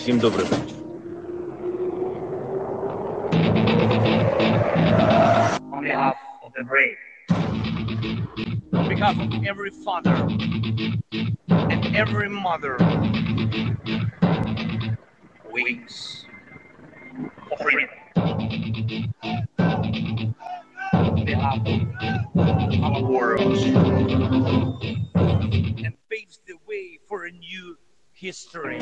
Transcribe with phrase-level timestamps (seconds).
[0.00, 0.76] Всім добрий вечір.
[5.72, 6.96] on behalf of the brave,
[8.72, 10.16] on behalf of every father
[11.72, 12.74] and every mother
[15.42, 16.26] who waits
[17.48, 17.90] for freedom.
[20.92, 21.80] On behalf of
[22.86, 23.58] our world
[25.86, 27.76] and paves the way for a new
[28.12, 28.80] history.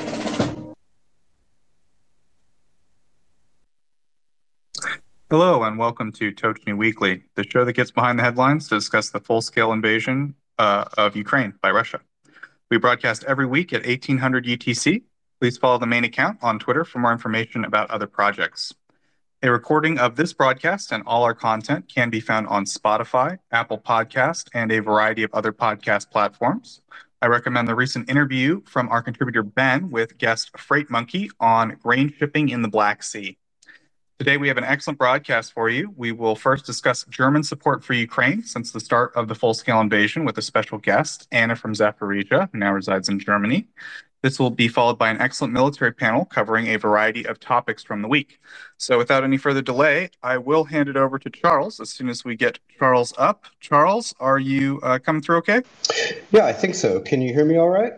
[5.32, 9.11] Hello, and welcome to Tochnyi Weekly, the show that gets behind the headlines to discuss
[9.11, 12.00] the full scale invasion uh, of Ukraine by Russia.
[12.71, 15.04] We broadcast every week at 1800 UTC.
[15.39, 18.73] Please follow the main account on Twitter for more information about other projects.
[19.43, 23.78] A recording of this broadcast and all our content can be found on Spotify, Apple
[23.78, 26.82] Podcast, and a variety of other podcast platforms.
[27.21, 32.11] I recommend the recent interview from our contributor Ben with guest Freight Monkey on grain
[32.17, 33.38] shipping in the Black Sea.
[34.19, 35.94] Today, we have an excellent broadcast for you.
[35.95, 39.80] We will first discuss German support for Ukraine since the start of the full scale
[39.80, 43.66] invasion with a special guest, Anna from Zaporizhia, who now resides in Germany.
[44.22, 48.02] This will be followed by an excellent military panel covering a variety of topics from
[48.02, 48.42] the week.
[48.76, 52.26] So, without any further delay, I will hand it over to Charles as soon as
[52.26, 53.45] we get Charles up.
[53.61, 55.61] Charles, are you uh, coming through okay?
[56.31, 57.00] Yeah, I think so.
[57.00, 57.94] Can you hear me all right?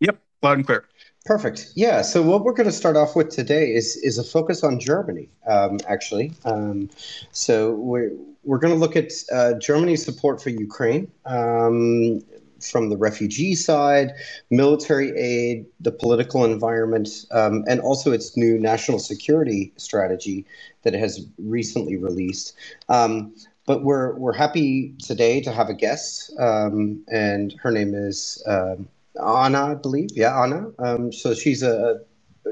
[0.00, 0.86] Yep, loud and clear.
[1.24, 1.72] Perfect.
[1.74, 2.02] Yeah.
[2.02, 5.30] So what we're going to start off with today is is a focus on Germany.
[5.46, 6.90] Um, actually, um,
[7.32, 8.10] so we're
[8.44, 12.20] we're going to look at uh, Germany's support for Ukraine um,
[12.60, 14.12] from the refugee side,
[14.50, 20.44] military aid, the political environment, um, and also its new national security strategy
[20.82, 22.54] that it has recently released.
[22.90, 28.42] Um, but we're we're happy today to have a guest, um, and her name is.
[28.46, 28.88] Um,
[29.20, 30.10] Anna, I believe.
[30.14, 30.70] Yeah, Anna.
[30.78, 32.00] Um, so she's a,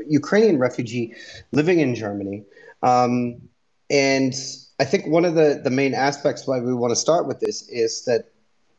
[0.08, 1.14] Ukrainian refugee
[1.52, 2.44] living in Germany.
[2.82, 3.42] Um,
[3.90, 4.34] and
[4.80, 7.68] I think one of the, the main aspects why we want to start with this
[7.68, 8.32] is that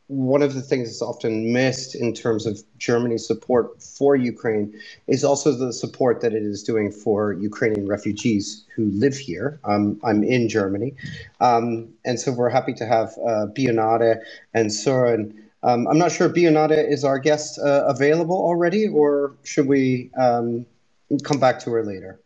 [0.08, 4.78] one of the things that's often missed in terms of Germany's support for Ukraine
[5.08, 9.60] is also the support that it is doing for Ukrainian refugees who live here.
[9.64, 10.96] Um, I'm in Germany.
[11.40, 14.20] Um, and so we're happy to have uh, Bionade
[14.54, 19.36] and Søren um, I'm not sure if Bionade is our guest uh, available already, or
[19.44, 20.66] should we um,
[21.24, 22.20] come back to her later?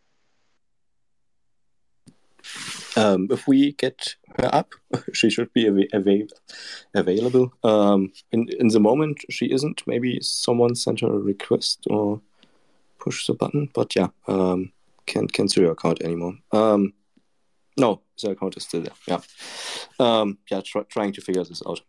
[2.96, 4.74] Um, if we get her up,
[5.12, 6.32] she should be av- av-
[6.94, 7.52] available.
[7.62, 9.82] Um, in in the moment, she isn't.
[9.86, 12.20] Maybe someone sent her a request or
[12.98, 13.68] push the button.
[13.72, 14.72] But yeah, um,
[15.06, 16.34] can't cancel your account anymore.
[16.50, 16.94] Um,
[17.76, 18.94] no, the account is still there.
[19.06, 19.20] Yeah,
[20.50, 20.60] yeah.
[20.64, 21.80] Try, trying to figure this out.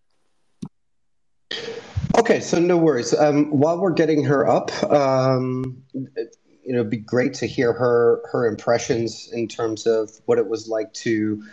[2.18, 3.14] Okay, so no worries.
[3.14, 8.22] Um, while we're getting her up, um, you know, it'd be great to hear her
[8.32, 11.44] her impressions in terms of what it was like to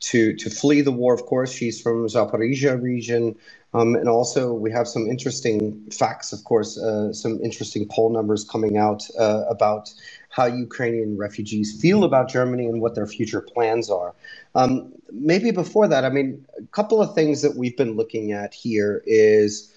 [0.00, 1.12] to to flee the war.
[1.14, 3.36] Of course, she's from Zaporizhia region,
[3.74, 6.32] um, and also we have some interesting facts.
[6.32, 9.90] Of course, uh, some interesting poll numbers coming out uh, about
[10.32, 14.14] how Ukrainian refugees feel about Germany and what their future plans are.
[14.54, 18.54] Um, maybe before that, I mean, a couple of things that we've been looking at
[18.54, 19.70] here is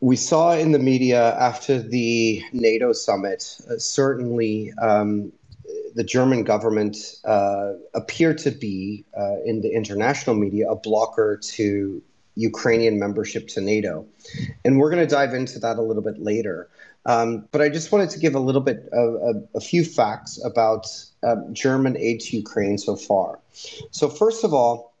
[0.00, 5.32] we saw in the media after the NATO summit, uh, certainly um,
[5.94, 7.74] the German government uh,
[8.34, 12.02] to be, uh, in the international media, a blocker to
[12.34, 14.06] Ukrainian membership to NATO.
[14.64, 16.68] And we're going to dive into that a little bit later.
[17.04, 20.86] Um, but I just wanted to give a little bit of a, few facts about
[21.24, 23.40] um, German aid to Ukraine so far.
[23.90, 24.94] So, first of all,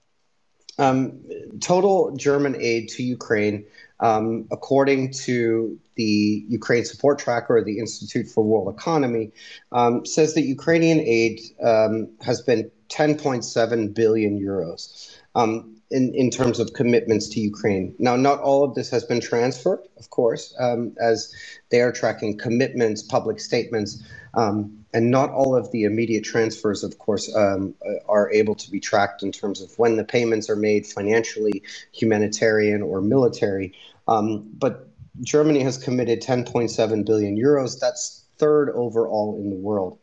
[0.78, 1.20] um,
[1.60, 3.66] total German aid to Ukraine
[4.02, 9.30] um, according to the Ukraine Support Tracker, the Institute for World Economy,
[9.70, 16.58] um, says that Ukrainian aid um, has been 10.7 billion euros um, in, in terms
[16.58, 17.94] of commitments to Ukraine.
[17.98, 21.32] Now, not all of this has been transferred, of course, um, as
[21.70, 24.02] they are tracking commitments, public statements.
[24.34, 27.74] Um, and not all of the immediate transfers, of course, um,
[28.08, 31.62] are able to be tracked in terms of when the payments are made financially,
[31.92, 33.74] humanitarian, or military.
[34.08, 34.88] Um, but
[35.20, 37.78] Germany has committed 10.7 billion euros.
[37.78, 39.98] That's third overall in the world.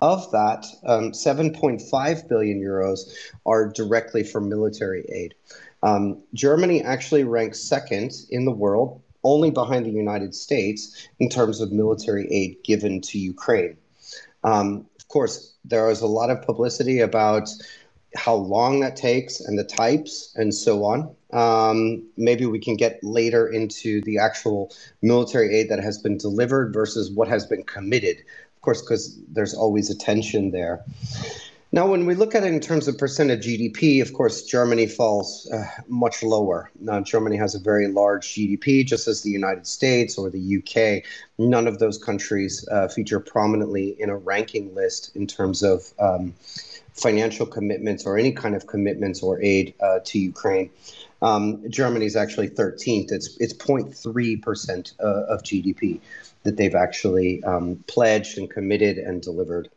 [0.00, 3.12] Of that, um, 7.5 billion euros
[3.44, 5.34] are directly for military aid.
[5.82, 11.60] Um, Germany actually ranks second in the world, only behind the United States, in terms
[11.60, 13.76] of military aid given to Ukraine.
[14.42, 17.48] Um, of course, there is a lot of publicity about
[18.16, 21.14] how long that takes and the types and so on.
[21.32, 26.72] Um, maybe we can get later into the actual military aid that has been delivered
[26.72, 28.16] versus what has been committed.
[28.60, 30.84] Of course, because there's always a tension there.
[31.72, 34.86] Now, when we look at it in terms of percent of GDP, of course, Germany
[34.86, 36.70] falls uh, much lower.
[36.78, 41.02] Now, Germany has a very large GDP, just as the United States or the UK.
[41.38, 46.34] None of those countries uh, feature prominently in a ranking list in terms of um,
[46.92, 50.68] financial commitments or any kind of commitments or aid uh, to Ukraine.
[51.22, 53.10] Um, Germany is actually 13th.
[53.10, 56.00] It's it's 0.3 percent uh, of GDP
[56.42, 59.68] that they've actually um, pledged and committed and delivered.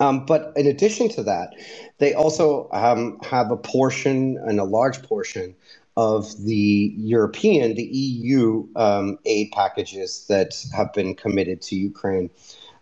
[0.00, 1.54] Um, but in addition to that,
[1.98, 5.54] they also um, have a portion and a large portion
[5.96, 12.30] of the European, the EU um, aid packages that have been committed to Ukraine.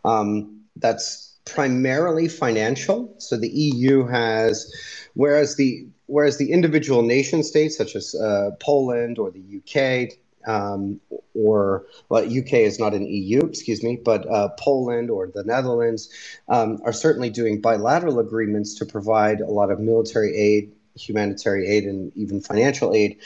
[0.04, 3.14] Um, that's primarily financial.
[3.18, 4.72] So the EU has,
[5.14, 11.00] whereas the whereas the individual nation states such as uh, Poland or the UK um,
[11.34, 16.10] or well, UK is not an EU, excuse me, but uh, Poland or the Netherlands
[16.48, 21.84] um, are certainly doing bilateral agreements to provide a lot of military aid, humanitarian aid,
[21.84, 23.18] and even financial aid.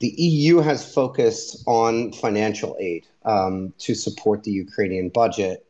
[0.00, 5.66] The EU has focused on financial aid um, to support the Ukrainian budget.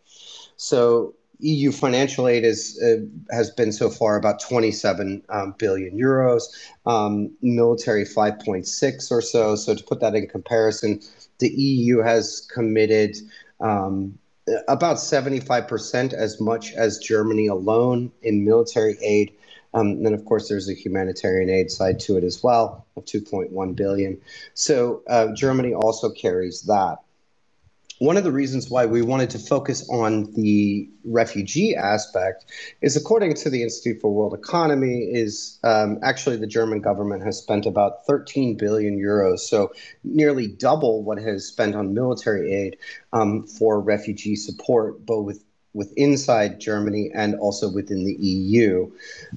[0.56, 3.05] So EU financial aid is uh,
[3.35, 6.45] has been so far about 27 um, billion euros,
[6.87, 9.57] um, military 5.6 or so.
[9.57, 11.01] So to put that in comparison,
[11.39, 13.17] the EU has committed
[13.61, 14.19] um,
[14.69, 19.33] about 75% as much as Germany alone in military aid.
[19.73, 23.05] Um, and then, of course, there's a humanitarian aid side to it as well of
[23.05, 24.21] 2.1 billion.
[24.55, 26.99] So uh, Germany also carries that
[28.00, 32.47] one of the reasons why we wanted to focus on the refugee aspect
[32.81, 37.38] is according to the institute for world economy is um, actually the german government has
[37.38, 39.70] spent about 13 billion euros so
[40.02, 42.76] nearly double what has spent on military aid
[43.12, 45.44] um, for refugee support both with,
[45.75, 48.91] with inside germany and also within the eu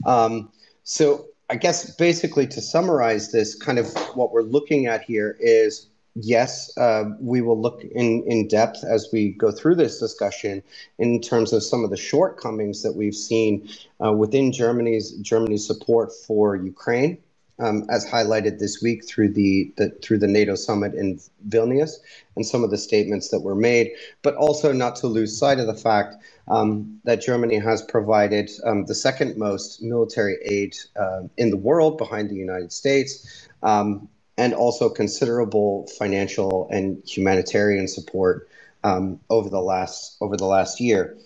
[0.06, 0.50] um,
[0.83, 5.88] so i guess basically to summarize this kind of what we're looking at here is
[6.15, 10.63] yes, uh, we will look in, in depth as we go through this discussion
[11.00, 13.68] in terms of some of the shortcomings that we've seen
[14.04, 17.18] uh, within Germany's Germany's support for Ukraine,
[17.60, 21.98] um, as highlighted this week through the, the through the NATO summit in Vilnius
[22.36, 25.68] and some of the statements that were made, but also not to lose sight of
[25.68, 26.15] the fact
[26.48, 31.98] um, that Germany has provided um, the second most military aid uh, in the world
[31.98, 33.48] behind the United States.
[33.63, 38.50] Um, and also considerable financial and humanitarian support
[38.84, 41.18] um, over the last over the last year.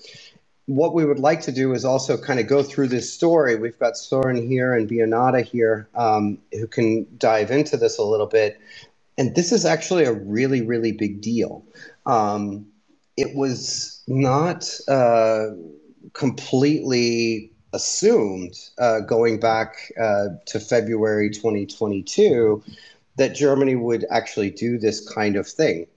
[0.65, 3.55] What we would like to do is also kind of go through this story.
[3.55, 8.25] We've got Soren here and Bionade here um, who can dive into this a little
[8.27, 8.59] bit.
[9.17, 11.63] And this is actually a really, really big deal.
[12.05, 12.67] Um,
[13.15, 15.47] it was not uh,
[16.11, 22.61] completely assumed uh, going back uh, to February 2022
[23.17, 25.87] that Germany would actually do this kind of thing,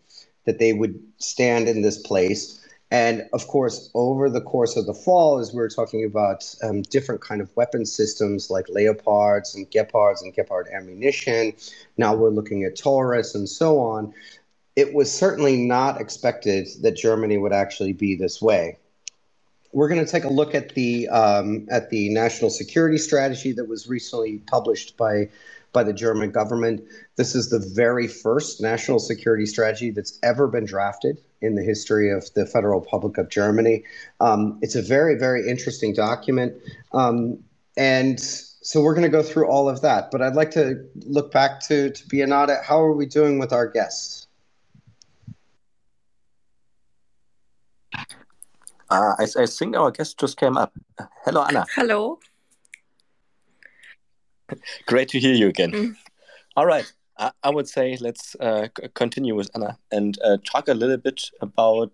[0.45, 2.57] that they would stand in this place.
[2.91, 6.83] And of course, over the course of the fall, as we were talking about um,
[6.83, 11.53] different kind of weapon systems like Leopards and Gepards and Gepard ammunition,
[11.97, 14.13] now we're looking at Taurus and so on.
[14.75, 18.79] It was certainly not expected that Germany would actually be this way.
[19.73, 23.69] We're going to take a look at the um, at the national security strategy that
[23.69, 25.29] was recently published by
[25.73, 26.83] by the German government.
[27.17, 32.11] This is the very first national security strategy that's ever been drafted in the history
[32.11, 33.85] of the Federal Republic of Germany.
[34.21, 36.55] Um, it's a very, very interesting document.
[36.93, 37.39] Um,
[37.77, 40.11] and so we're going to go through all of that.
[40.11, 42.63] But I'd like to look back to, to Bionade.
[42.63, 44.27] How are we doing with our guests?
[48.91, 50.73] Uh, I, I think our guest just came up.
[51.25, 51.65] Hello, Anna.
[51.75, 52.19] Hello.
[54.87, 55.73] Great to hear you again.
[55.73, 55.97] Mm.
[56.57, 56.91] All right.
[57.19, 61.31] I, I, would say let's uh, continue with Anna and uh, talk a little bit
[61.41, 61.93] about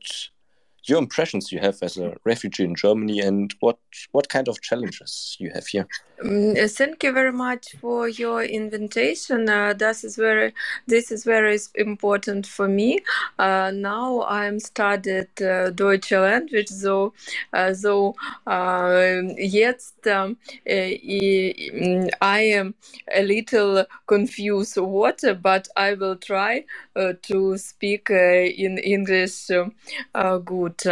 [0.84, 3.78] your impressions you have as a refugee in Germany and what
[4.12, 5.86] what kind of challenges you have here.
[6.24, 9.48] Um, thank you very much for your invitation.
[9.48, 10.54] Uh, this is very
[10.86, 13.00] this is very important for me.
[13.38, 17.12] Uh, now I'm studied uh, Deutsche language, so
[17.52, 18.14] uh, so
[18.46, 22.74] uh, jetzt um, I am
[23.14, 29.48] a little confused what, but I will try to speak in English
[30.44, 30.82] good.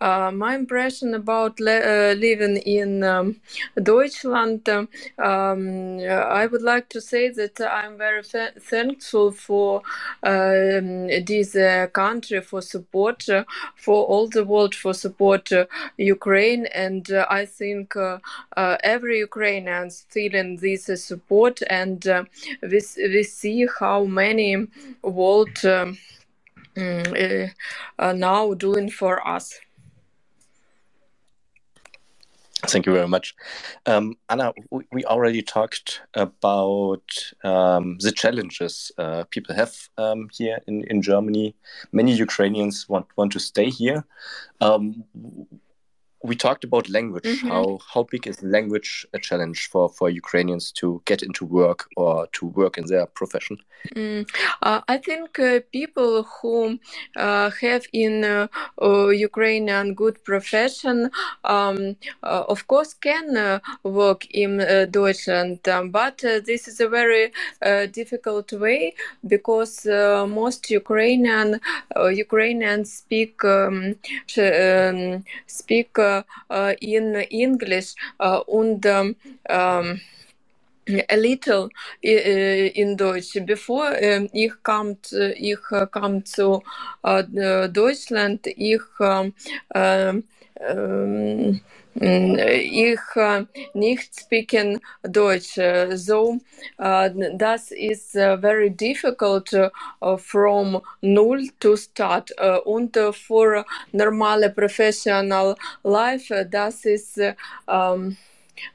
[0.00, 3.40] my impression about living in um,
[3.80, 4.88] Deutschland and um,
[5.24, 9.82] um, I would like to say that I'm very thankful for
[10.22, 13.44] um, this uh, country for support, uh,
[13.76, 15.66] for all the world for support uh,
[15.98, 18.18] Ukraine, and uh, I think uh,
[18.56, 22.04] uh, every Ukrainian feeling this support, and
[22.62, 24.66] we we see how many
[25.02, 25.64] world.
[25.64, 25.98] Um,
[26.76, 27.50] mm,
[27.98, 29.65] now doing for us.
[32.66, 33.34] Thank you very much.
[33.86, 37.02] Um, Anna, we, we, already talked about
[37.44, 41.54] um, the challenges uh, people have um, here in, in Germany.
[41.92, 44.04] Many Ukrainians want, want to stay here.
[46.26, 47.24] We talked about language.
[47.24, 47.48] Mm-hmm.
[47.48, 52.26] How how big is language a challenge for for Ukrainians to get into work or
[52.36, 53.56] to work in their profession?
[53.94, 54.28] Mm.
[54.62, 56.78] Uh, I think uh, people who
[57.16, 58.48] uh, have in uh,
[58.82, 61.10] uh, Ukrainian good profession,
[61.44, 64.58] um, uh, of course, can work in
[64.90, 67.32] Deutschland, um, but this is a very
[67.92, 68.94] difficult way
[69.26, 71.60] because most Ukrainian
[71.96, 73.94] Ukrainians speak um,
[74.38, 75.98] um speak
[76.80, 80.00] in English and um,
[80.88, 81.68] a little
[82.02, 83.38] in Deutsch.
[83.44, 83.92] Bevor
[84.32, 84.96] ich kam,
[85.34, 85.58] ich
[85.90, 86.62] kam zu
[87.02, 88.80] Deutschland, ich
[91.94, 93.00] ich
[93.74, 95.58] nicht speaking Deutsch.
[95.94, 96.38] So
[96.78, 99.54] das is very difficult
[100.18, 102.30] from null to start.
[102.64, 107.18] Und for normale professional life, das ist
[107.68, 108.16] um,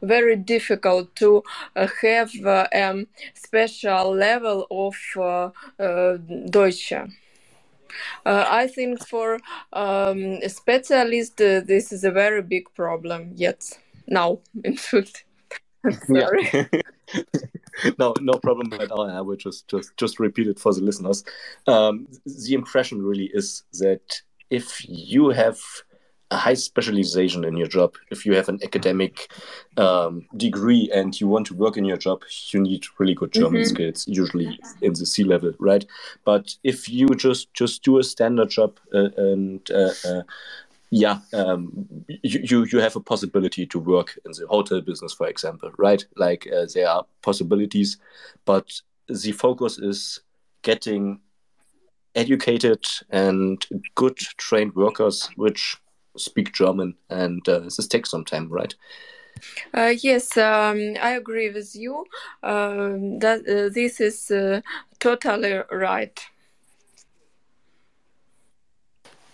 [0.01, 1.43] very difficult to
[1.75, 5.49] uh, have uh, a special level of uh,
[6.49, 6.93] Deutsch.
[8.25, 9.39] Uh, I think for
[9.73, 13.63] um, a specialist, uh, this is a very big problem yet
[14.07, 15.25] now, in fact.
[16.07, 16.49] Sorry.
[17.99, 19.09] no, no problem at all.
[19.09, 21.23] I will just just just repeat it for the listeners.
[21.67, 25.59] Um, the impression really is that if you have
[26.37, 27.95] high specialization in your job.
[28.09, 29.31] If you have an academic
[29.77, 33.61] um, degree and you want to work in your job, you need really good German
[33.61, 33.75] mm-hmm.
[33.75, 35.85] skills, usually in the C level, right?
[36.25, 40.21] But if you just just do a standard job uh, and uh, uh,
[40.89, 41.87] yeah, um,
[42.21, 46.05] you you have a possibility to work in the hotel business, for example, right?
[46.17, 47.97] Like uh, there are possibilities,
[48.45, 50.19] but the focus is
[50.63, 51.19] getting
[52.13, 55.77] educated and good trained workers, which
[56.17, 58.73] speak German, and uh, this takes some time, right?
[59.73, 62.05] Uh, yes, um, I agree with you.
[62.43, 64.61] Um, that uh, this is uh,
[64.99, 66.19] totally right.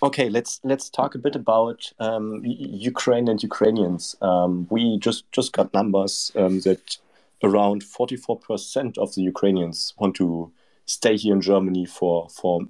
[0.04, 4.16] Okay, let's let's talk a bit about um, Ukraine and Ukrainians.
[4.22, 6.98] Um, we just just got numbers um, that
[7.44, 10.52] around forty four percent of the Ukrainians want to
[10.86, 12.62] stay here in Germany for for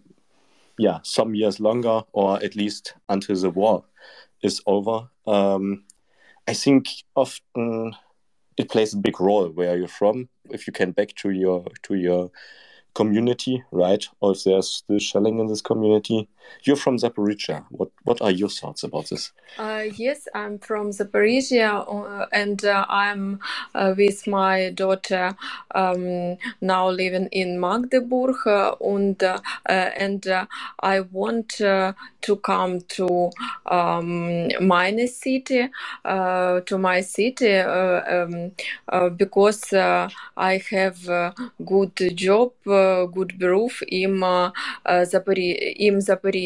[0.77, 3.83] yeah some years longer, or at least until the war
[4.43, 5.09] is over.
[5.25, 5.83] Um,
[6.47, 7.95] I think often
[8.57, 10.29] it plays a big role where you're from.
[10.49, 12.31] If you can back to your to your
[12.93, 14.07] community, right?
[14.21, 16.27] Or if there's still shelling in this community.
[16.63, 17.65] You're from Zaporizhia.
[17.69, 19.31] What what are your thoughts about this?
[19.57, 23.39] Uh, yes, I'm from Zaporizhia, uh, and uh, I'm
[23.73, 25.35] uh, with my daughter
[25.73, 30.25] um, now living in Magdeburg, uh, and uh, and
[30.81, 33.31] I want to come to
[33.65, 35.69] um, my city,
[36.05, 38.51] to my city, um,
[39.17, 41.33] because I have
[41.65, 44.51] good job, good beruf in uh,
[44.85, 46.36] Zapori- in Zaporizhia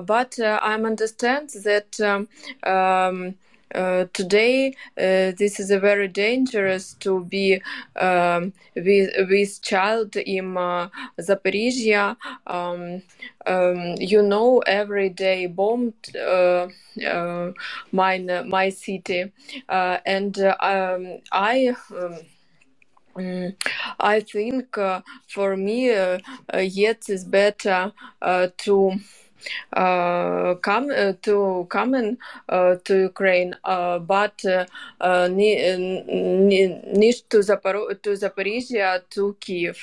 [0.00, 2.28] but I understand that um,
[2.70, 3.34] um,
[3.74, 7.60] uh, today uh, this is a very dangerous to be
[7.96, 10.88] um, with with child in uh,
[11.20, 12.16] Zaporizhia.
[12.46, 13.02] Um,
[13.46, 16.68] um, you know, every day bombed uh,
[17.06, 17.52] uh,
[17.92, 19.32] my my city,
[19.68, 21.74] and um, I.
[23.18, 23.56] Mm,
[23.98, 26.20] I think uh, for me, uh,
[26.54, 28.92] uh, yet is better uh, to
[29.72, 35.58] uh, come uh, to come in to Ukraine, but need
[37.30, 39.78] to Zapor- to Zaporizhia to Kiev.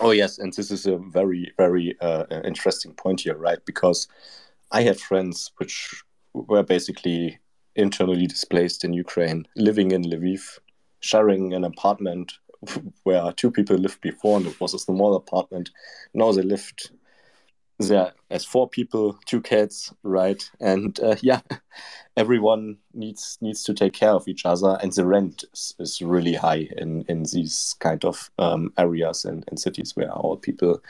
[0.00, 1.96] Oh yes, and this is a very very
[2.44, 3.64] interesting point here, right?
[3.64, 4.06] Because
[4.70, 6.04] I have friends which
[6.34, 7.38] were basically
[7.76, 10.58] internally displaced in Ukraine, living in Lviv,
[11.00, 12.32] sharing an apartment
[13.02, 15.70] where two people lived before, and it was a small apartment.
[16.14, 16.90] Now they lived
[17.88, 20.50] there as four people, two cats, right?
[20.60, 21.40] And uh, yeah,
[22.16, 26.34] everyone needs needs to take care of each other, and the rent is, is really
[26.34, 30.80] high in in these kind of um, areas and, and cities where our people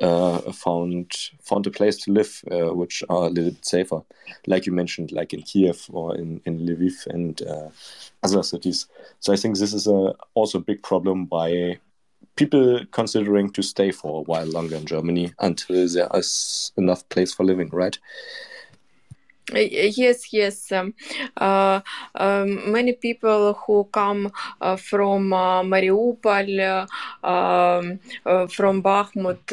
[0.00, 1.12] uh, found
[1.42, 4.02] found a place to live, uh, which are a little bit safer,
[4.46, 7.68] like you mentioned, like in Kiev or in in Lviv and uh,
[8.22, 8.86] other cities.
[9.20, 11.78] So I think this is a also a big problem by
[12.36, 17.32] people considering to stay for a while longer in Germany until there is enough place
[17.32, 17.98] for living, right?
[19.52, 20.72] Yes, yes.
[20.72, 20.92] Um,
[21.36, 21.80] uh,
[22.16, 26.88] um, many people who come uh, from uh, Mariupol,
[27.22, 29.52] um, uh, from Bakhmut,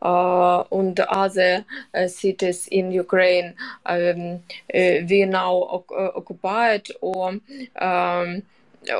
[0.00, 1.66] uh, and other
[2.06, 4.40] cities in Ukraine, um,
[4.72, 5.84] we now
[6.16, 7.40] occupied or
[7.78, 8.42] um,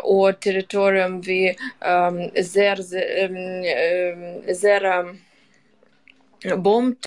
[0.04, 2.76] or territorium we um, their
[6.58, 7.06] bombed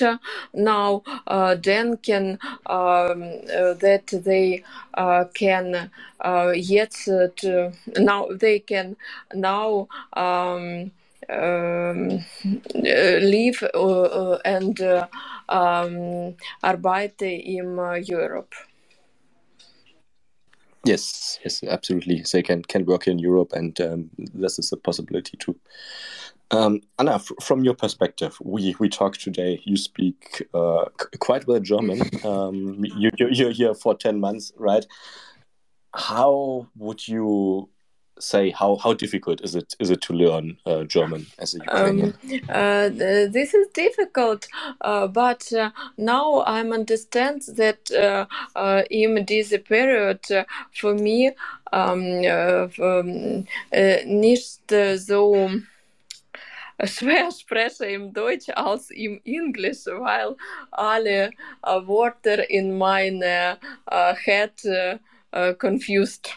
[0.53, 3.23] now uh, then can um,
[3.55, 4.63] uh, that they
[4.95, 5.91] uh, can
[6.21, 6.91] uh, yet
[7.37, 8.95] to, now they can
[9.33, 10.91] now um,
[11.29, 12.25] um,
[12.75, 13.63] live
[14.45, 14.81] and
[15.49, 18.53] um, arbeiten in Europe.
[20.85, 22.23] Yes, yes, absolutely.
[22.31, 25.55] They can can work in Europe, and um, this is a possibility too.
[26.49, 29.61] Um, Anna, from your perspective, we we talk today.
[29.65, 30.85] You speak uh,
[31.19, 32.01] quite well German.
[32.23, 34.85] Um, you, you're here for ten months, right?
[35.93, 37.69] How would you
[38.19, 42.13] say how how difficult is it is it to learn uh, German as a Ukrainian?
[42.23, 42.89] Um, uh,
[43.37, 44.47] this is difficult,
[44.81, 50.21] uh, but uh, now I understand that uh, uh, in this period
[50.73, 51.31] for me
[51.71, 52.01] um,
[52.79, 53.45] um,
[54.05, 55.49] nicht so
[56.85, 60.35] schwer spreche im Deutsch als im Englisch, weil
[60.71, 61.31] alle
[61.63, 63.57] Wörter in meine
[64.25, 64.53] head
[65.59, 66.29] confused.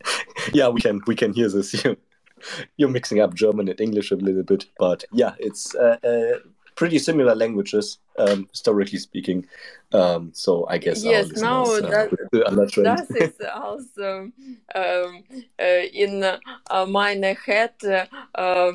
[0.52, 1.84] yeah, we can we can hear this.
[2.76, 6.38] You're mixing up German and English a little bit, but yeah, it's uh, uh,
[6.78, 9.44] pretty similar languages, um, historically speaking.
[9.92, 12.10] Um, so I guess yes, now uh, that,
[12.76, 14.30] that is also
[14.74, 15.24] um,
[15.58, 18.06] uh, in uh, my head uh,
[18.36, 18.72] uh,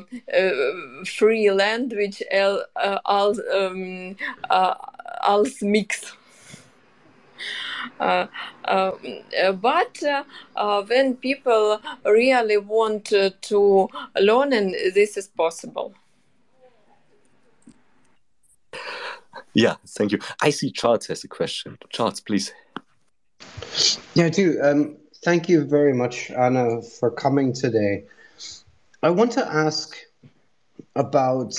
[1.06, 2.62] free language all
[3.06, 4.16] all um,
[5.22, 6.14] als mix.
[8.00, 8.26] Uh,
[8.64, 13.88] uh, but uh, when people really want to
[14.20, 15.94] learn, and this is possible.
[19.54, 20.18] Yeah, thank you.
[20.42, 21.78] I see Charles has a question.
[21.90, 22.52] Charles, please.
[24.14, 24.60] Yeah, I do.
[24.62, 28.04] Um, thank you very much, Anna, for coming today.
[29.02, 29.96] I want to ask
[30.96, 31.54] about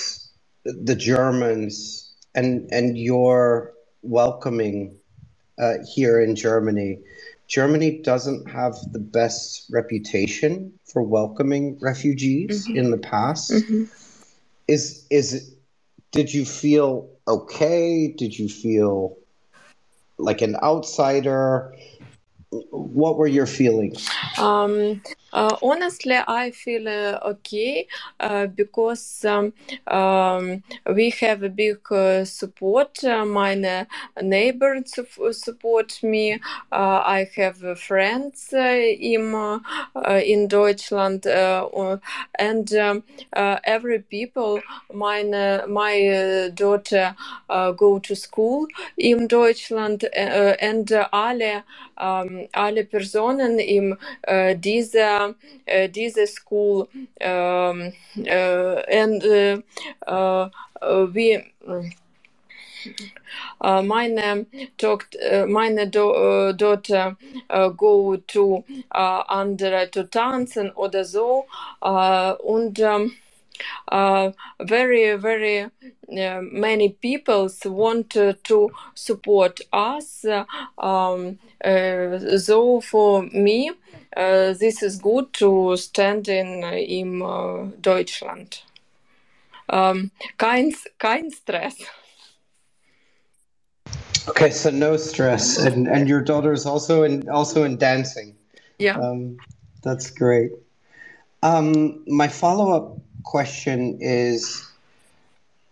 [0.64, 4.96] the Germans and and your welcoming
[5.58, 6.98] uh, here in Germany.
[7.48, 12.76] Germany doesn't have the best reputation for welcoming refugees mm-hmm.
[12.76, 13.50] in the past.
[13.50, 13.84] Mm-hmm.
[14.68, 15.54] Is is
[16.10, 18.08] did you feel okay?
[18.16, 19.16] Did you feel
[20.18, 21.74] like an outsider?
[22.70, 24.08] What were your feelings?
[24.38, 27.86] Um, uh, honestly, I feel uh, okay
[28.20, 29.52] uh, because um,
[29.88, 30.62] um,
[30.94, 33.02] we have a big uh, support.
[33.04, 33.86] Uh, my
[34.22, 34.94] neighbors
[35.32, 36.34] support me.
[36.72, 39.60] Uh, I have friends in
[40.24, 43.02] in Deutschland, and um,
[43.64, 44.60] every people.
[44.94, 45.22] My
[45.68, 47.14] my daughter
[47.76, 48.66] go to school
[48.98, 51.64] in Deutschland, and alle
[51.98, 53.96] um, alle Personen in
[54.60, 55.34] dieser uh,
[55.66, 56.88] this school
[57.22, 57.92] um,
[58.26, 59.24] uh, and
[60.06, 60.48] uh,
[61.12, 61.42] we
[63.60, 64.46] uh, meine,
[64.78, 65.46] talked, uh,
[65.86, 67.16] do, uh, Daughter
[67.76, 68.64] go to
[69.28, 71.46] andere to tanzen oder so
[71.82, 73.12] und um,
[73.88, 80.24] uh, very very uh, many people want to support us
[80.78, 83.70] um, uh, so for me
[84.16, 87.20] this is good to stand in in
[87.80, 88.62] Deutschland
[89.68, 91.76] um, kein kein Stress
[94.28, 98.34] Okay, so no stress, and and your daughter's also in also in dancing.
[98.78, 99.36] Yeah, um,
[99.82, 100.50] that's great.
[101.42, 104.68] Um, my follow up question is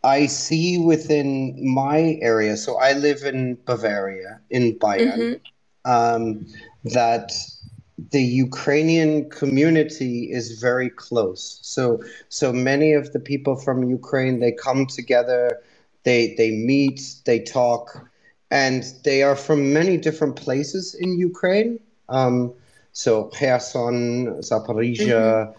[0.04, 5.40] I see within my area, so I live in Bavaria, in Bayern,
[5.84, 5.90] mm-hmm.
[5.90, 6.46] um,
[6.84, 7.32] that
[8.10, 11.60] the Ukrainian community is very close.
[11.62, 15.60] So so many of the people from Ukraine they come together,
[16.02, 18.08] they they meet, they talk,
[18.50, 21.78] and they are from many different places in Ukraine.
[22.08, 22.52] Um,
[22.92, 25.54] so Kherson, Zaporizhia,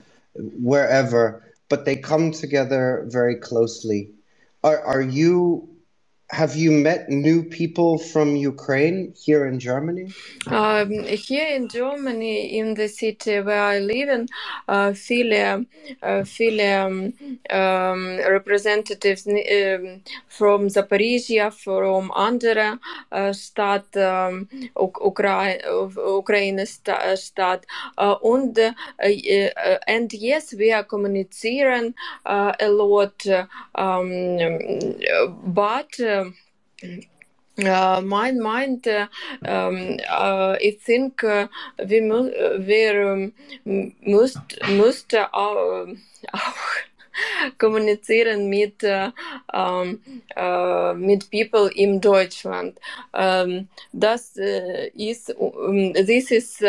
[0.62, 4.12] wherever, but they come together very closely.
[4.64, 5.70] Are are you
[6.30, 10.12] have you met new people from Ukraine here in Germany?
[10.48, 14.28] Um, here in Germany, in the city where I live in,
[14.68, 15.66] uh, viele,
[16.02, 16.24] uh,
[16.86, 17.14] um,
[17.52, 22.80] um, representatives um, from Zaporizhia, from andere
[23.12, 25.62] uh, Stadt, um, Ukra
[26.18, 27.66] Ukraine Stadt,
[28.00, 31.94] uh, und, uh, uh, and yes, we are communicating
[32.26, 33.26] uh, a lot,
[33.76, 34.38] um,
[35.54, 36.00] but
[37.64, 39.08] uh, my mind, uh,
[39.46, 41.48] um, uh, I think uh,
[41.88, 43.34] we, mu we um,
[44.06, 45.88] must, must auch,
[47.58, 48.84] kommunizieren mit,
[49.54, 50.00] um,
[50.98, 52.78] mit people in Deutschland.
[53.94, 56.62] Das ist, um, this is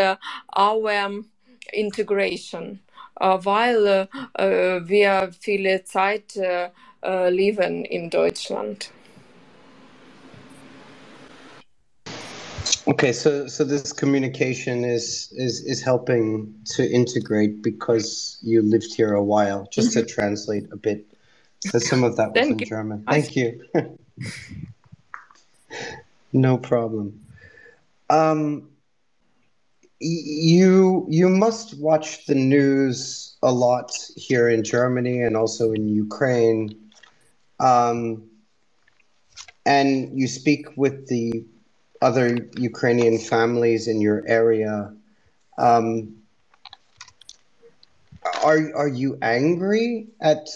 [0.56, 1.24] our
[1.72, 2.78] integration,
[3.18, 4.09] weil
[4.87, 6.38] wir viele Zeit
[7.02, 8.92] leben in Deutschland.
[12.88, 19.14] Okay, so so this communication is is is helping to integrate because you lived here
[19.14, 19.66] a while.
[19.72, 21.05] Just to translate a bit,
[21.64, 22.66] because some of that was in you.
[22.66, 23.03] German.
[23.09, 23.61] Thank you.
[26.33, 27.20] no problem.
[28.09, 28.68] Um,
[29.99, 36.79] you you must watch the news a lot here in Germany and also in Ukraine.
[37.59, 38.31] Um,
[39.64, 41.44] and you speak with the
[42.02, 44.94] other Ukrainian families in your area.
[45.59, 46.16] Um,
[48.42, 50.48] are are you angry at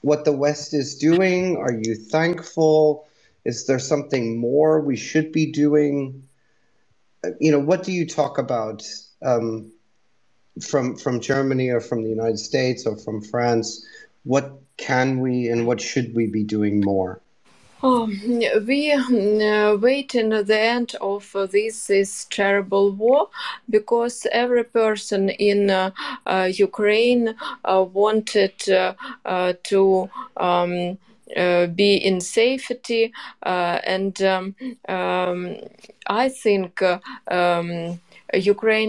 [0.00, 1.56] what the West is doing?
[1.56, 3.06] Are you thankful?
[3.44, 6.28] Is there something more we should be doing?
[7.40, 8.82] You know, what do you talk about
[9.22, 9.72] um,
[10.60, 13.84] from from Germany or from the United States or from France?
[14.24, 17.20] What can we and what should we be doing more?
[17.80, 18.06] Oh,
[18.66, 23.28] we uh, wait in the end of uh, this this terrible war
[23.70, 25.92] because every person in uh,
[26.26, 30.98] uh, Ukraine uh, wanted uh, to um,
[31.76, 33.12] be in safety,
[33.42, 34.56] and um,
[34.88, 35.56] um,
[36.06, 36.82] I think.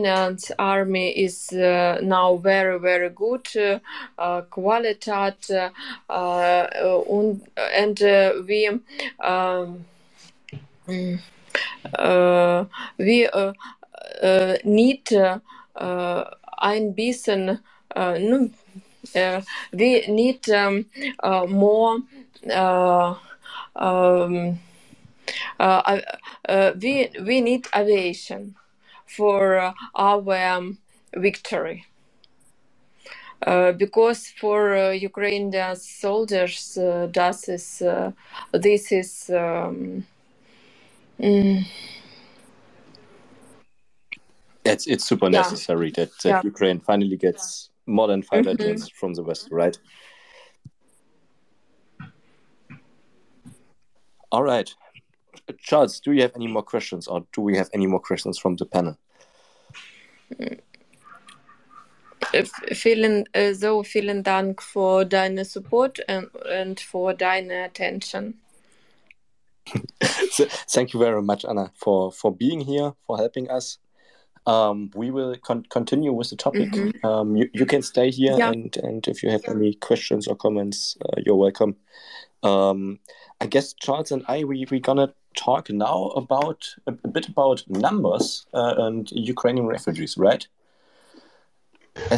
[0.06, 3.80] Um, army is uh, now very very good uh,
[4.20, 5.70] uh, qualitat uh,
[6.14, 6.68] uh,
[7.74, 8.00] and
[8.48, 8.70] we
[9.24, 9.86] um,
[13.00, 13.28] we
[14.66, 15.12] need
[16.62, 17.60] ein bisschen
[19.74, 20.86] we need um,
[21.50, 22.00] more
[23.76, 24.60] um,
[25.60, 26.02] uh,
[26.50, 28.56] uh, we we need aviation
[29.18, 30.80] for uh, our um,
[31.18, 31.86] victory.
[33.46, 38.12] Uh, because for uh, Ukrainian soldiers, uh, this is uh,
[38.54, 40.06] this is um,
[41.20, 41.66] mm,
[44.66, 45.32] It's it's super Yeah.
[45.32, 46.44] necessary that, that Yeah.
[46.44, 48.56] Ukraine finally gets modern fighter Mhm.
[48.56, 49.78] jets from the West, right?
[54.32, 54.74] All right.
[55.58, 58.56] Charles, do you have any more questions or do we have any more questions from
[58.56, 58.98] the panel?
[62.72, 68.40] vielen äh, so vielen Dank für deine Support and, and for deine attention.
[70.32, 73.78] So, thank you very much, Anna, for, for being here, for helping us.
[74.46, 76.72] Um, we will con- continue with the topic.
[76.72, 77.04] Mhm.
[77.04, 78.52] Um, you, you can stay here, Yeah.
[78.52, 81.76] and, and if you have any questions or comments, uh, you're welcome.
[82.44, 83.00] Um,
[83.42, 87.64] I guess Charles and I, we, we're gonna talk now about a, a bit about
[87.68, 90.48] numbers uh, and Ukrainian refugees, right?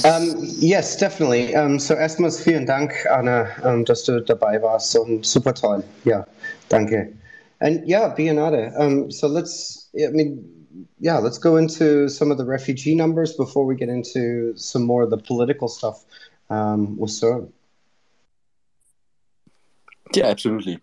[0.06, 1.56] Um, yes, definitely.
[1.56, 5.84] Um, so erstmals vielen Dank, Anna, um, dass du dabei warst und super toll.
[6.06, 6.26] Ja,
[6.70, 7.14] danke.
[7.60, 8.74] And yeah, Bionade.
[8.78, 10.44] Um, so let's, I mean,
[11.00, 15.04] yeah, let's go into some of the refugee numbers before we get into some more
[15.04, 16.04] of the political stuff
[16.50, 17.52] um, with Søren.
[20.14, 20.80] Yeah, absolutely.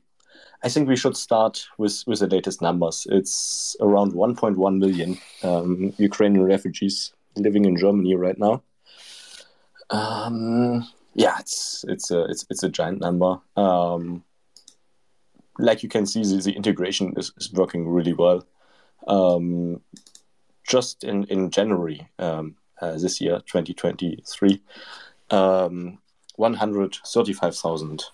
[0.63, 3.07] I think we should start with, with the latest numbers.
[3.11, 8.63] It's around 1.1 million um, Ukrainian refugees living in Germany right now.
[9.91, 13.39] Um, yeah, it's it's a it's, it's a giant number.
[13.57, 14.25] Um,
[15.59, 18.47] like you can see, the, the integration is, is working really well.
[19.07, 19.81] Um,
[20.67, 24.61] just in in January, um, uh, this year, 2023,
[25.31, 25.99] um,
[26.37, 28.05] 135,000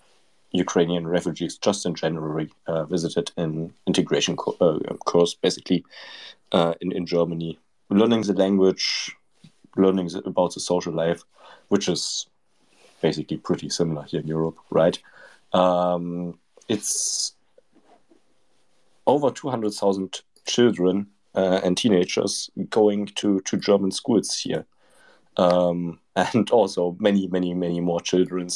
[0.55, 5.85] Ukrainian refugees just in January uh, visited an integration co- uh, course, basically
[6.53, 7.59] uh, in, in Germany,
[7.91, 9.15] learning the language,
[9.77, 11.25] learning the, about the social life,
[11.69, 12.27] which is
[13.03, 14.99] basically pretty similar here in Europe, right?
[15.53, 16.39] Um,
[16.69, 17.35] it's
[19.07, 24.65] over 200,000 children uh, and teenagers going to, to German schools here.
[25.37, 28.49] Um, and also many, many, many more children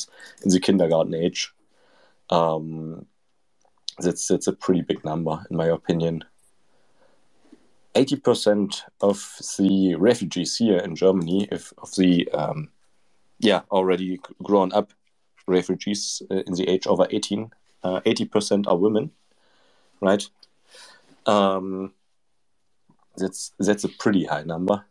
[0.44, 1.52] in the kindergarten age.
[2.30, 3.06] Um,
[3.98, 6.24] that's, that's a pretty big number, in my opinion.
[7.94, 12.68] 80% of the refugees here in Germany, if of the um,
[13.40, 14.92] yeah already grown up
[15.46, 17.50] refugees uh, in the age over 18,
[17.82, 19.10] uh, 80% are women,
[20.00, 20.28] right?
[21.26, 21.92] Um,
[23.16, 24.84] that's that's a pretty high number,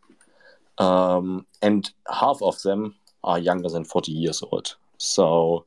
[0.76, 4.76] um, and half of them are younger than 40 years old.
[4.98, 5.64] So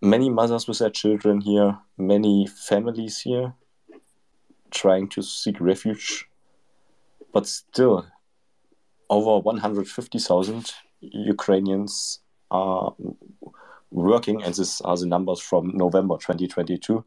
[0.00, 3.54] many mothers with their children here, many families here
[4.70, 6.28] trying to seek refuge,
[7.32, 8.06] but still
[9.08, 12.94] over 150,000 Ukrainians are
[13.90, 17.04] working, and these are the numbers from November 2022,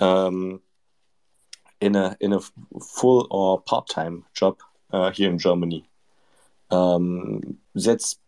[0.00, 0.60] um,
[1.80, 2.40] in a in a
[2.80, 4.58] full or part time job
[4.92, 5.88] uh, here in Germany.
[6.70, 8.18] Um, that's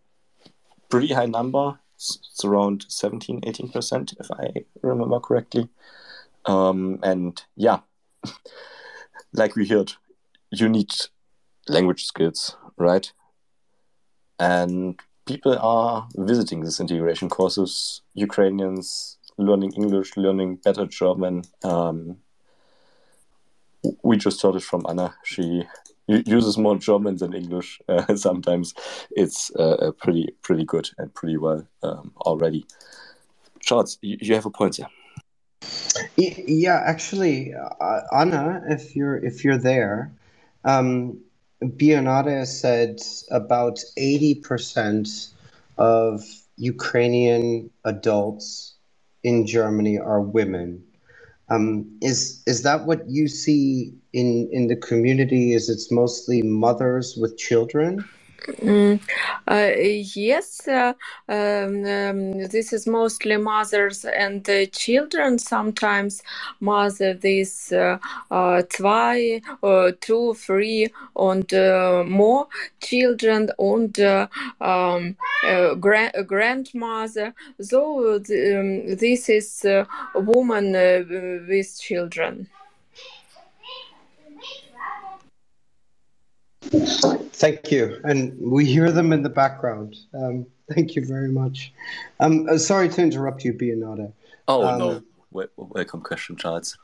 [0.88, 1.79] pretty high number.
[1.97, 5.69] It's around 17, 18 percent, if I remember correctly.
[6.45, 7.81] Um, and yeah,
[9.33, 9.93] like we heard,
[10.51, 10.93] you need
[11.69, 13.11] language skills, right?
[14.39, 21.45] And people are visiting these integration courses, Ukrainians learning English, learning better German.
[21.63, 22.19] Um,
[24.03, 25.15] we just heard it from Anna.
[25.25, 25.65] She
[26.07, 27.81] uses more German than English.
[27.88, 28.75] Uh, sometimes
[29.11, 32.64] it's uh, pretty pretty good and pretty well um, already.
[33.61, 34.88] Charles, you, you have a point there.
[36.17, 40.12] Yeah, actually, uh, Anna, if you're if you're there,
[40.64, 41.21] um,
[42.47, 45.09] said about eighty percent
[45.79, 46.23] of
[46.57, 48.75] Ukrainian adults
[49.23, 50.85] in Germany are women.
[51.51, 55.55] Um, is is that what you see in in the community?
[55.55, 58.05] Is it's mostly mothers with children?
[60.17, 60.95] Yes, um,
[61.29, 65.39] um, this is mostly mothers and children.
[65.39, 66.23] Sometimes
[66.61, 67.73] mother this
[68.71, 71.53] zwei, uh, two, three, and
[72.11, 72.47] more
[72.83, 73.99] children and
[74.61, 75.17] um,
[75.81, 77.35] gra- grandmother.
[77.61, 79.65] So um, this is
[80.15, 80.73] woman
[81.49, 82.49] with children.
[86.70, 88.00] Thank you.
[88.05, 89.96] And we hear them in the background.
[90.14, 91.72] Um, thank you very much.
[92.20, 94.12] Um, uh, sorry to interrupt you, Bionade.
[94.48, 95.46] Oh, um, no.
[95.57, 96.79] welcome question, Charles.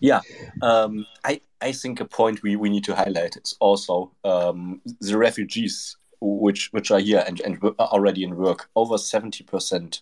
[0.00, 0.20] Yeah,
[0.60, 5.16] um, I, I think a point we, we need to highlight is also um, the
[5.16, 8.68] refugees which which are here and, and are already in work.
[8.74, 10.00] Over 70%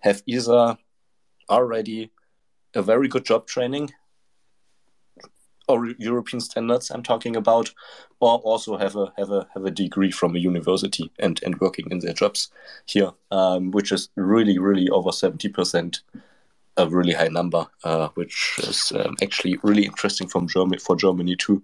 [0.00, 0.78] have either
[1.50, 2.10] already
[2.74, 3.90] a very good job training
[5.68, 7.70] or European standards I'm talking about,
[8.20, 11.86] or also have a have a have a degree from a university and and working
[11.90, 12.50] in their jobs
[12.86, 16.00] here, um, which is really really over seventy percent,
[16.76, 21.36] a really high number, uh, which is um, actually really interesting from Germany for Germany
[21.36, 21.62] too,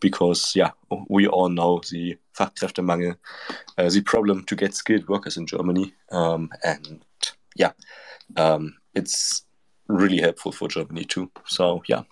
[0.00, 0.70] because yeah
[1.08, 3.16] we all know the Fachkräftemangel,
[3.76, 7.04] uh, the problem to get skilled workers in Germany, um, and
[7.54, 7.72] yeah,
[8.36, 9.44] um, it's
[9.88, 11.30] really helpful for Germany too.
[11.46, 12.02] So yeah.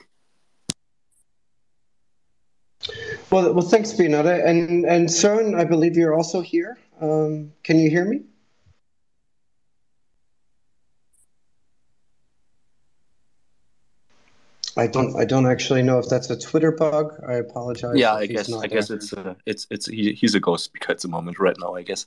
[3.31, 4.45] Well, well, thanks, Bionade.
[4.45, 6.79] And and Søren, I believe you're also here.
[7.01, 8.23] Um, can you hear me?
[14.77, 15.17] I don't.
[15.17, 17.13] I don't actually know if that's a Twitter bug.
[17.27, 17.97] I apologize.
[17.97, 18.53] Yeah, I guess.
[18.53, 21.57] I guess it's uh, it's it's he, he's a ghost speaker at the moment right
[21.59, 21.75] now.
[21.75, 22.07] I guess.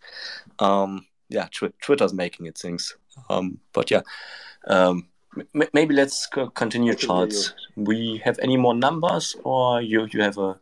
[0.59, 2.95] Um, yeah, tw- Twitter's making it things.
[3.29, 4.01] Um, but yeah,
[4.67, 5.07] um,
[5.37, 7.53] m- maybe let's continue, Charles.
[7.75, 10.59] We have any more numbers, or you you have a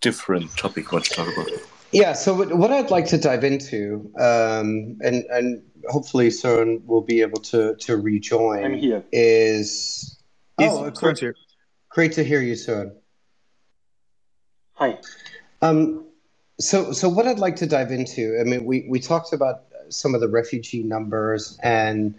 [0.00, 1.48] different topic want to talk about?
[1.92, 7.20] Yeah, so what I'd like to dive into, um, and and hopefully Søren will be
[7.20, 8.64] able to to rejoin.
[8.64, 9.02] I'm here.
[9.10, 10.16] Is
[10.58, 11.34] oh, great, here.
[11.88, 12.92] great to hear you, Søren.
[14.74, 14.98] Hi.
[15.62, 16.06] Um,
[16.60, 20.14] so so what I'd like to dive into, I mean, we we talked about some
[20.14, 22.14] of the refugee numbers, and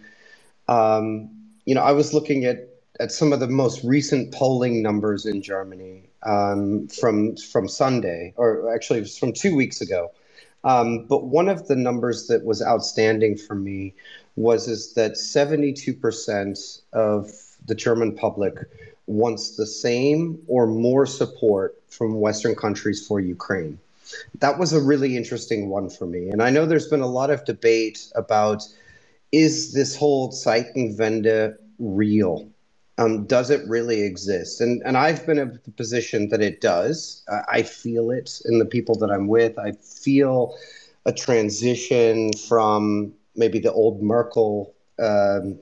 [0.68, 1.30] um,
[1.66, 2.68] you know, I was looking at
[3.00, 8.74] at some of the most recent polling numbers in Germany um, from from Sunday, or
[8.74, 10.12] actually it was from two weeks ago.
[10.64, 13.96] Um, but one of the numbers that was outstanding for me
[14.36, 17.32] was is that 72% of
[17.66, 18.56] the German public
[19.08, 23.80] wants the same or more support from Western countries for Ukraine.
[24.40, 26.30] That was a really interesting one for me.
[26.30, 28.64] And I know there's been a lot of debate about
[29.32, 32.51] is this whole Zeitenwende real?
[33.02, 34.62] Um, does it really exist?
[34.62, 37.24] And and I've been in the position that it does.
[37.50, 39.58] I, feel it in the people that I'm with.
[39.58, 40.56] I feel
[41.06, 45.58] a transition from maybe the old Merkel um,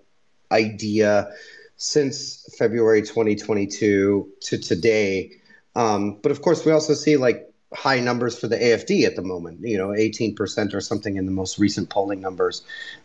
[0.52, 1.30] idea
[1.78, 5.32] since February 2022 to today.
[5.76, 9.22] Um, but of course, we also see like high numbers for the AFD at the
[9.22, 9.62] moment.
[9.62, 12.64] You know, 18% or something in the most recent polling numbers.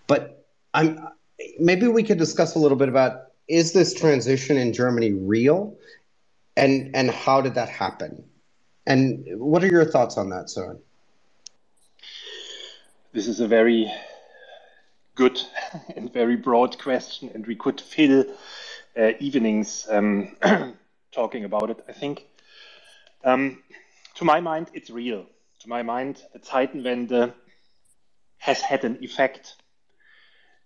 [0.09, 1.07] But I'm
[1.61, 5.77] maybe we could discuss a little bit about is this transition in Germany real,
[6.57, 8.25] and and how did that happen?
[8.87, 10.79] And what are your thoughts on that, Søren?
[13.13, 13.91] This is a very
[15.15, 15.41] good
[15.97, 18.25] and very broad question, and we could fill
[18.97, 20.37] uh, evenings um,
[21.13, 21.85] talking about it.
[21.89, 22.27] I think,
[23.25, 23.63] um,
[24.17, 25.27] to my mind, it's real.
[25.61, 27.33] To my mind, the Zeitenwende
[28.39, 29.55] has had an effect,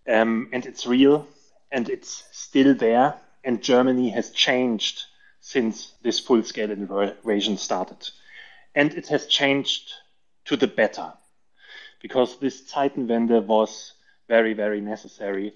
[0.08, 1.26] um, and it's real
[1.70, 3.14] and it's still there.
[3.44, 5.04] And Germany has changed
[5.40, 8.08] since this full scale invasion started.
[8.74, 9.92] And it has changed
[10.46, 11.12] to the better
[12.00, 13.92] because this Zeitenwende was
[14.28, 15.54] very, very necessary.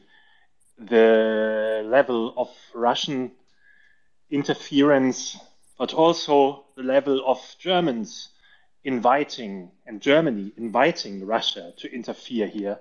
[0.79, 3.33] The level of Russian
[4.31, 5.37] interference,
[5.79, 8.29] but also the level of Germans
[8.85, 12.79] inviting and Germany inviting Russia to interfere here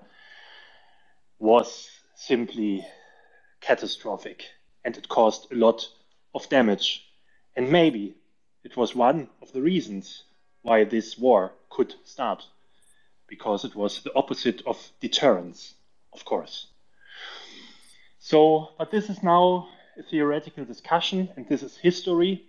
[1.38, 2.86] was simply
[3.62, 4.46] catastrophic
[4.84, 5.88] and it caused a lot
[6.34, 7.06] of damage.
[7.56, 8.16] And maybe
[8.64, 10.24] it was one of the reasons
[10.62, 12.44] why this war could start,
[13.28, 15.74] because it was the opposite of deterrence,
[16.14, 16.68] of course.
[18.20, 22.46] So, but this is now a theoretical discussion and this is history,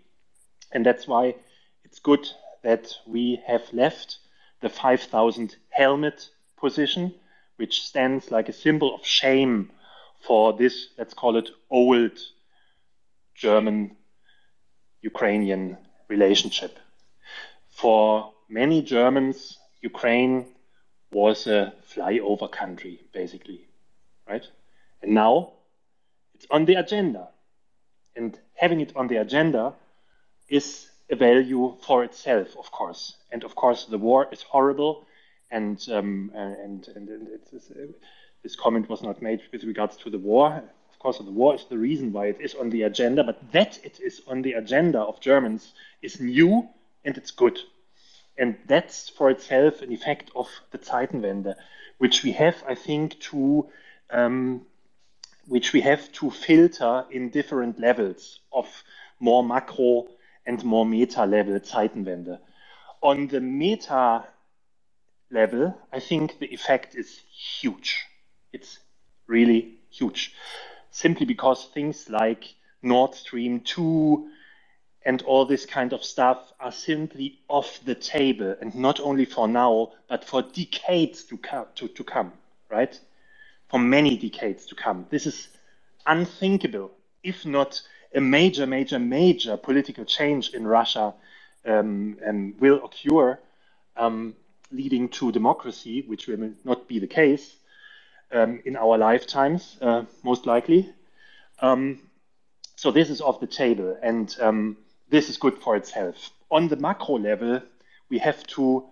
[0.71, 1.37] and that's why
[1.85, 2.29] it's good
[2.63, 4.19] that we have left
[4.61, 7.15] the 5000 helmet position,
[7.57, 9.71] which stands like a symbol of shame
[10.23, 12.19] for this, let's call it old
[13.35, 13.97] German
[15.03, 15.77] Ukrainian
[16.09, 16.79] relationship.
[17.69, 20.47] For many Germans, Ukraine
[21.11, 23.67] was a flyover country, basically,
[24.29, 24.47] right?
[25.03, 25.55] And now
[26.35, 27.29] it's on the agenda.
[28.15, 29.75] And having it on the agenda
[30.49, 33.17] is a value for itself, of course.
[33.33, 35.07] And of course, the war is horrible,
[35.51, 37.71] and um, and, and, and it's,
[38.43, 40.63] this comment was not made with regards to the war.
[40.91, 43.79] Of course, the war is the reason why it is on the agenda, but that
[43.85, 46.69] it is on the agenda of Germans is new
[47.05, 47.59] and it's good.
[48.37, 51.55] And that's for itself an effect of the Zeitenwende,
[51.99, 53.69] which we have, I think, to
[54.11, 54.67] um,
[55.47, 58.67] which we have to filter in different levels of
[59.19, 60.07] more macro
[60.47, 62.39] and more meta level Zeitenwende.
[63.03, 64.25] On the meta
[65.31, 67.21] level, I think the effect is
[67.61, 68.05] huge.
[68.53, 68.79] It's
[69.27, 70.35] really huge.
[70.91, 72.45] Simply because things like
[72.83, 74.29] Nord Stream 2
[75.05, 79.49] and all this kind of stuff are simply off the table and not only for
[79.49, 82.33] now, but for decades to come, to, to come
[82.71, 82.99] right?
[83.69, 85.07] For many decades to come.
[85.11, 85.49] This is
[86.07, 86.91] unthinkable,
[87.23, 87.81] if not
[88.15, 91.15] a major, major, major political change in Russia
[91.67, 93.39] um, um, will occur,
[93.97, 94.35] um,
[94.73, 97.57] leading to democracy, which will not be the case
[98.33, 100.93] um, in our lifetimes, uh, most likely.
[101.61, 102.01] Um,
[102.77, 104.77] so this is off the table, and um,
[105.09, 106.31] this is good for itself.
[106.51, 107.61] On the macro level,
[108.09, 108.85] we have to,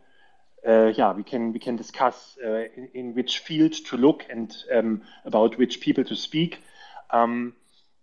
[0.66, 4.54] uh, yeah, we can we can discuss uh, in, in, which field to look and
[4.72, 6.58] um, about which people to speak.
[7.10, 7.54] Um,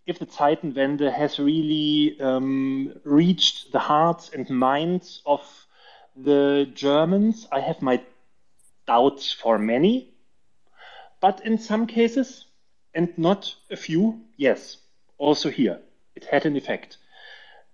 [0.06, 5.42] if the Zeitenwende has really um, reached the hearts and minds of
[6.16, 8.02] the Germans, I have my
[8.88, 10.14] doubts for many.
[11.20, 12.46] But in some cases,
[12.94, 14.78] and not a few, yes,
[15.18, 15.80] also here,
[16.16, 16.98] it had an effect.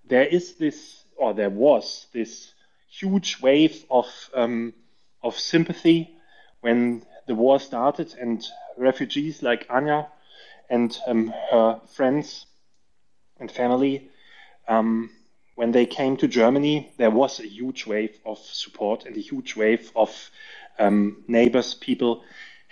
[0.05, 2.53] There is this, or there was this
[2.89, 4.73] huge wave of, um,
[5.21, 6.15] of sympathy
[6.61, 8.45] when the war started, and
[8.77, 10.07] refugees like Anya
[10.69, 12.45] and um, her friends
[13.39, 14.09] and family,
[14.67, 15.09] um,
[15.55, 19.55] when they came to Germany, there was a huge wave of support and a huge
[19.55, 20.31] wave of
[20.79, 22.23] um, neighbors, people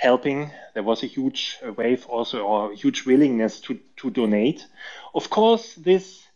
[0.02, 0.52] helping.
[0.74, 4.66] There was a huge uh, wave also, or huge willingness to, to donate.
[5.14, 6.28] Of course, this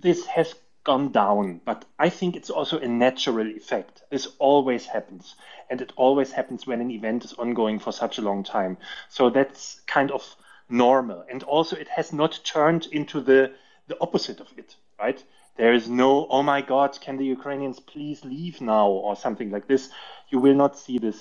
[0.00, 0.54] this has
[0.84, 4.02] gone down, but I think it's also a natural effect.
[4.10, 5.36] This always happens,
[5.70, 8.76] and it always happens when an event is ongoing for such a long time.
[9.08, 10.36] So that's kind of
[10.68, 13.52] normal, and also it has not turned into the
[13.88, 15.22] the opposite of it, right?
[15.56, 19.66] There is no, oh my God, can the Ukrainians please leave now, or something like
[19.66, 19.90] this.
[20.30, 21.18] You will not see this,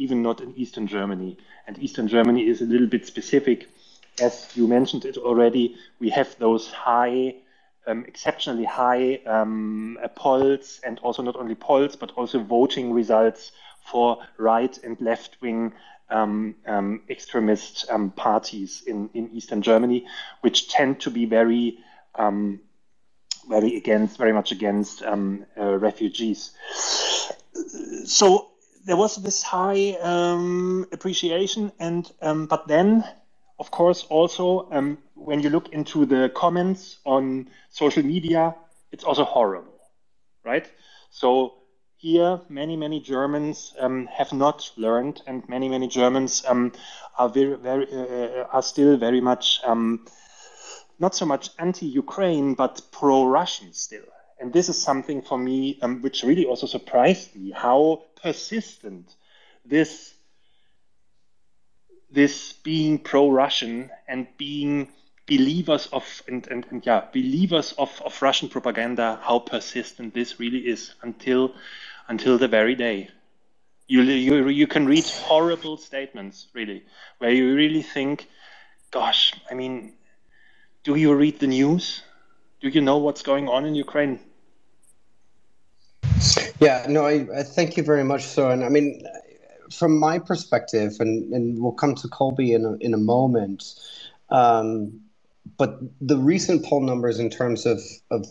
[0.00, 1.36] even not in Eastern Germany.
[1.66, 3.68] And Eastern Germany is a little bit specific.
[4.20, 7.36] As you mentioned it already, we have those high
[7.86, 13.52] um, exceptionally high um, polls and also not only polls but also voting results
[13.90, 15.72] for right and left wing
[16.10, 20.06] um, um, extremist um, parties in, in Eastern Germany,
[20.40, 21.78] which tend to be very
[22.14, 22.60] um,
[23.48, 25.16] very against very much against uh,
[25.56, 26.52] refugees.
[28.04, 28.49] So
[28.84, 29.96] there was this high
[30.92, 32.10] appreciation and
[32.48, 33.04] but then
[33.60, 38.54] of course, also um, when you look into the comments on social media,
[38.90, 39.78] it's also horrible,
[40.44, 40.66] right?
[41.10, 41.56] So
[41.98, 46.72] here, many many Germans um, have not learned, and many many Germans um,
[47.18, 50.06] are very very uh, are still very much um,
[50.98, 54.08] not so much anti-Ukraine but pro-Russian still.
[54.40, 59.14] And this is something for me um, which really also surprised me how persistent
[59.64, 60.14] this
[62.12, 64.88] this being pro-Russian and being
[65.28, 70.66] believers of and, and, and yeah believers of, of Russian propaganda, how persistent this really
[70.66, 71.54] is until
[72.08, 73.08] until the very day.
[73.86, 76.84] You, you, you can read horrible statements, really,
[77.18, 78.28] where you really think,
[78.92, 79.94] gosh, I mean,
[80.84, 82.02] do you read the news?
[82.60, 84.20] Do you know what's going on in Ukraine?
[86.60, 88.50] Yeah, no, I, I thank you very much, sir.
[88.50, 89.02] And I mean,
[89.72, 93.74] from my perspective, and, and we'll come to Colby in a, in a moment,
[94.30, 95.00] um,
[95.56, 98.26] but the recent poll numbers in terms of, of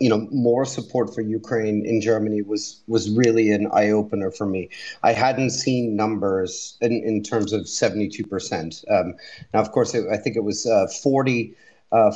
[0.00, 4.46] you know more support for Ukraine in Germany was was really an eye opener for
[4.46, 4.68] me.
[5.02, 8.84] I hadn't seen numbers in, in terms of seventy two percent.
[8.90, 9.14] Um,
[9.54, 10.88] now, of course, it, I think it was uh,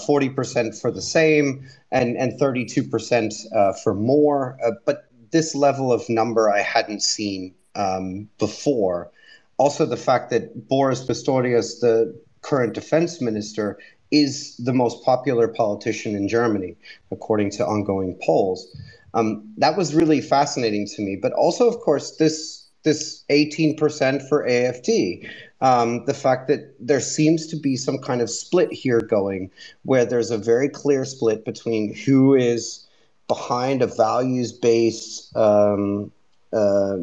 [0.06, 0.28] forty.
[0.28, 4.58] Uh, 40% for the same and, and 32% uh, for more.
[4.64, 9.10] Uh, but this level of number I hadn't seen um, before.
[9.58, 13.78] Also, the fact that Boris Pistorius, the current defense minister,
[14.10, 16.76] is the most popular politician in Germany,
[17.10, 18.66] according to ongoing polls.
[19.14, 21.16] Um, that was really fascinating to me.
[21.16, 25.28] But also, of course, this this 18% for AFD.
[25.60, 29.50] Um, the fact that there seems to be some kind of split here going,
[29.84, 32.86] where there's a very clear split between who is
[33.26, 36.12] behind a values based um,
[36.52, 36.96] uh,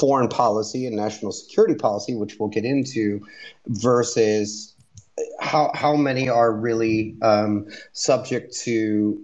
[0.00, 3.24] foreign policy and national security policy, which we'll get into,
[3.68, 4.74] versus
[5.40, 9.22] how how many are really um, subject to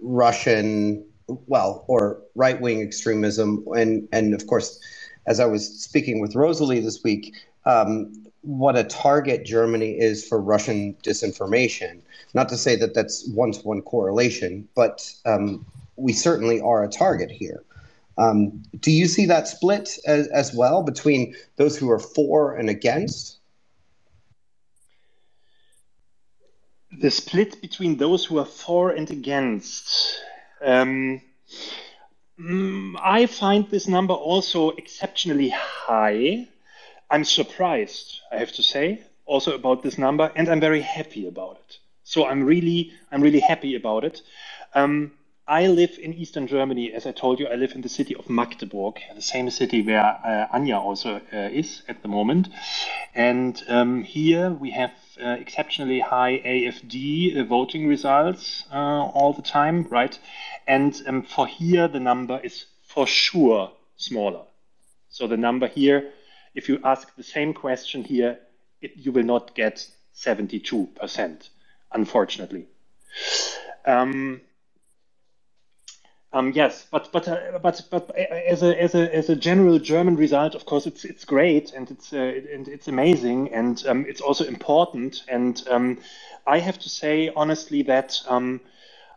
[0.00, 4.80] Russian, well, or right wing extremism, and and of course,
[5.26, 7.34] as I was speaking with Rosalie this week.
[7.64, 12.00] Um, what a target Germany is for Russian disinformation.
[12.34, 15.64] Not to say that that's one to one correlation, but um,
[15.96, 17.62] we certainly are a target here.
[18.18, 22.68] Um, do you see that split as, as well between those who are for and
[22.68, 23.38] against?
[27.00, 30.20] The split between those who are for and against.
[30.62, 31.22] Um,
[32.38, 36.48] mm, I find this number also exceptionally high.
[37.12, 41.58] I'm surprised, I have to say, also about this number, and I'm very happy about
[41.68, 41.76] it.
[42.04, 44.22] So I'm really, I'm really happy about it.
[44.74, 45.12] Um,
[45.46, 46.90] I live in Eastern Germany.
[46.90, 50.02] As I told you, I live in the city of Magdeburg, the same city where
[50.02, 52.48] uh, Anja also uh, is at the moment.
[53.14, 54.92] And um, here we have
[55.22, 60.18] uh, exceptionally high AFD uh, voting results uh, all the time, right?
[60.66, 64.44] And um, for here, the number is for sure smaller.
[65.10, 66.10] So the number here,
[66.54, 68.38] if you ask the same question here,
[68.80, 71.48] it, you will not get 72%,
[71.92, 72.66] unfortunately.
[73.86, 74.40] Um,
[76.34, 80.16] um, yes, but but uh, but but as a as a as a general German
[80.16, 84.22] result, of course, it's it's great and it's uh, and it's amazing and um, it's
[84.22, 85.24] also important.
[85.28, 85.98] And um,
[86.46, 88.62] I have to say honestly that um,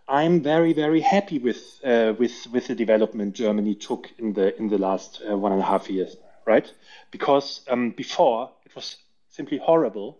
[0.09, 4.67] I'm very very happy with uh, with with the development Germany took in the in
[4.67, 6.71] the last uh, one and a half years, right?
[7.11, 8.97] Because um, before it was
[9.29, 10.19] simply horrible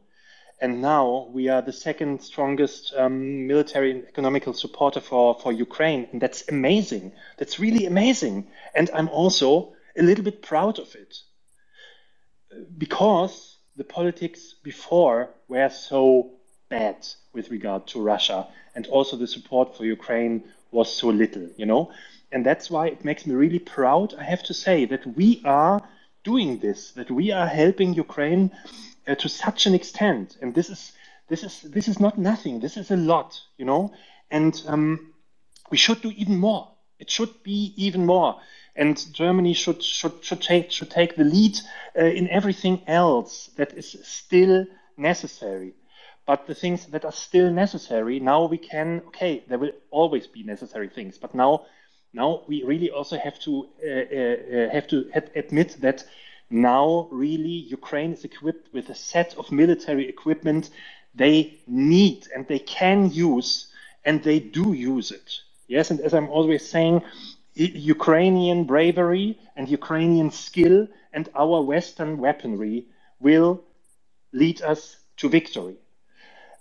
[0.62, 6.08] and now we are the second strongest um, military and economical supporter for, for Ukraine.
[6.12, 7.12] And that's amazing.
[7.38, 8.48] That's really amazing.
[8.74, 11.18] And I'm also a little bit proud of it.
[12.78, 16.32] Because the politics before were so
[16.70, 21.66] bad with regard to Russia, and also the support for Ukraine was so little, you
[21.66, 21.92] know.
[22.32, 25.82] And that's why it makes me really proud, I have to say, that we are
[26.26, 28.52] doing this, that we are helping Ukraine
[29.08, 30.38] uh, to such an extent.
[30.42, 30.92] And this is
[31.30, 32.60] this is this is not nothing.
[32.60, 33.94] This is a lot, you know.
[34.30, 35.14] And um,
[35.72, 36.72] we should do even more.
[37.00, 38.42] It should be even more.
[38.76, 41.58] And Germany should should should take should take the lead
[41.98, 44.66] uh, in everything else that is still
[44.98, 45.74] necessary.
[46.26, 49.02] But the things that are still necessary, now we can.
[49.08, 51.66] Okay, there will always be necessary things, but now
[52.16, 53.52] now we really also have to
[53.84, 54.98] uh, uh, uh have to
[55.36, 56.04] admit that
[56.50, 60.70] now really Ukraine is equipped with a set of military equipment
[61.16, 63.68] they need and they can use
[64.06, 65.30] and they do use it.
[65.68, 67.02] Yes, and as I'm always saying,
[67.56, 72.86] Ukrainian bravery and Ukrainian skill and our Western weaponry
[73.20, 73.64] will
[74.34, 75.78] lead us to victory.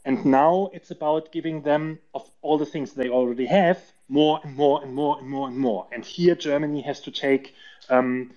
[0.04, 3.78] And now it's about giving them, of all the things they already have,
[4.08, 5.86] more and more and more and more and more.
[5.92, 7.54] And here Germany has to take
[7.88, 8.32] um,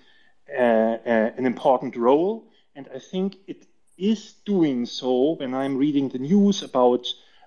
[0.52, 2.44] uh, uh, an important role.
[2.74, 3.66] And I think it
[3.98, 7.06] is doing so when I'm reading the news about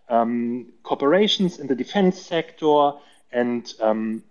[0.10, 2.92] um, corporations in the defense sector
[3.32, 4.24] and, um,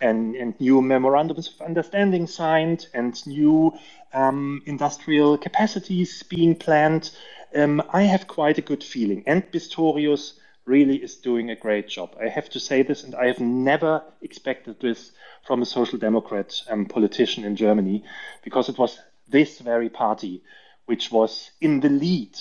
[0.00, 3.72] and, and new memorandums of understanding signed and new
[4.12, 7.10] um, industrial capacities being planned.
[7.54, 9.24] Um, I have quite a good feeling.
[9.26, 10.34] And Pistorius
[10.66, 12.14] really is doing a great job.
[12.20, 15.12] I have to say this, and I have never expected this
[15.46, 18.04] from a social democrat um, politician in Germany,
[18.42, 18.98] because it was
[19.28, 20.42] this very party
[20.86, 22.32] which was in the lead.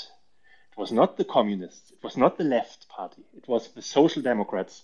[0.72, 4.22] It was not the communists, it was not the left party, it was the social
[4.22, 4.84] democrats,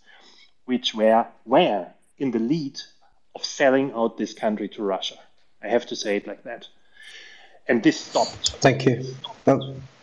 [0.66, 1.88] which were, were
[2.18, 2.80] in the lead
[3.36, 5.16] of selling out this country to Russia.
[5.62, 6.68] I have to say it like that.
[7.68, 8.52] And this stopped.
[8.62, 9.04] Thank you.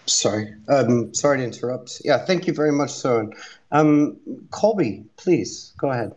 [0.07, 0.55] Sorry.
[0.69, 2.03] Um, sorry to interrupt.
[2.05, 3.33] Yeah, thank you very much, Søren.
[3.73, 4.17] Um,
[4.51, 6.15] Colby, please go ahead.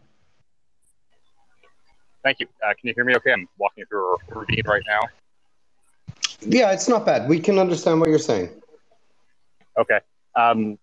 [2.23, 2.47] Thank you.
[2.63, 3.31] Uh, can you hear me okay?
[3.31, 5.07] I'm walking through a ravine right now.
[6.41, 7.27] Yeah, it's not bad.
[7.29, 8.49] We can understand what you're saying.
[9.77, 9.99] Okay.
[10.35, 10.77] Um,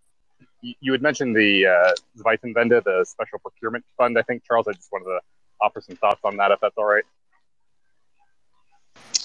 [0.63, 4.67] you, you had mentioned the uh, Zeitenwende, the special procurement fund, I think, Charles.
[4.69, 5.21] I just wanted to
[5.61, 7.05] offer some thoughts on that, if that's all right.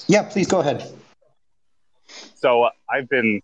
[0.08, 0.92] Yeah, please go ahead.
[2.36, 3.42] So uh, I've been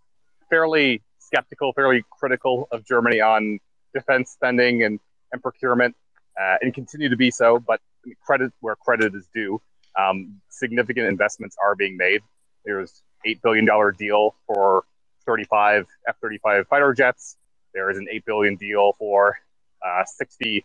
[0.49, 3.59] fairly skeptical, fairly critical of Germany on
[3.93, 4.99] defense spending and,
[5.31, 5.95] and procurement,
[6.39, 7.81] uh, and continue to be so, but
[8.25, 9.61] credit where credit is due.
[9.97, 12.21] Um, significant investments are being made.
[12.65, 13.67] There's $8 billion
[13.97, 14.83] deal for
[15.25, 17.37] 35 F 35 fighter jets.
[17.73, 19.37] There is an 8 billion deal for
[19.85, 20.63] uh, 60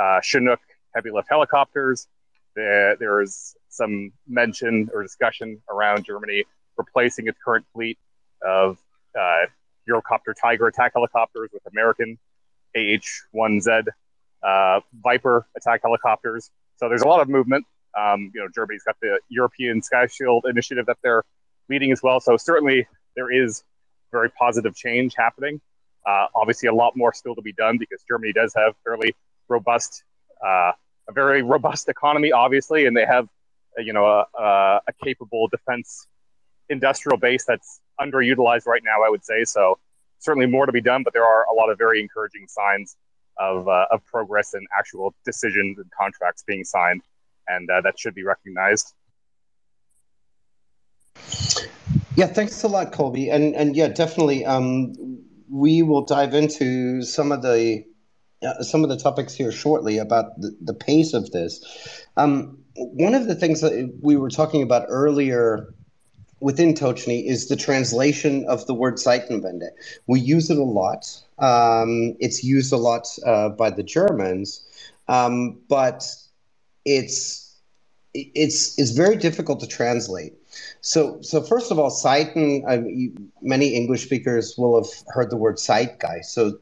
[0.00, 0.60] uh, Chinook
[0.94, 2.08] heavy lift helicopters.
[2.54, 6.44] There is some mention or discussion around Germany
[6.76, 7.98] replacing its current fleet
[8.46, 8.78] of
[9.18, 9.46] uh,
[9.88, 12.18] Eurocopter Tiger attack helicopters with American
[12.76, 13.86] AH 1Z
[14.44, 16.50] uh, Viper attack helicopters.
[16.76, 17.64] So there's a lot of movement.
[17.98, 21.22] Um, you know, Germany's got the European Sky Shield initiative that they're
[21.68, 22.20] leading as well.
[22.20, 22.86] So certainly
[23.16, 23.64] there is
[24.12, 25.60] very positive change happening.
[26.06, 29.14] Uh, obviously, a lot more still to be done because Germany does have fairly
[29.48, 30.04] robust,
[30.44, 30.72] uh,
[31.08, 33.26] a very robust economy, obviously, and they have,
[33.78, 36.06] you know, a, a, a, capable defense
[36.68, 39.04] industrial base that's underutilized right now.
[39.06, 39.78] I would say so.
[40.18, 42.96] Certainly more to be done, but there are a lot of very encouraging signs
[43.38, 47.02] of, uh, of progress and actual decisions and contracts being signed
[47.48, 48.92] and uh, that should be recognized.
[52.16, 53.28] Yeah, thanks a lot, Colby.
[53.30, 54.94] And and yeah, definitely, um,
[55.50, 57.84] we will dive into some of the
[58.42, 62.06] uh, some of the topics here shortly about the, the pace of this.
[62.16, 65.74] Um, one of the things that we were talking about earlier
[66.44, 69.70] within Tochnyi is the translation of the word Zeitenwende.
[70.06, 71.02] We use it a lot.
[71.38, 74.60] Um, it's used a lot uh, by the Germans,
[75.08, 76.04] um, but
[76.84, 77.56] it's
[78.12, 80.34] it's it's very difficult to translate.
[80.82, 82.62] So so first of all, Zeiten.
[83.40, 86.26] Many English speakers will have heard the word Zeitgeist.
[86.26, 86.58] So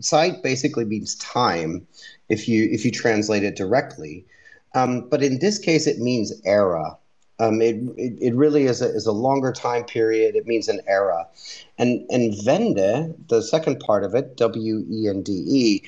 [0.00, 1.86] Zeit basically means time,
[2.28, 4.26] if you if you translate it directly.
[4.74, 6.98] Um, but in this case, it means era.
[7.42, 10.36] Um, it, it, it, really is a, is a longer time period.
[10.36, 11.26] It means an era.
[11.76, 15.82] And, and Wende, the second part of it, W E N D E,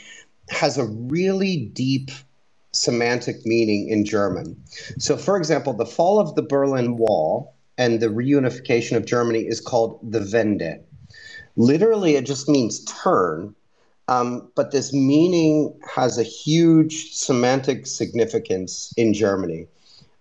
[0.48, 2.10] has a really deep
[2.72, 4.60] semantic meaning in German.
[4.98, 9.60] So, for example, the fall of the Berlin Wall and the reunification of Germany is
[9.60, 10.80] called the Wende.
[11.54, 13.54] Literally, it just means turn,
[14.08, 19.68] um, but this meaning has a huge semantic significance in Germany.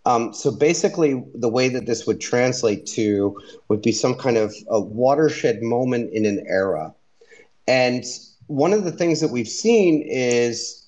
[0.06, 3.40] Um, so basically, the way that this would translate to
[3.70, 6.94] would be some kind of a watershed moment in an era.
[7.68, 8.04] And
[8.48, 10.86] one of the things that we've seen is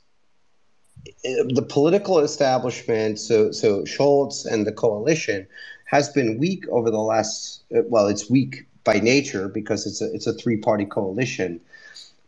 [1.08, 5.48] uh, the political establishment, so so Scholz and the coalition,
[5.86, 7.64] has been weak over the last.
[7.74, 11.62] Uh, well, it's weak by nature because it's a it's a three party coalition.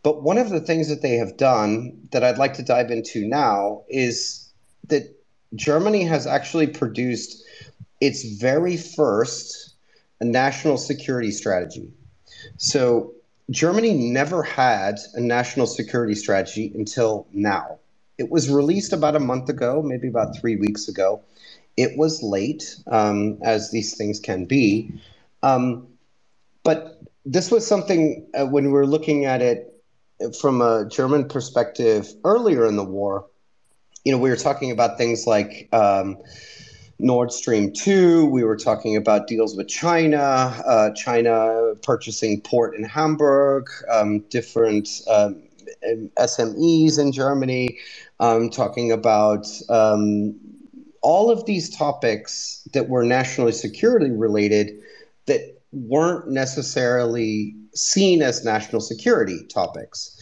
[0.04, 3.28] But one of the things that they have done that I'd like to dive into
[3.28, 4.48] now is
[4.88, 5.17] that
[5.56, 7.44] Germany has actually produced
[8.02, 9.76] its very first
[10.22, 11.92] national security strategy.
[12.58, 13.14] So
[13.50, 17.80] Germany never had a national security strategy until now.
[18.18, 21.22] It was released about a month ago, maybe about three weeks ago.
[21.78, 24.92] It was late, um, as these things can be.
[25.44, 25.88] Um,
[26.64, 29.74] but this was something uh, when we were looking at it
[30.42, 33.28] from a German perspective earlier in the war,
[34.04, 36.18] you know, we were talking about things like um,
[37.00, 38.26] Nord Stream 2.
[38.26, 45.02] We were talking about deals with China, uh, China purchasing port in Hamburg, um, different
[45.10, 45.44] um,
[46.18, 47.78] SMEs in Germany,
[48.20, 50.36] um, talking about um,
[51.02, 54.80] all of these topics that were nationally security related
[55.28, 55.42] that
[55.72, 60.20] weren't necessarily seen as national security topics.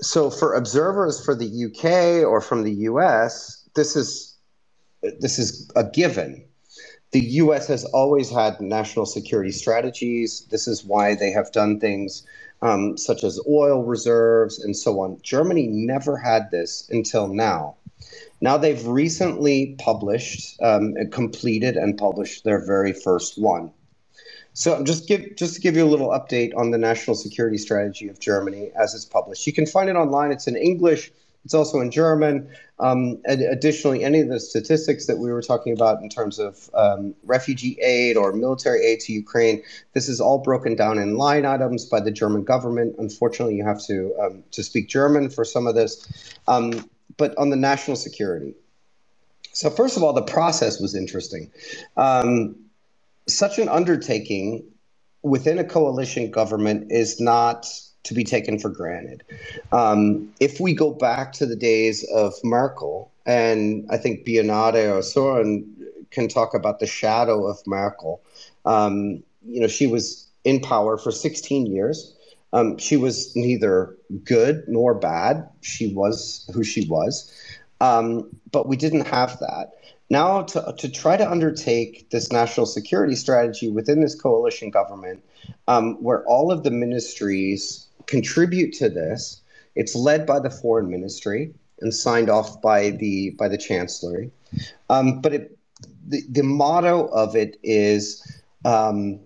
[0.00, 4.36] So for observers for the UK or from the US, this is
[5.20, 6.44] this is a given.
[7.12, 10.46] The US has always had national security strategies.
[10.50, 12.24] This is why they have done things
[12.62, 15.18] um, such as oil reserves and so on.
[15.22, 17.76] Germany never had this until now.
[18.40, 23.72] Now they've recently published, um, completed, and published their very first one.
[24.58, 28.08] So just give just to give you a little update on the national security strategy
[28.08, 29.46] of Germany as it's published.
[29.46, 30.32] You can find it online.
[30.32, 31.12] It's in English.
[31.44, 32.50] It's also in German.
[32.80, 37.14] Um, additionally, any of the statistics that we were talking about in terms of um,
[37.22, 41.86] refugee aid or military aid to Ukraine, this is all broken down in line items
[41.86, 42.96] by the German government.
[42.98, 46.34] Unfortunately, you have to um, to speak German for some of this.
[46.48, 48.56] Um, but on the national security,
[49.52, 51.52] so first of all, the process was interesting.
[53.28, 54.64] Such an undertaking
[55.22, 57.66] within a coalition government is not
[58.04, 59.22] to be taken for granted.
[59.72, 65.02] Um, if we go back to the days of Merkel, and I think Bionade or
[65.02, 65.66] Soren
[66.10, 68.22] can talk about the shadow of Merkel.
[68.64, 72.14] Um, you know, she was in power for 16 years.
[72.52, 75.48] Um, she was neither good nor bad.
[75.60, 77.30] She was who she was.
[77.80, 79.72] Um, but we didn't have that.
[80.10, 85.22] Now, to, to try to undertake this national security strategy within this coalition government,
[85.66, 89.42] um, where all of the ministries contribute to this,
[89.74, 94.30] it's led by the foreign ministry and signed off by the by the chancellery.
[94.88, 95.58] Um, but it,
[96.06, 99.20] the the motto of it is um,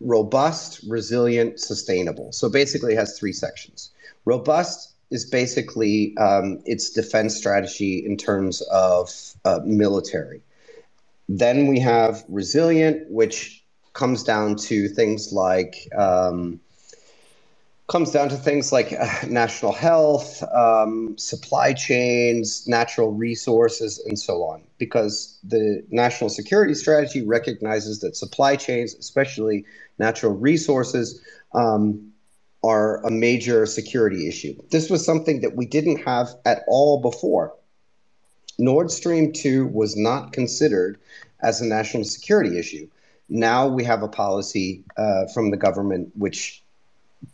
[0.00, 2.32] robust, resilient, sustainable.
[2.32, 3.90] So basically, it has three sections.
[4.24, 9.10] Robust is basically um, its defense strategy in terms of
[9.44, 10.42] uh, military.
[11.28, 16.60] Then we have resilient, which comes down to things like um,
[17.88, 24.42] comes down to things like uh, national health, um, supply chains, natural resources, and so
[24.42, 24.62] on.
[24.76, 29.64] Because the national security strategy recognizes that supply chains, especially
[29.98, 31.20] natural resources,
[31.54, 32.12] um,
[32.64, 34.56] are a major security issue.
[34.70, 37.54] This was something that we didn't have at all before.
[38.58, 40.98] Nord Stream 2 was not considered
[41.40, 42.88] as a national security issue.
[43.28, 46.62] Now we have a policy uh, from the government which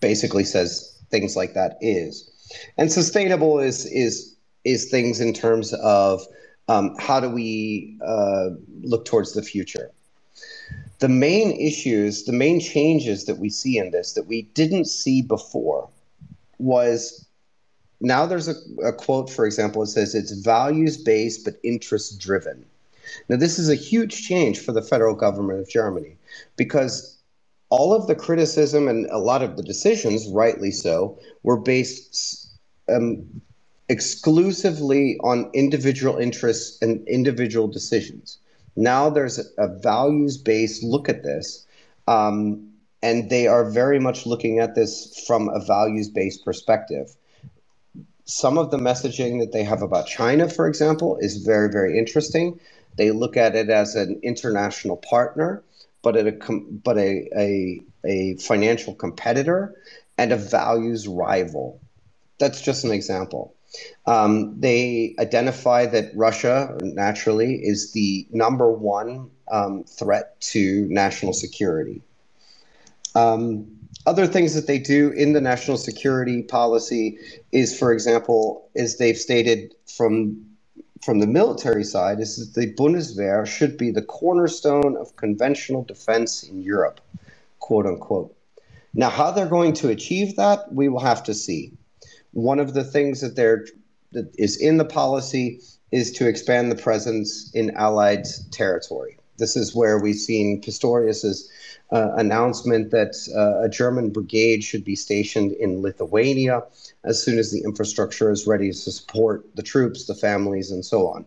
[0.01, 2.31] basically says things like that is.
[2.77, 6.23] And sustainable is is is things in terms of
[6.69, 8.51] um, how do we uh,
[8.83, 9.91] look towards the future
[10.99, 15.23] the main issues, the main changes that we see in this that we didn't see
[15.23, 15.89] before
[16.59, 17.27] was
[18.01, 22.65] now there's a, a quote, for example, it says it's values based but interest driven.
[23.29, 26.17] Now, this is a huge change for the federal government of Germany
[26.57, 27.17] because
[27.71, 32.49] all of the criticism and a lot of the decisions, rightly so, were based
[32.89, 33.43] um,
[33.89, 38.39] exclusively on individual interests and individual decisions.
[38.77, 41.67] Now there's a values based look at this.
[42.07, 47.15] Um, and they are very much looking at this from a values based perspective.
[48.25, 52.59] Some of the messaging that they have about China, for example, is very, very interesting.
[52.97, 55.63] They look at it as an international partner,
[56.01, 59.75] but a, but a, a, a financial competitor
[60.17, 61.81] and a values rival.
[62.39, 63.54] That's just an example.
[64.07, 72.03] Um, they identify that Russia, naturally, is the number one um, threat to national security.
[73.15, 73.67] Um,
[74.07, 77.19] other things that they do in the national security policy
[77.53, 80.45] is, for example, as they've stated from
[81.03, 86.43] from the military side is that the Bundeswehr should be the cornerstone of conventional defense
[86.43, 86.99] in Europe,
[87.59, 88.35] quote unquote.
[88.95, 91.73] Now, how they're going to achieve that, we will have to see.
[92.35, 93.67] One of the things that they're
[94.13, 95.61] that is in the policy
[95.91, 99.17] is to expand the presence in Allied territory.
[99.39, 101.51] This is where we've seen Pistorius's
[101.93, 106.63] uh, announcement that uh, a German brigade should be stationed in Lithuania
[107.05, 111.09] as soon as the infrastructure is ready to support the troops, the families, and so
[111.09, 111.27] on.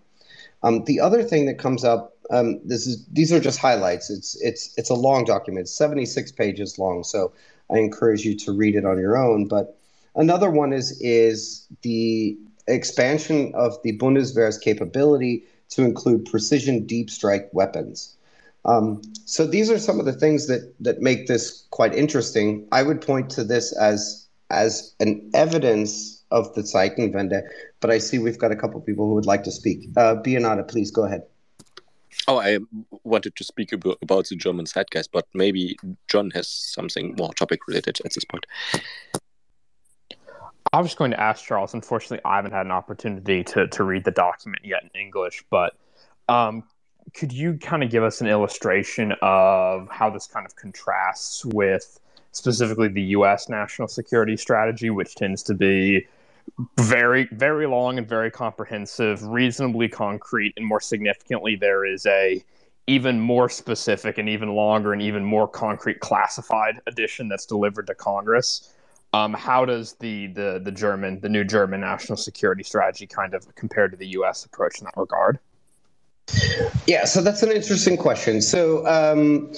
[0.63, 4.09] Um, the other thing that comes up, um, this is these are just highlights.
[4.09, 7.03] It's it's it's a long document, 76 pages long.
[7.03, 7.31] So
[7.69, 9.47] I encourage you to read it on your own.
[9.47, 9.76] But
[10.17, 12.37] another one is is the
[12.67, 18.17] expansion of the Bundeswehr's capability to include precision deep strike weapons.
[18.65, 22.67] Um, so these are some of the things that that make this quite interesting.
[22.71, 27.41] I would point to this as as an evidence of the Zeitenwende,
[27.79, 29.89] but I see we've got a couple people who would like to speak.
[29.95, 31.23] Uh, please go ahead.
[32.29, 32.59] Oh, I
[33.03, 35.77] wanted to speak about, the German zeitgeist, but maybe
[36.09, 38.45] John has something more topic related at this point.
[40.73, 41.73] I was going to ask Charles.
[41.73, 45.73] Unfortunately, I haven't had an opportunity to, to read the document yet in English, but
[46.29, 46.63] um,
[47.13, 51.99] could you kind of give us an illustration of how this kind of contrasts with
[52.31, 53.49] specifically the U.S.
[53.49, 56.05] national security strategy, which tends to be
[56.79, 62.43] very, very long and very comprehensive, reasonably concrete, and more significantly, there is a
[62.87, 67.93] even more specific and even longer and even more concrete classified edition that's delivered to
[67.93, 68.73] Congress.
[69.13, 73.55] Um, how does the, the the German the new German national security strategy kind of
[73.55, 74.45] compare to the U.S.
[74.45, 75.39] approach in that regard?
[76.85, 78.41] Yeah, so that's an interesting question.
[78.41, 79.53] So, um,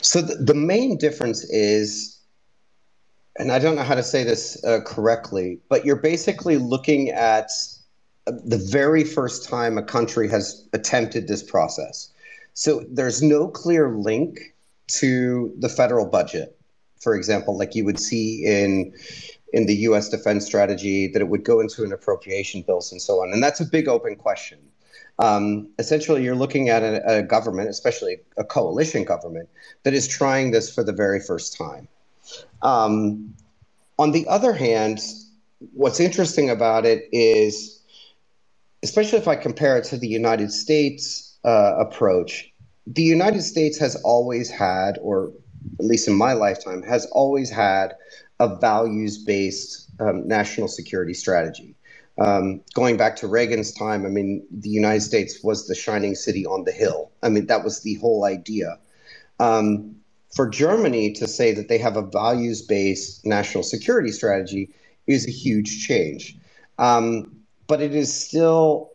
[0.00, 2.18] so the, the, main difference is,
[3.38, 7.50] and I don't know how to say this uh, correctly, but you're basically looking at
[8.26, 12.10] the very first time a country has attempted this process.
[12.54, 14.54] So there's no clear link
[14.86, 16.58] to the federal budget,
[17.04, 18.92] for example, like you would see in
[19.52, 20.08] in the U.S.
[20.08, 23.60] defense strategy, that it would go into an appropriation bills and so on, and that's
[23.60, 24.58] a big open question.
[25.20, 29.48] Um, essentially, you're looking at a, a, government, especially a coalition government,
[29.84, 31.86] that is trying this for the very first time.
[32.62, 33.32] Um,
[33.96, 35.00] on the other hand,
[35.72, 37.80] what's interesting about it is,
[38.82, 42.52] especially if I compare it to the United States uh, approach,
[42.86, 45.32] the United States has always had, or
[45.78, 47.94] at least in my lifetime, has always had
[48.40, 51.74] a values based um, national security strategy.
[52.18, 56.46] Um, going back to Reagan's time, I mean, the United States was the shining city
[56.46, 57.10] on the hill.
[57.22, 58.78] I mean, that was the whole idea.
[59.40, 59.96] Um,
[60.34, 64.70] for Germany to say that they have a values based national security strategy
[65.06, 66.36] is a huge change.
[66.78, 67.36] Um,
[67.66, 68.90] but it is still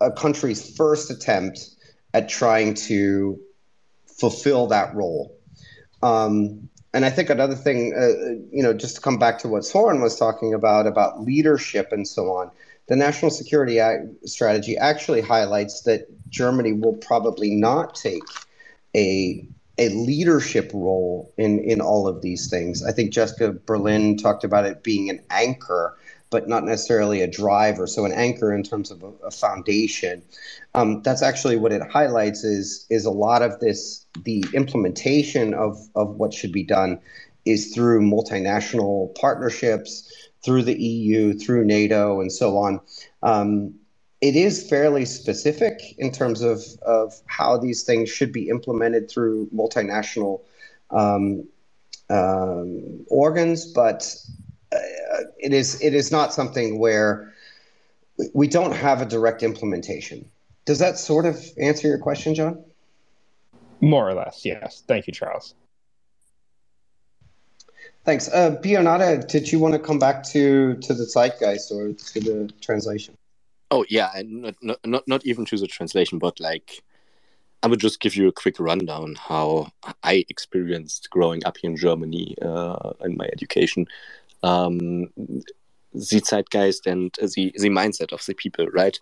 [0.00, 1.70] a country's first attempt
[2.14, 3.40] at trying to
[4.06, 5.36] fulfill that role.
[6.02, 9.64] Um, and I think another thing, uh, you know, just to come back to what
[9.64, 12.50] Soren was talking about, about leadership and so on,
[12.88, 18.24] the national security Act strategy actually highlights that Germany will probably not take
[18.94, 19.46] a
[19.78, 22.84] a leadership role in in all of these things.
[22.84, 25.96] I think Jessica Berlin talked about it being an anchor,
[26.32, 27.86] but not necessarily a driver.
[27.86, 30.22] So an anchor in terms of a, a foundation.
[30.74, 35.78] Um, that's actually what it highlights is is a lot of this the implementation of,
[35.94, 36.98] of what should be done
[37.44, 42.80] is through multinational partnerships, through the EU, through NATO, and so on.
[43.22, 43.74] Um,
[44.20, 49.48] it is fairly specific in terms of, of how these things should be implemented through
[49.52, 50.42] multinational
[50.90, 51.48] um,
[52.08, 54.14] um, organs, but
[55.38, 57.32] it is it is not something where
[58.34, 60.28] we don't have a direct implementation.
[60.64, 62.62] Does that sort of answer your question, John?
[63.80, 64.82] More or less, yes.
[64.86, 65.54] Thank you, Charles.
[68.04, 68.28] Thanks.
[68.28, 72.52] Uh, Bionade, did you want to come back to, to the zeitgeist or to the
[72.60, 73.16] translation?
[73.70, 76.82] Oh, yeah, and not, not, not even to the translation, but like,
[77.62, 79.70] I would just give you a quick rundown how
[80.02, 83.86] I experienced growing up here in Germany uh, in my education.
[84.42, 85.08] Um,
[85.94, 88.98] the zeitgeist and the, the mindset of the people, right?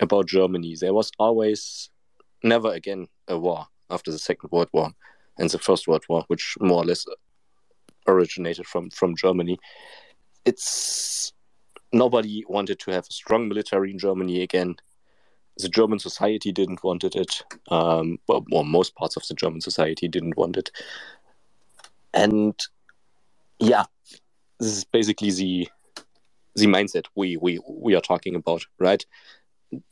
[0.00, 0.76] About Germany.
[0.80, 1.90] There was always
[2.42, 4.92] never again a war after the Second World War
[5.38, 7.04] and the First World War, which more or less
[8.06, 9.58] originated from from Germany.
[10.44, 11.32] It's
[11.92, 14.76] nobody wanted to have a strong military in Germany again.
[15.58, 17.42] The German society didn't wanted it.
[17.68, 20.70] Um, well, well, most parts of the German society didn't want it.
[22.14, 22.58] And
[23.58, 23.84] yeah,
[24.60, 25.68] this is basically the
[26.54, 29.04] the mindset we we we are talking about, right?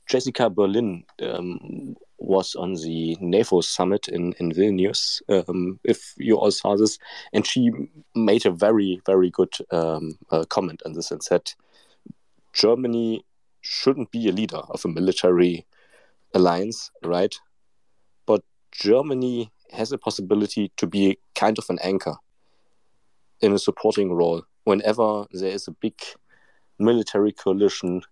[0.06, 6.50] Jessica Berlin um, was on the NAFO summit in, in Vilnius, um, if you all
[6.50, 6.98] saw this,
[7.32, 7.70] and she
[8.14, 11.52] made a very, very good um, uh, comment on this and said
[12.52, 13.24] Germany
[13.60, 15.64] shouldn't be a leader of a military
[16.34, 17.34] alliance, right?
[18.26, 18.42] But
[18.72, 22.16] Germany has a possibility to be kind of an anchor
[23.40, 25.94] in a supporting role whenever there is a big
[26.78, 28.02] military coalition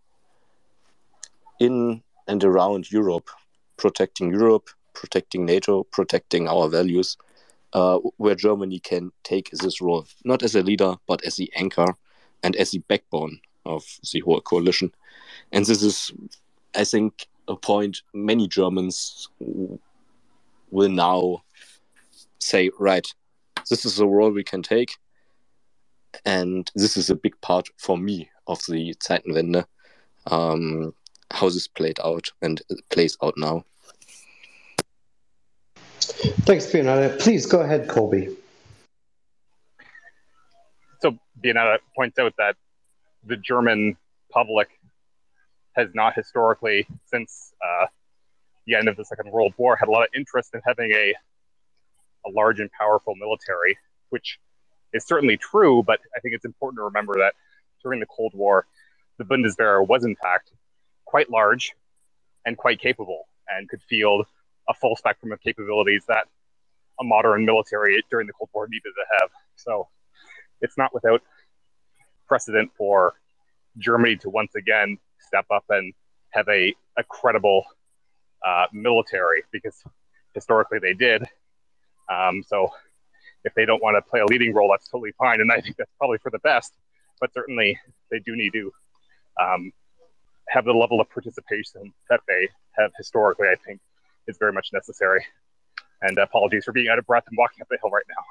[1.61, 3.29] in and around Europe,
[3.77, 7.19] protecting Europe, protecting NATO, protecting our values,
[7.75, 11.95] uh, where Germany can take this role, not as a leader, but as the anchor
[12.43, 14.91] and as the backbone of the whole coalition.
[15.53, 16.11] And this is,
[16.75, 19.29] I think, a point many Germans
[20.71, 21.43] will now
[22.39, 23.07] say, right,
[23.69, 24.97] this is a role we can take.
[26.25, 29.65] And this is a big part for me of the Zeitenwende.
[30.27, 30.93] Um,
[31.33, 33.65] how this played out and plays out now.
[36.01, 37.21] Thanks, Bionade.
[37.21, 38.37] Please go ahead, Colby.
[41.01, 42.57] So Bionade points out that
[43.25, 43.97] the German
[44.31, 44.69] public
[45.73, 47.87] has not historically, since uh,
[48.67, 51.13] the end of the Second World War, had a lot of interest in having a
[52.25, 53.79] a large and powerful military,
[54.11, 54.39] which
[54.93, 55.83] is certainly true.
[55.83, 57.35] But I think it's important to remember that
[57.83, 58.67] during the Cold War,
[59.19, 60.53] the Bundeswehr was in fact
[61.05, 61.73] quite large
[62.45, 64.27] and quite capable and could field
[64.69, 66.27] a full spectrum of capabilities that
[67.01, 69.31] a modern military during the Cold War needed to have.
[69.57, 69.89] So
[70.61, 71.23] it's not without
[72.27, 73.15] precedent for
[73.79, 75.93] Germany to once again step up and
[76.31, 77.65] have a, a credible
[78.45, 79.83] uh, military because
[80.35, 81.25] historically they did.
[82.09, 82.71] Um, so
[83.47, 85.41] if they don't want to play a leading role, that's totally fine.
[85.41, 86.75] And I think that's probably for the best.
[87.21, 87.79] But certainly
[88.11, 88.73] they do need to
[89.41, 89.73] um,
[90.49, 93.81] have the level of participation that they have historically, I think,
[94.27, 95.25] is very much necessary.
[96.03, 98.23] And apologies for being out of breath and walking up the hill right now.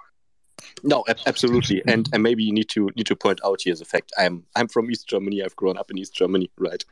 [0.84, 4.11] No, absolutely, and and maybe you need to need to point out here the fact
[4.18, 5.41] I'm I'm from East Germany.
[5.41, 6.84] I've grown up in East Germany, right?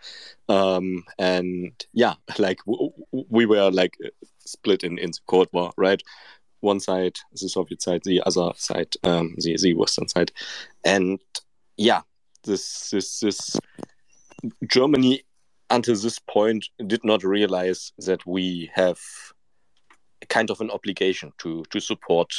[0.49, 3.97] Um, and yeah, like w- we were like
[4.39, 6.01] split in in the Cold War, right?
[6.63, 10.31] One side, the Soviet side, the other side, um, the the Western side,
[10.83, 11.19] and
[11.77, 12.01] yeah,
[12.43, 13.59] this this this
[14.67, 15.23] Germany
[15.69, 18.99] until this point did not realize that we have
[20.29, 22.31] kind of an obligation to to support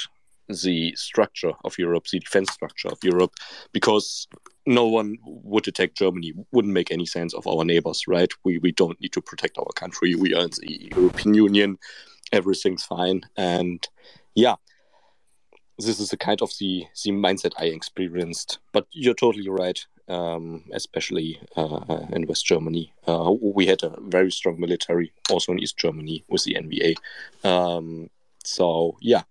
[0.49, 3.33] the structure of Europe, the defense structure of Europe,
[3.73, 4.27] because
[4.67, 6.33] no one would attack Germany.
[6.53, 8.33] Wouldn't make any sense of our neighbors, right?
[8.45, 10.15] We we don't need to protect our country.
[10.15, 11.79] We are in the European Union.
[12.33, 13.87] Everything's fine, and
[14.35, 14.57] yeah,
[15.79, 18.59] this is a kind of the the mindset I experienced.
[18.73, 22.93] But you're totally right um, especially uh, in West Germany.
[23.07, 26.97] Uh, we had a very strong military, also in East Germany with the NVA.
[27.49, 28.11] Um,
[28.45, 29.23] so yeah,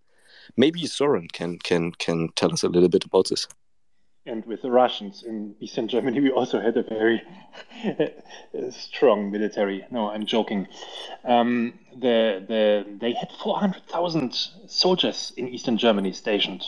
[0.57, 3.47] maybe Soren can can can tell us a little bit about this.
[4.26, 7.21] And with the Russians in Eastern Germany, we also had a very
[8.69, 9.86] strong military.
[9.91, 10.67] No, I'm joking.
[11.26, 14.34] Um, the the they had 400,000
[14.67, 16.63] soldiers in Eastern Germany stationed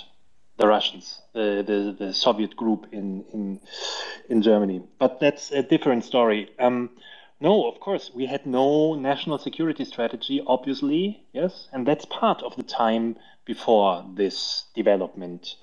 [0.58, 3.62] the Russians, the, the, the Soviet group in, in
[4.30, 4.84] in Germany.
[5.00, 6.50] But that's a different story.
[6.60, 6.90] Um,
[7.40, 12.56] no, of course, we had no national security strategy, obviously, yes, and that's part of
[12.58, 15.56] the time before this development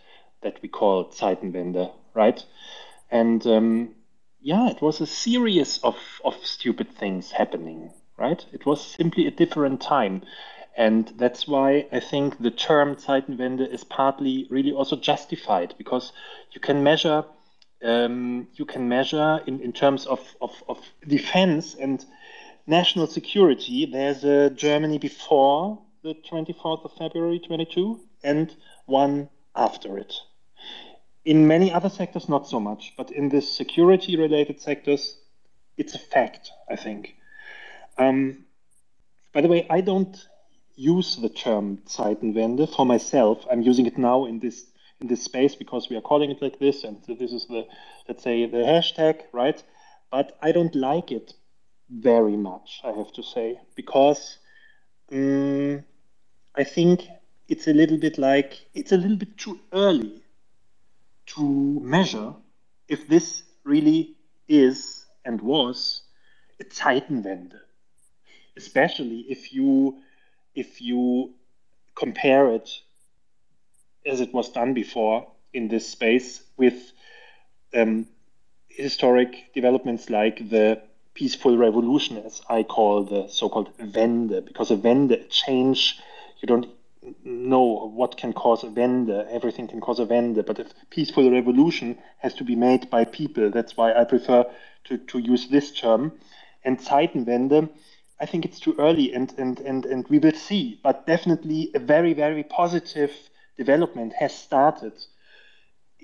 [0.43, 2.45] that we call Zeitenwende, right?
[3.11, 3.95] And um,
[4.41, 8.45] yeah, it was a series of, of stupid things happening, right?
[8.53, 10.23] It was simply a different time.
[10.77, 16.13] And that's why I think the term Zeitenwende is partly really also justified because
[16.53, 17.25] you can measure
[17.83, 22.05] um, you can measure in, in terms of, of, of defense and
[22.67, 23.87] national security.
[23.87, 28.55] There's a Germany before the 24th of February 22 and
[28.87, 30.15] one after it.
[31.25, 35.17] In many other sectors, not so much, but in the security related sectors,
[35.77, 37.15] it's a fact, I think.
[37.97, 38.45] Um,
[39.33, 40.17] by the way, I don't
[40.75, 43.47] use the term Zeitenwende for myself.
[43.51, 44.65] I'm using it now in this
[45.01, 47.67] in this space because we are calling it like this, and this is the
[48.09, 49.63] let's say the hashtag, right?
[50.11, 51.35] But I don't like it
[51.89, 54.39] very much, I have to say, because
[55.13, 55.85] um,
[56.55, 57.07] I think
[57.49, 60.22] it's a little bit like it's a little bit too early
[61.27, 62.35] to measure
[62.89, 64.17] if this really
[64.49, 66.03] is and was
[66.61, 67.59] a Zeitenwende,
[68.57, 69.99] especially if you
[70.55, 71.33] if you
[71.95, 72.69] compare it
[74.05, 76.93] as it was done before in this space with
[77.75, 78.07] um,
[78.69, 80.83] historic developments like the
[81.15, 85.99] peaceful revolution, as I call the so-called Wende, because a Wende, a change,
[86.41, 86.69] you don't
[87.25, 89.27] know what can cause a Wende.
[89.31, 93.51] Everything can cause a Wende, but a peaceful revolution has to be made by people.
[93.51, 94.45] That's why I prefer
[94.85, 96.13] to, to use this term.
[96.65, 97.69] And Zeitenwende,
[98.21, 100.79] I think it's too early, and, and, and, and we will see.
[100.83, 103.13] But definitely a very, very positive
[103.57, 104.93] development has started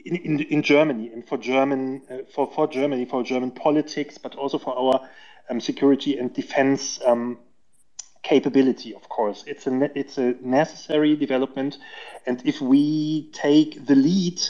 [0.05, 4.35] in, in, in Germany and for German uh, for, for Germany for German politics, but
[4.35, 5.09] also for our
[5.51, 7.39] um, security and defense um,
[8.29, 8.95] capability.
[8.95, 11.79] Of course, it's a it's a necessary development,
[12.27, 14.41] and if we take the lead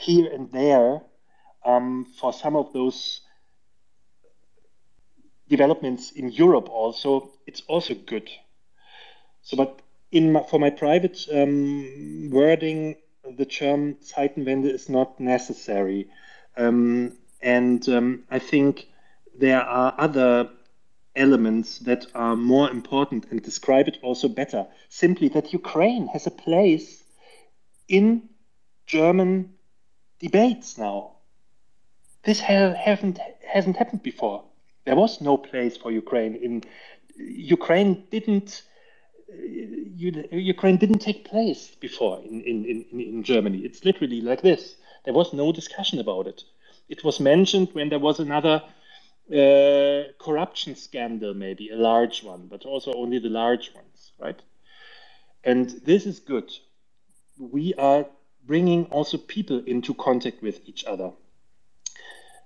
[0.00, 1.00] here and there
[1.64, 3.22] um, for some of those
[5.48, 8.28] developments in Europe, also it's also good.
[9.42, 12.96] So, but in my, for my private um, wording,
[13.36, 16.08] the term Zeitenwende is not necessary.
[16.56, 18.86] Um, and um, I think
[19.38, 20.48] there are other
[21.16, 24.66] elements that are more important and describe it also better.
[24.88, 27.04] Simply that Ukraine has a place
[27.88, 28.28] in
[28.86, 29.54] German
[30.18, 31.12] debates now.
[32.24, 34.44] This ha- haven't hasn't happened before.
[34.84, 36.62] There was no place for Ukraine in
[37.16, 38.62] Ukraine didn't
[39.96, 43.58] Ukraine didn't take place before in, in, in, in Germany.
[43.58, 44.76] It's literally like this.
[45.04, 46.42] There was no discussion about it.
[46.88, 48.62] It was mentioned when there was another
[49.32, 54.40] uh, corruption scandal, maybe a large one, but also only the large ones, right?
[55.42, 56.50] And this is good.
[57.38, 58.06] We are
[58.46, 61.12] bringing also people into contact with each other.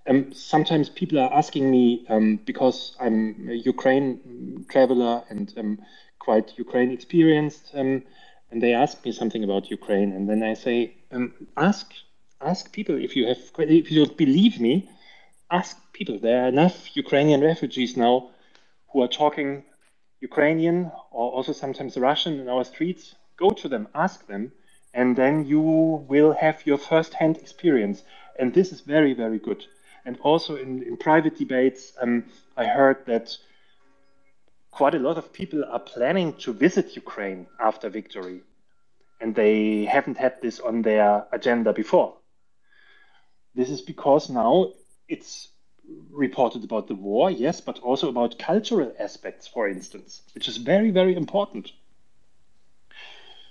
[0.09, 5.79] Um, sometimes people are asking me um, because I'm a Ukraine traveler and um,
[6.19, 8.03] quite Ukraine experienced, um,
[8.51, 11.93] and they ask me something about Ukraine, and then I say, um, ask
[12.41, 14.89] ask people if you have if you don't believe me,
[15.51, 16.19] ask people.
[16.19, 18.31] There are enough Ukrainian refugees now
[18.93, 19.65] who are talking
[20.21, 23.15] Ukrainian or also sometimes Russian in our streets.
[23.37, 24.53] Go to them, ask them,
[24.93, 28.03] and then you will have your first-hand experience.
[28.39, 29.65] And this is very, very good.
[30.05, 32.25] And also in, in private debates, um,
[32.57, 33.37] I heard that
[34.71, 38.43] quite a lot of people are planning to visit Ukraine after victory,
[39.21, 42.17] and they haven't had this on their agenda before.
[43.55, 44.73] This is because now
[45.09, 45.49] it's
[46.11, 50.91] reported about the war, yes, but also about cultural aspects, for instance, which is very,
[50.91, 51.73] very important.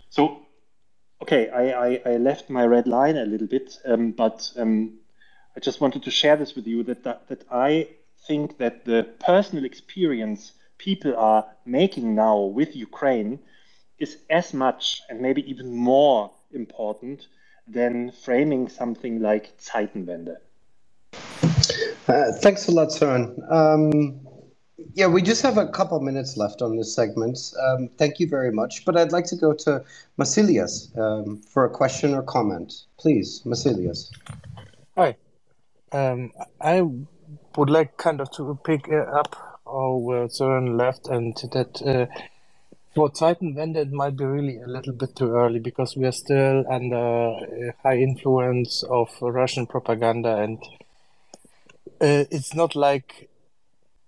[0.10, 0.46] So,
[1.22, 5.00] okay, I, I, I left my red line a little bit, um, but um,
[5.56, 7.90] I just wanted to share this with you that, that, that I
[8.28, 13.40] think that the personal experience people are making now with Ukraine
[13.98, 17.28] is as much and maybe even more important
[17.68, 20.38] than framing something like Zeitenwende.
[22.08, 23.36] Uh, thanks a lot, Søren.
[23.52, 24.20] Um,
[24.94, 27.38] yeah, we just have a couple minutes left on this segment.
[27.68, 28.86] Um, thank you very much.
[28.86, 29.84] But I'd like to go to
[30.18, 32.74] Masilias um, for a question or comment.
[32.98, 34.10] Please, Masilias.
[34.98, 35.16] Hi.
[35.92, 36.82] I
[37.58, 39.36] would like kind of to pick up
[39.66, 42.06] where Søren left, and that uh,
[42.96, 46.66] for Zeitenwende it might be really a little bit too early because we are still
[46.70, 50.58] under uh, high influence of Russian propaganda, and
[52.02, 53.30] uh, it's not like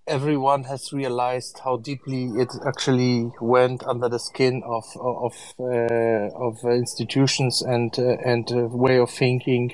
[0.06, 6.58] everyone has realized how deeply it actually went under the skin of of uh, of
[6.64, 9.72] institutions and uh, and uh, way of thinking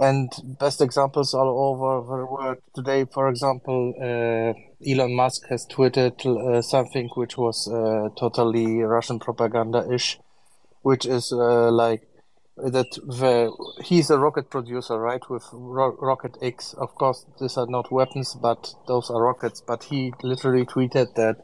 [0.00, 3.04] and best examples all over the world today.
[3.04, 4.54] For example, uh,
[4.88, 7.64] Elon Musk has tweeted uh, something which was
[8.16, 10.20] totally Russian propaganda-ish,
[10.82, 12.07] which is like
[12.58, 13.52] that the
[13.84, 15.22] he's a rocket producer, right?
[15.30, 16.74] With ro- Rocket X.
[16.74, 19.62] Of course, these are not weapons, but those are rockets.
[19.66, 21.36] But he literally tweeted that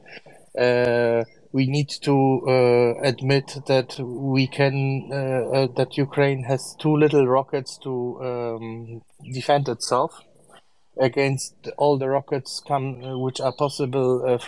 [0.58, 6.96] uh, we need to uh, admit that we can uh, uh, that Ukraine has too
[6.96, 9.02] little rockets to um,
[9.32, 10.20] defend itself
[11.00, 14.38] against all the rockets come uh, which are possible uh,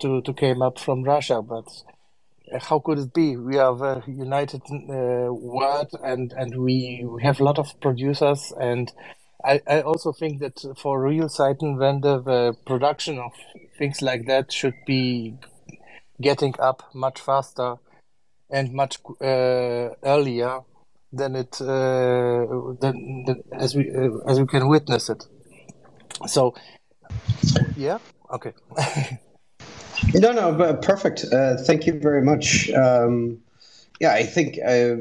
[0.00, 1.42] to to came up from Russia.
[1.42, 1.66] But
[2.60, 3.36] how could it be?
[3.36, 8.92] We are a united world, and and we, have a lot of producers and.
[9.46, 13.32] I, I also think that for real Zeitenwende, the production of
[13.78, 15.34] things like that should be
[16.18, 17.76] getting up much faster
[18.50, 20.60] and much uh, earlier
[21.12, 22.46] than it uh,
[22.80, 25.26] than, than, as we uh, as we can witness it.
[26.26, 26.54] so
[27.76, 27.98] yeah
[28.32, 28.52] okay
[30.14, 33.40] no no but perfect uh, thank you very much um,
[34.00, 34.96] yeah i think uh,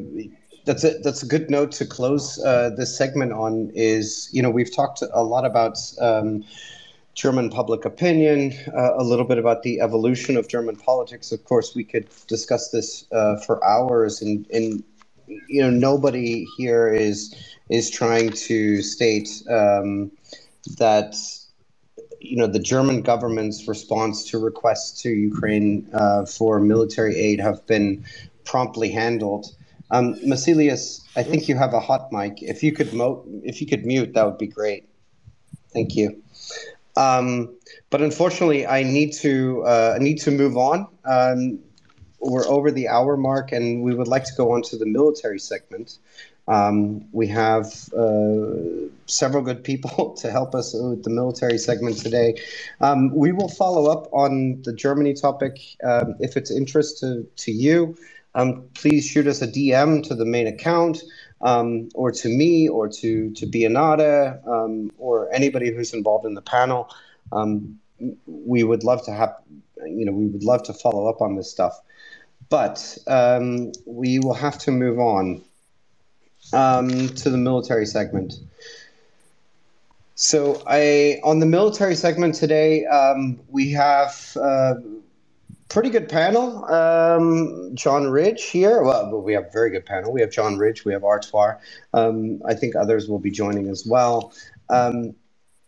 [0.66, 4.50] that's a that's a good note to close uh, this segment on is you know
[4.50, 6.44] we've talked a lot about um,
[7.16, 11.32] German public opinion, uh, a little bit about the evolution of German politics.
[11.32, 14.84] Of course, we could discuss this uh, for hours, and, and
[15.28, 17.36] you know nobody here is
[17.70, 20.12] is trying to state um,
[20.78, 21.16] that
[22.24, 27.66] you know the German government's response to requests to Ukraine uh, for military aid have
[27.68, 28.06] been
[28.46, 29.48] promptly handled.
[29.92, 32.42] Um, Masilius, I think you have a hot mic.
[32.42, 34.88] If you could mo- if you could mute, that would be great.
[35.74, 36.24] Thank you.
[36.96, 37.58] Um,
[37.90, 40.88] but unfortunately, I need to uh, need to move on.
[41.06, 41.60] Um,
[42.20, 45.40] we're over the hour mark, and we would like to go on to the military
[45.40, 45.98] segment.
[46.48, 47.68] Um, we have
[47.98, 52.42] uh, several good people to help us with the military segment today.
[52.82, 57.52] Um, we will follow up on the Germany topic um, if it's interest to, to
[57.52, 57.98] you.
[58.36, 61.04] Um, please shoot us a DM to the main account
[61.42, 66.42] um, or to me or to to Bionade um, or anybody who's involved in the
[66.42, 66.90] panel.
[67.32, 67.80] Um,
[68.26, 69.36] we would love to have,
[69.86, 71.80] you know, we would love to follow up on this stuff,
[72.50, 75.44] but um, we will have to move on
[76.54, 78.36] um, to the military segment.
[80.16, 84.38] So I on the military segment today, um, we have.
[84.40, 84.76] Uh,
[85.74, 86.64] pretty good panel.
[86.66, 88.84] Um, John Ridge here.
[88.84, 90.14] Well, we have a very good panel.
[90.14, 90.86] We have John Ridge.
[90.86, 91.56] We have Artois.
[91.96, 94.34] Um, I think others will be joining as well.
[94.70, 95.16] Um,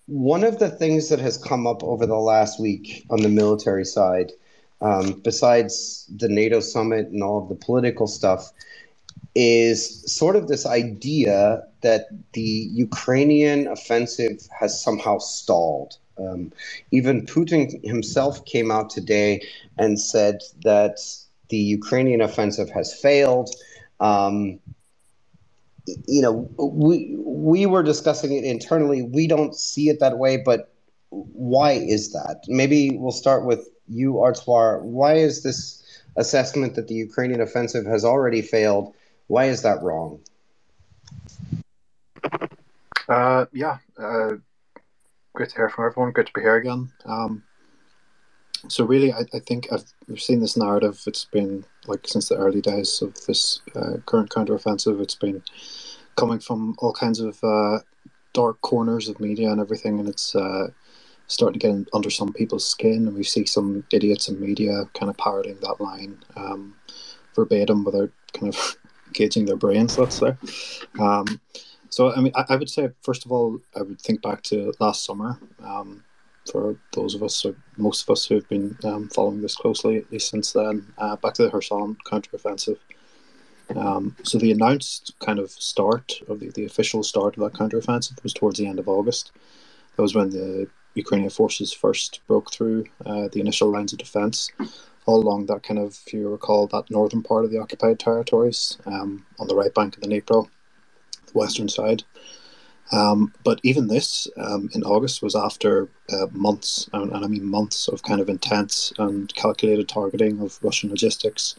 [0.05, 3.85] one of the things that has come up over the last week on the military
[3.85, 4.31] side,
[4.79, 8.51] um, besides the NATO summit and all of the political stuff,
[9.35, 15.97] is sort of this idea that the Ukrainian offensive has somehow stalled.
[16.17, 16.53] Um,
[16.91, 19.41] even Putin himself came out today
[19.77, 20.99] and said that
[21.49, 23.49] the Ukrainian offensive has failed.
[23.99, 24.59] Um,
[26.07, 29.03] you know, we we were discussing it internally.
[29.03, 30.71] We don't see it that way, but
[31.09, 32.43] why is that?
[32.47, 34.79] Maybe we'll start with you, Artois.
[34.81, 35.83] Why is this
[36.15, 38.93] assessment that the Ukrainian offensive has already failed?
[39.27, 40.19] Why is that wrong?
[43.07, 44.33] Uh, yeah, uh,
[45.33, 46.11] great to hear from everyone.
[46.11, 46.91] Good to be here again.
[47.05, 47.43] Um,
[48.67, 51.01] so really, I, I think I've we've seen this narrative.
[51.07, 55.01] It's been like since the early days of this uh, current counteroffensive.
[55.01, 55.43] It's been
[56.15, 57.79] coming from all kinds of uh,
[58.33, 60.67] dark corners of media and everything, and it's uh,
[61.27, 63.07] starting to get under some people's skin.
[63.07, 66.75] And we see some idiots in media kind of parroting that line um,
[67.35, 68.77] verbatim without kind of
[69.15, 69.97] gauging their brains.
[69.97, 70.35] Let's say.
[70.99, 71.25] Um,
[71.89, 74.73] so I mean, I, I, would say first of all, I would think back to
[74.79, 75.39] last summer.
[75.63, 76.03] Um,
[76.51, 79.97] for those of us, or most of us who have been um, following this closely,
[79.97, 82.77] at least since then, uh, back to the Kherson counteroffensive.
[83.75, 88.21] Um, so the announced kind of start of the, the official start of that counteroffensive
[88.21, 89.31] was towards the end of August.
[89.95, 94.49] That was when the Ukrainian forces first broke through uh, the initial lines of defence
[95.05, 98.77] all along that kind of, if you recall, that northern part of the occupied territories
[98.85, 100.47] um, on the right bank of the Dnipro,
[101.27, 102.03] the western side.
[102.91, 107.43] Um, but even this um, in August was after uh, months, and, and, I mean
[107.43, 111.55] months of kind of intense and calculated targeting of Russian logistics,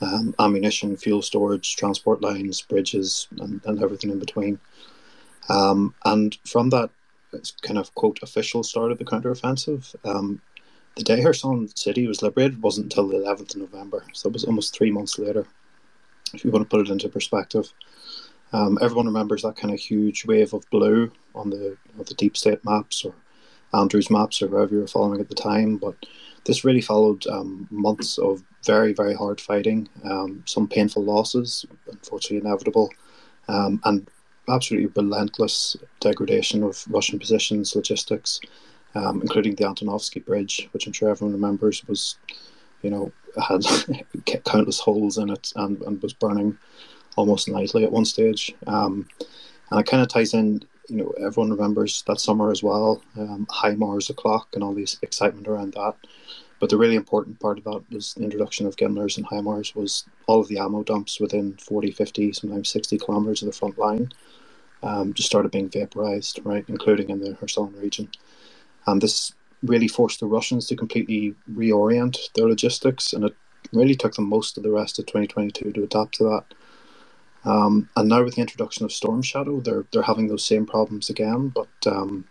[0.00, 4.58] um, ammunition, fuel storage, transport lines, bridges, and, and everything in between.
[5.50, 6.90] Um, and from that
[7.62, 10.40] kind of quote official start of the counteroffensive, um,
[10.96, 14.44] the day Kherson city was liberated wasn't until the 11th of November, so it was
[14.44, 15.46] almost three months later.
[16.32, 17.72] If you want to put it into perspective.
[18.52, 21.76] Um, everyone remembers that kind of huge wave of blue on the
[22.06, 23.14] the deep state maps or
[23.72, 25.76] Andrews maps or wherever you were following at the time.
[25.76, 25.96] But
[26.44, 32.46] this really followed um, months of very very hard fighting, um, some painful losses, unfortunately
[32.46, 32.90] inevitable,
[33.48, 34.08] um, and
[34.48, 38.40] absolutely relentless degradation of Russian positions, logistics,
[38.94, 42.16] um, including the Antonovsky Bridge, which I'm sure everyone remembers was,
[42.82, 43.12] you know,
[43.42, 43.64] had
[44.44, 46.58] countless holes in it and, and was burning
[47.16, 48.54] almost nightly at one stage.
[48.66, 49.08] Um,
[49.70, 53.46] and it kind of ties in, you know, everyone remembers that summer as well, um,
[53.76, 55.94] Mars o'clock and all this excitement around that.
[56.60, 60.04] But the really important part of that was the introduction of GMLRS and HIMARS was
[60.26, 64.10] all of the ammo dumps within 40, 50, sometimes 60 kilometers of the front line
[64.84, 68.08] um, just started being vaporized, right, including in the Kherson region.
[68.86, 69.32] And this
[69.62, 73.34] really forced the Russians to completely reorient their logistics, and it
[73.72, 76.44] really took them most of the rest of 2022 to adapt to that.
[77.50, 81.10] Um, and now with the introduction of Storm Shadow, they're they're having those same problems
[81.10, 82.24] again, but um,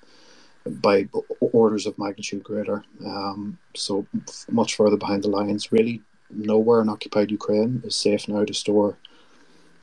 [0.65, 1.07] by
[1.39, 2.83] orders of magnitude greater.
[3.05, 4.05] Um, so
[4.49, 5.71] much further behind the lines.
[5.71, 8.97] Really, nowhere in occupied Ukraine is safe now to store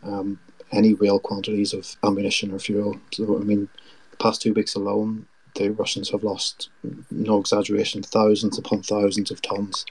[0.03, 0.39] um,
[0.73, 2.99] any real quantities of ammunition or fuel.
[3.13, 3.69] So, I mean,
[4.11, 6.71] the past two weeks alone, the Russians have lost,
[7.11, 9.85] no exaggeration, thousands upon thousands of tons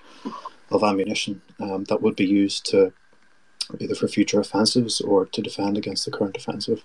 [0.72, 2.94] of ammunition um, that would be used to
[3.80, 6.84] either for future offensives or to defend against the current offensive.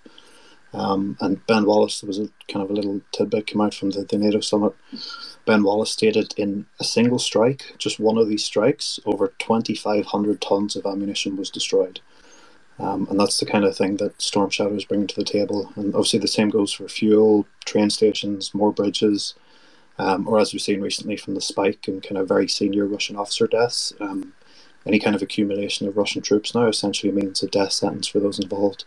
[0.74, 3.90] Um, and Ben Wallace, there was a kind of a little tidbit came out from
[3.90, 4.74] the, the NATO summit.
[5.46, 10.74] Ben Wallace stated in a single strike, just one of these strikes, over 2,500 tons
[10.74, 12.00] of ammunition was destroyed.
[12.78, 15.72] Um, and that's the kind of thing that Storm Shadow is bringing to the table.
[15.76, 19.34] And obviously, the same goes for fuel, train stations, more bridges,
[19.98, 23.16] um, or as we've seen recently from the spike and kind of very senior Russian
[23.16, 23.92] officer deaths.
[24.00, 24.32] Um,
[24.86, 28.38] any kind of accumulation of Russian troops now essentially means a death sentence for those
[28.38, 28.84] involved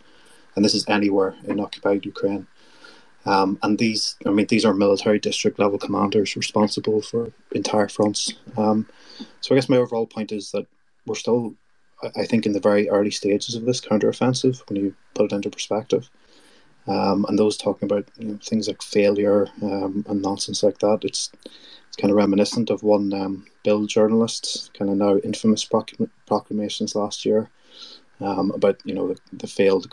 [0.58, 2.48] and this is anywhere in occupied Ukraine.
[3.28, 8.34] Um, and these, I mean, these are military district level commanders responsible for entire fronts.
[8.58, 8.88] Um,
[9.40, 10.66] so I guess my overall point is that
[11.06, 11.54] we're still,
[12.16, 15.50] I think, in the very early stages of this counteroffensive when you put it into
[15.50, 16.10] perspective.
[16.88, 21.00] Um, and those talking about you know, things like failure um, and nonsense like that,
[21.04, 21.32] it's
[21.88, 26.96] it's kind of reminiscent of one um, Bild journalist, kind of now infamous proclam- proclamations
[26.96, 27.50] last year
[28.22, 29.90] um, about you know the, the failed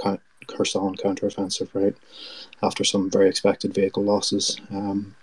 [0.47, 1.97] Kherson counteroffensive, right?
[2.63, 4.61] After some very expected vehicle losses.
[4.71, 5.15] Um,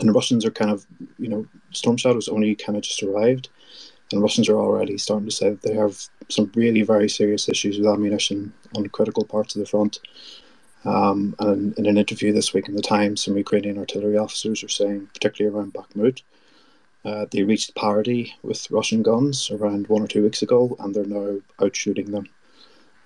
[0.00, 0.86] and the Russians are kind of,
[1.18, 3.48] you know, Storm Shadow's only kind of just arrived,
[4.12, 7.78] and Russians are already starting to say that they have some really very serious issues
[7.78, 10.00] with ammunition on critical parts of the front.
[10.84, 14.68] Um, and in an interview this week in the Times, some Ukrainian artillery officers are
[14.68, 16.22] saying, particularly around Bakhmut,
[17.04, 21.04] uh, they reached parity with Russian guns around one or two weeks ago, and they're
[21.04, 22.28] now outshooting them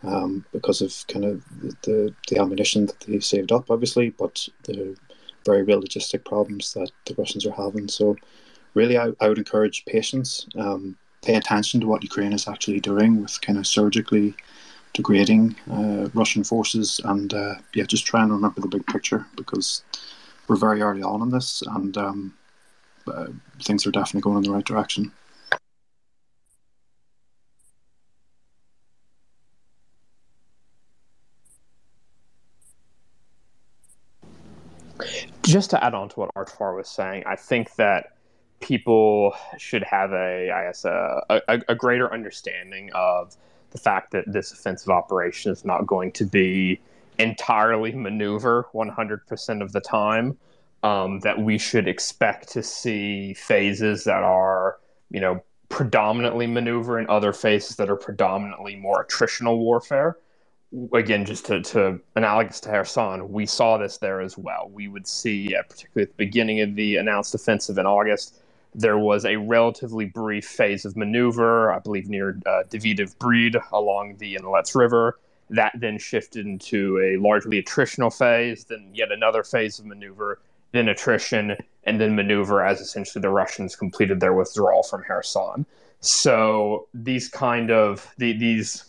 [0.02, 1.44] um, because of kind of
[1.82, 4.96] the, the ammunition that they saved up, obviously, but the
[5.44, 7.88] very real logistic problems that the Russians are having.
[7.88, 8.16] So,
[8.74, 13.22] really, I, I would encourage patience, um, pay attention to what Ukraine is actually doing
[13.22, 14.34] with kind of surgically
[14.92, 19.82] degrading uh, Russian forces, and uh, yeah, just try and remember the big picture because
[20.48, 22.34] we're very early on in this, and um,
[23.06, 23.28] uh,
[23.62, 25.12] things are definitely going in the right direction.
[35.52, 38.12] just to add on to what Artfar was saying, I think that
[38.62, 43.36] people should have a, I guess, a, a, a, greater understanding of
[43.70, 46.80] the fact that this offensive operation is not going to be
[47.18, 50.38] entirely maneuver 100% of the time.
[50.84, 54.80] Um, that we should expect to see phases that are,
[55.10, 60.16] you know, predominantly maneuver and other phases that are predominantly more attritional warfare
[60.94, 64.70] again, just to, to analogous to Kherson, we saw this there as well.
[64.72, 68.41] We would see, particularly at the beginning of the announced offensive in August,
[68.74, 72.62] there was a relatively brief phase of maneuver, I believe near uh,
[73.18, 75.18] Brod along the Inhulets River.
[75.50, 80.40] That then shifted into a largely attritional phase, then yet another phase of maneuver,
[80.72, 85.66] then attrition, and then maneuver as essentially the Russians completed their withdrawal from Kherson.
[86.00, 88.84] So these kind of the, these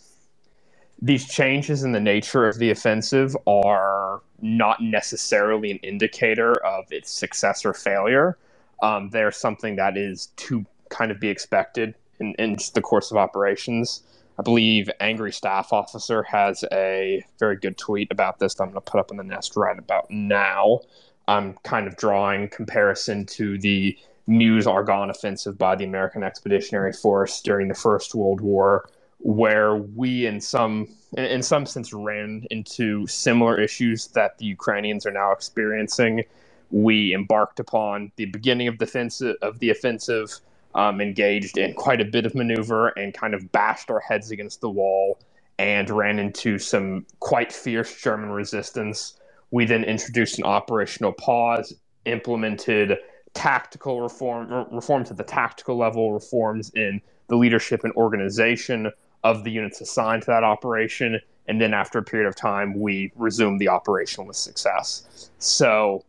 [1.02, 7.10] these changes in the nature of the offensive are not necessarily an indicator of its
[7.10, 8.38] success or failure.
[8.82, 13.16] Um, they're something that is to kind of be expected in, in the course of
[13.16, 14.02] operations.
[14.38, 18.82] I believe Angry Staff Officer has a very good tweet about this that I'm going
[18.82, 20.80] to put up in the nest right about now.
[21.28, 23.96] I'm kind of drawing comparison to the
[24.26, 28.88] Meuse Argonne offensive by the American Expeditionary Force during the First World War,
[29.18, 35.12] where we in some in some sense ran into similar issues that the Ukrainians are
[35.12, 36.24] now experiencing.
[36.70, 40.40] We embarked upon the beginning of the offensive, of the offensive,
[40.74, 44.60] um, engaged in quite a bit of maneuver, and kind of bashed our heads against
[44.60, 45.18] the wall,
[45.58, 49.18] and ran into some quite fierce German resistance.
[49.50, 51.74] We then introduced an operational pause,
[52.06, 52.98] implemented
[53.34, 58.90] tactical reform, reforms at the tactical level, reforms in the leadership and organization
[59.22, 61.20] of the units assigned to that operation.
[61.46, 65.30] And then after a period of time, we resumed the operation with success.
[65.38, 66.04] So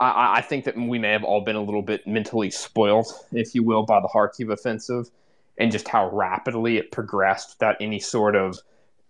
[0.00, 3.54] I, I, think that we may have all been a little bit mentally spoiled, if
[3.54, 5.10] you will, by the Kharkiv offensive
[5.58, 8.58] and just how rapidly it progressed without any sort of,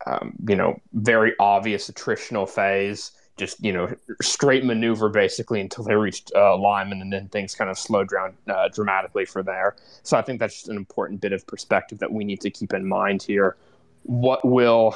[0.07, 5.94] um, you know, very obvious attritional phase just you know straight maneuver basically until they
[5.94, 9.77] reached uh, Lyman, and then things kind of slowed down uh, dramatically for there.
[10.03, 12.73] So I think that's just an important bit of perspective that we need to keep
[12.73, 13.57] in mind here.
[14.03, 14.94] What will,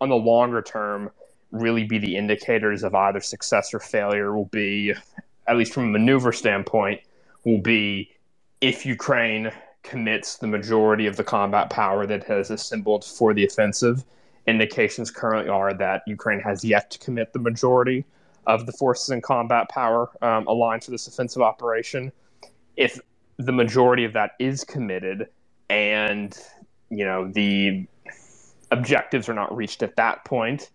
[0.00, 1.10] on the longer term,
[1.50, 4.94] really be the indicators of either success or failure will be
[5.48, 7.00] at least from a maneuver standpoint,
[7.44, 8.10] will be
[8.60, 9.50] if Ukraine
[9.82, 14.04] commits the majority of the combat power that has assembled for the offensive.
[14.46, 18.04] Indications currently are that Ukraine has yet to commit the majority
[18.46, 22.12] of the forces and combat power um, aligned for this offensive operation.
[22.76, 23.00] If
[23.38, 25.28] the majority of that is committed
[25.70, 26.38] and
[26.90, 27.86] you know the
[28.70, 30.70] objectives are not reached at that point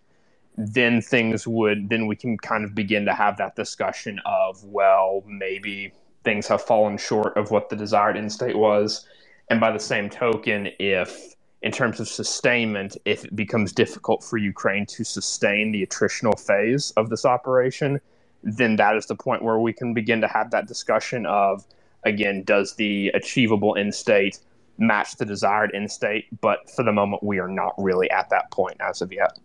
[0.57, 5.23] then things would then we can kind of begin to have that discussion of well
[5.25, 5.91] maybe
[6.23, 9.05] things have fallen short of what the desired end state was.
[9.49, 14.37] And by the same token if in terms of sustainment if it becomes difficult for
[14.37, 17.99] ukraine to sustain the attritional phase of this operation
[18.43, 21.65] then that is the point where we can begin to have that discussion of
[22.03, 24.39] again does the achievable end state
[24.77, 26.25] match the desired end state?
[26.41, 29.37] But for the moment we are not really at that point as of yet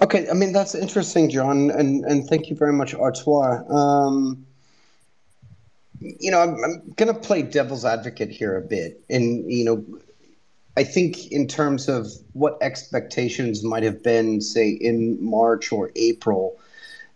[0.00, 3.62] Okay, I mean that's interesting, John, and and thank you very much, Artois.
[3.70, 4.46] Um,
[6.00, 9.84] you know, I'm, I'm going to play devil's advocate here a bit, and you know,
[10.76, 16.58] I think in terms of what expectations might have been, say in March or April.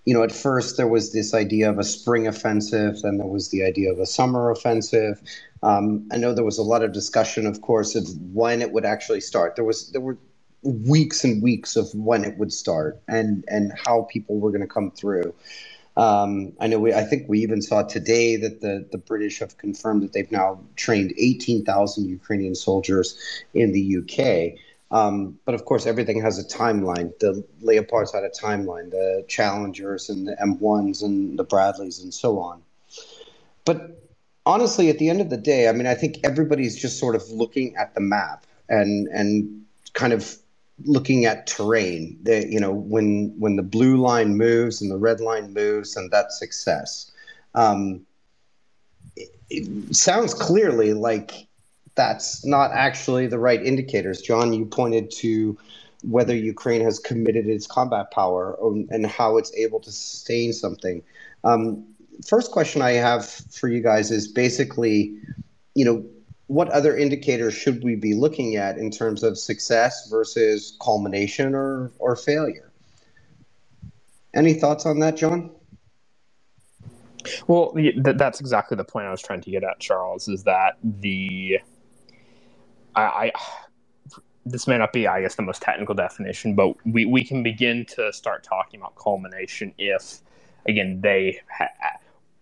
[0.07, 3.51] You know, at first there was this idea of a spring offensive, then there was
[3.51, 5.20] the idea of a summer offensive.
[5.62, 8.86] Um, I know there was a lot of discussion, of course, of when it would
[8.86, 9.57] actually start.
[9.57, 10.16] There was there were
[10.62, 14.66] weeks and weeks of when it would start and and how people were going to
[14.66, 15.34] come through.
[15.96, 19.58] Um, I know we, I think we even saw today that the, the British have
[19.58, 23.18] confirmed that they've now trained 18,000 Ukrainian soldiers
[23.52, 24.58] in the UK.
[24.92, 27.16] Um, but of course, everything has a timeline.
[27.18, 32.38] The Leopards had a timeline, the Challengers and the M1s and the Bradleys and so
[32.38, 32.62] on.
[33.64, 34.02] But
[34.46, 37.28] honestly, at the end of the day, I mean, I think everybody's just sort of
[37.30, 40.36] looking at the map and and kind of
[40.85, 42.19] looking at terrain.
[42.23, 46.11] That you know, when when the blue line moves and the red line moves, and
[46.11, 47.11] that's success.
[47.55, 48.07] Um,
[49.16, 51.47] it, it sounds clearly like
[51.94, 54.20] that's not actually the right indicators.
[54.23, 55.59] John, you pointed to
[56.02, 58.57] whether Ukraine has committed its combat power
[58.90, 61.02] and how it's able to sustain something.
[61.44, 61.85] Um,
[62.27, 65.15] first question I have for you guys is basically,
[65.74, 66.05] you know,
[66.51, 71.93] what other indicators should we be looking at in terms of success versus culmination or,
[72.01, 72.72] or failure?
[74.35, 75.52] Any thoughts on that, John?
[77.47, 77.72] Well,
[78.02, 80.27] that's exactly the point I was trying to get at, Charles.
[80.27, 81.60] Is that the
[82.97, 83.32] I, I
[84.44, 87.86] this may not be, I guess, the most technical definition, but we, we can begin
[87.90, 90.20] to start talking about culmination if,
[90.66, 91.68] again, they ha-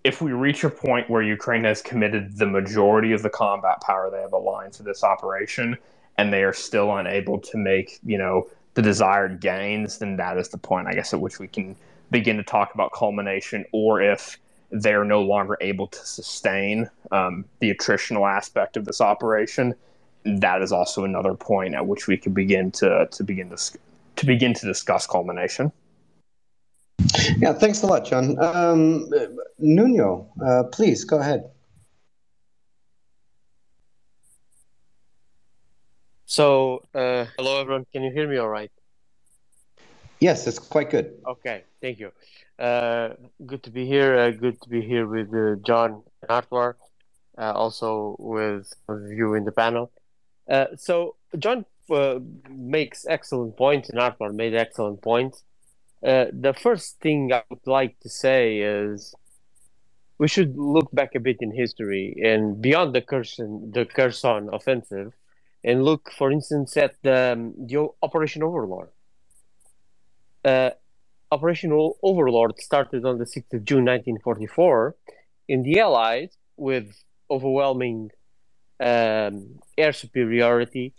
[0.09, 4.11] if we reach a point where Ukraine has committed the majority of the combat power
[4.11, 5.77] they have aligned to this operation,
[6.17, 10.49] and they are still unable to make, you know, the desired gains, then that is
[10.49, 11.77] the point, I guess, at which we can
[12.11, 14.39] begin to talk about culmination, or if
[14.71, 19.75] they're no longer able to sustain um, the attritional aspect of this operation,
[20.25, 23.79] that is also another point at which we can begin to to begin to
[24.17, 25.71] to begin to discuss culmination.
[27.39, 28.39] Yeah, thanks a lot, John.
[28.43, 29.09] Um,
[29.59, 31.51] Nuno, uh, please go ahead.
[36.27, 37.87] So, uh, hello everyone.
[37.93, 38.71] Can you hear me all right?
[40.21, 41.15] Yes, it's quite good.
[41.27, 42.13] Okay, thank you.
[42.59, 43.15] Uh,
[43.47, 44.19] good to be here.
[44.19, 46.75] Uh, good to be here with uh, John and Artois,
[47.39, 49.91] uh, also with you in the panel.
[50.51, 52.19] Uh, so, John uh,
[52.51, 55.45] makes excellent points, and Artois made excellent points.
[56.05, 59.15] Uh, the first thing I would like to say is
[60.19, 65.13] we should look back a bit in history and beyond the Kherson, the Kherson offensive,
[65.65, 68.91] and look, for instance, at the, um, the Operation Overlord.
[70.45, 70.71] Uh,
[71.31, 71.73] Operation
[72.03, 74.97] Overlord started on the 6th of June 1944,
[75.49, 78.11] and the Allies, with overwhelming
[78.81, 80.95] um, air superiority,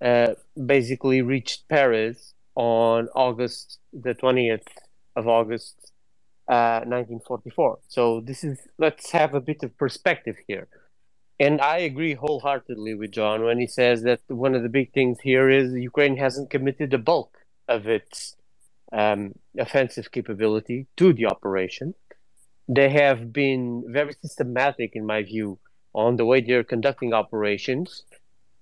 [0.00, 0.34] uh,
[0.66, 4.66] basically reached Paris on August the 20th
[5.16, 5.92] of August,
[6.48, 7.78] uh, 1944.
[7.88, 10.68] So this is let's have a bit of perspective here.
[11.40, 15.18] And I agree wholeheartedly with John when he says that one of the big things
[15.20, 17.36] here is Ukraine hasn't committed the bulk
[17.68, 18.36] of its
[18.92, 21.94] um, offensive capability to the operation.
[22.68, 25.58] They have been very systematic, in my view,
[25.94, 28.04] on the way they're conducting operations.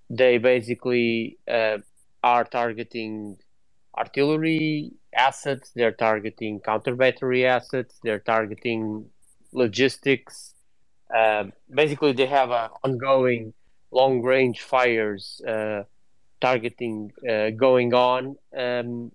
[0.09, 1.79] They basically uh,
[2.23, 3.39] are targeting
[3.97, 9.07] artillery assets, they're targeting counter battery assets, they're targeting
[9.53, 10.55] logistics.
[11.15, 13.53] Um, basically, they have uh, ongoing
[13.91, 15.83] long range fires uh,
[16.41, 19.13] targeting uh, going on, um,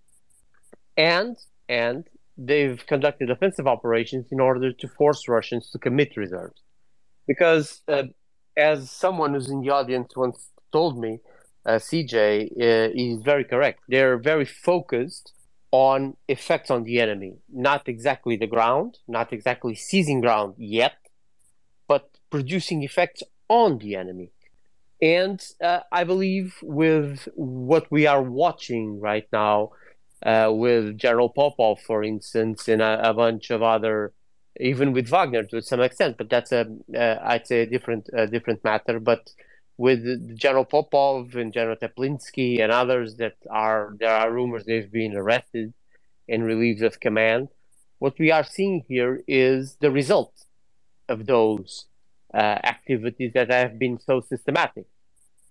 [0.97, 1.38] and
[1.69, 2.07] and
[2.38, 6.61] they've conducted offensive operations in order to force Russians to commit reserves.
[7.27, 8.03] Because, uh,
[8.57, 11.19] as someone who's in the audience once told me,
[11.65, 13.81] uh, CJ uh, is very correct.
[13.87, 15.33] They're very focused
[15.71, 20.97] on effects on the enemy, not exactly the ground, not exactly seizing ground yet,
[21.87, 24.31] but producing effects on the enemy.
[25.01, 29.71] And uh, I believe with what we are watching right now,
[30.25, 34.13] uh, with General Popov, for instance, and a, a, bunch of other,
[34.59, 36.65] even with Wagner to some extent, but that's a,
[36.97, 38.99] uh, I'd say a different, different matter.
[38.99, 39.29] But
[39.77, 45.15] with General Popov and General Teplinsky and others that are, there are rumors they've been
[45.15, 45.73] arrested
[46.30, 47.49] and relieved of command.
[47.99, 50.34] What we are seeing here is the result
[51.10, 51.85] of those
[52.34, 54.85] uh, activities that have been so systematic.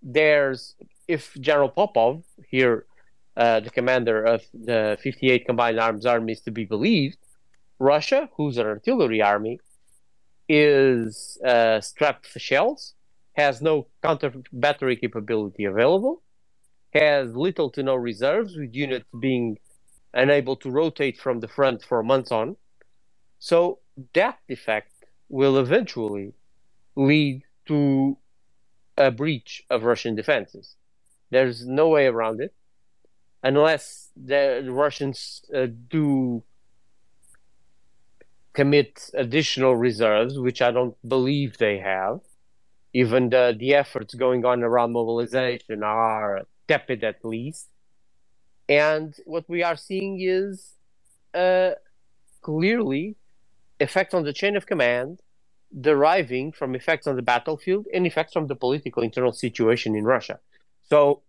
[0.02, 0.74] There's,
[1.06, 2.86] if General Popov, here,
[3.36, 7.18] uh, the commander of the 58 Combined Arms Army, is to be believed,
[7.78, 9.60] Russia, who's an artillery army,
[10.48, 12.94] is uh, strapped for shells,
[13.34, 16.22] has no counter battery capability available,
[16.92, 19.58] has little to no reserves, with units being
[20.12, 22.56] unable to rotate from the front for months on.
[23.38, 23.80] So
[24.14, 24.92] that defect
[25.28, 26.32] will eventually
[26.96, 28.16] lead to
[28.96, 30.76] a breach of Russian defenses.
[31.30, 32.54] There's no way around it
[33.42, 36.44] unless the Russians uh, do
[38.52, 42.20] commit additional reserves, which I don't believe they have.
[42.94, 47.68] Even the, the efforts going on around mobilization are tepid at least.
[48.68, 50.74] And what we are seeing is
[51.34, 51.72] uh,
[52.40, 53.16] clearly
[53.80, 55.20] effects on the chain of command
[55.80, 60.38] deriving from effects on the battlefield and effects from the political internal situation in Russia.
[60.88, 61.22] So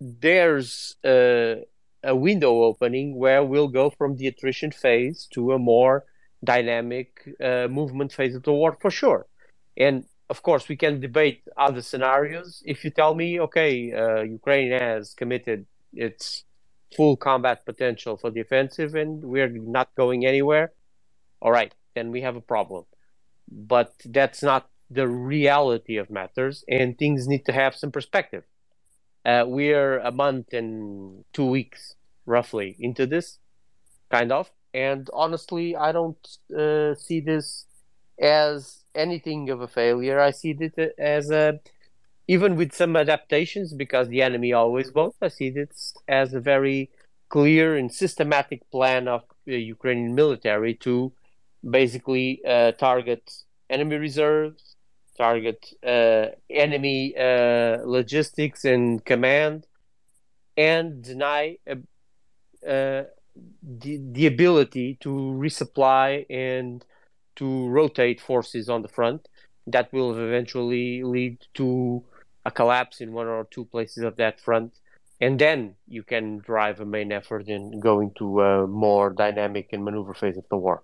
[0.00, 1.64] there's a,
[2.04, 6.04] a window opening where we'll go from the attrition phase to a more
[6.44, 9.26] dynamic uh, movement phase of the war for sure.
[9.76, 12.62] And of course, we can debate other scenarios.
[12.66, 16.44] If you tell me, okay, uh, Ukraine has committed its
[16.96, 20.72] full combat potential for the offensive and we're not going anywhere,
[21.42, 22.84] all right, then we have a problem
[23.50, 28.44] but that's not the reality of matters, and things need to have some perspective.
[29.24, 31.96] Uh, we're a month and two weeks,
[32.26, 33.38] roughly, into this,
[34.10, 37.66] kind of, and honestly, I don't uh, see this
[38.20, 40.20] as anything of a failure.
[40.20, 41.60] I see it as a,
[42.26, 45.18] even with some adaptations, because the enemy always votes.
[45.20, 46.90] I see this as a very
[47.28, 51.12] clear and systematic plan of the Ukrainian military to
[51.68, 53.32] basically uh, target
[53.68, 54.76] enemy reserves,
[55.16, 59.66] target uh, enemy uh, logistics and command,
[60.56, 61.74] and deny uh,
[62.66, 63.04] uh,
[63.62, 66.84] the, the ability to resupply and
[67.40, 69.28] to rotate forces on the front.
[69.66, 72.02] That will eventually lead to
[72.44, 74.72] a collapse in one or two places of that front
[75.20, 79.84] and then you can drive a main effort and go into a more dynamic and
[79.84, 80.82] maneuver phase of the war.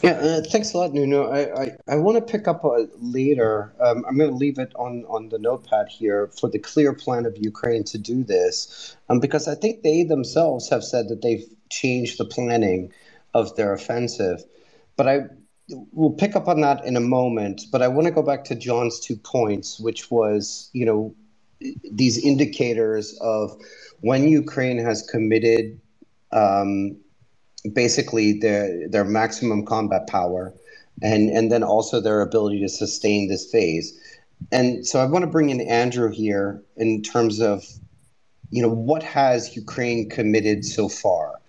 [0.00, 1.28] Yeah, uh, thanks a lot, Nuno.
[1.28, 3.72] I, I, I want to pick up uh, later.
[3.80, 7.26] Um, I'm going to leave it on, on the notepad here for the clear plan
[7.26, 11.44] of Ukraine to do this, um, because I think they themselves have said that they've
[11.70, 12.92] changed the planning
[13.34, 14.44] of their offensive.
[14.96, 15.20] But I
[15.92, 17.62] will pick up on that in a moment.
[17.70, 21.14] But I want to go back to John's two points, which was, you know,
[21.90, 23.56] these indicators of
[24.00, 25.80] when Ukraine has committed
[26.32, 26.96] um,
[27.72, 30.52] basically their their maximum combat power,
[31.02, 33.98] and and then also their ability to sustain this phase.
[34.50, 37.64] And so I want to bring in Andrew here in terms of,
[38.50, 41.40] you know, what has Ukraine committed so far?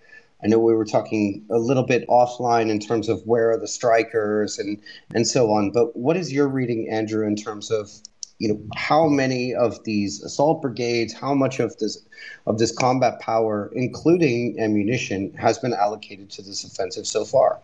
[0.44, 3.66] I know we were talking a little bit offline in terms of where are the
[3.66, 4.82] Strykers and
[5.16, 5.72] and so on.
[5.72, 7.92] But what is your reading, Andrew, in terms of
[8.40, 12.06] you know how many of these assault brigades how much of this
[12.46, 17.60] of this combat power including ammunition has been allocated to this offensive so far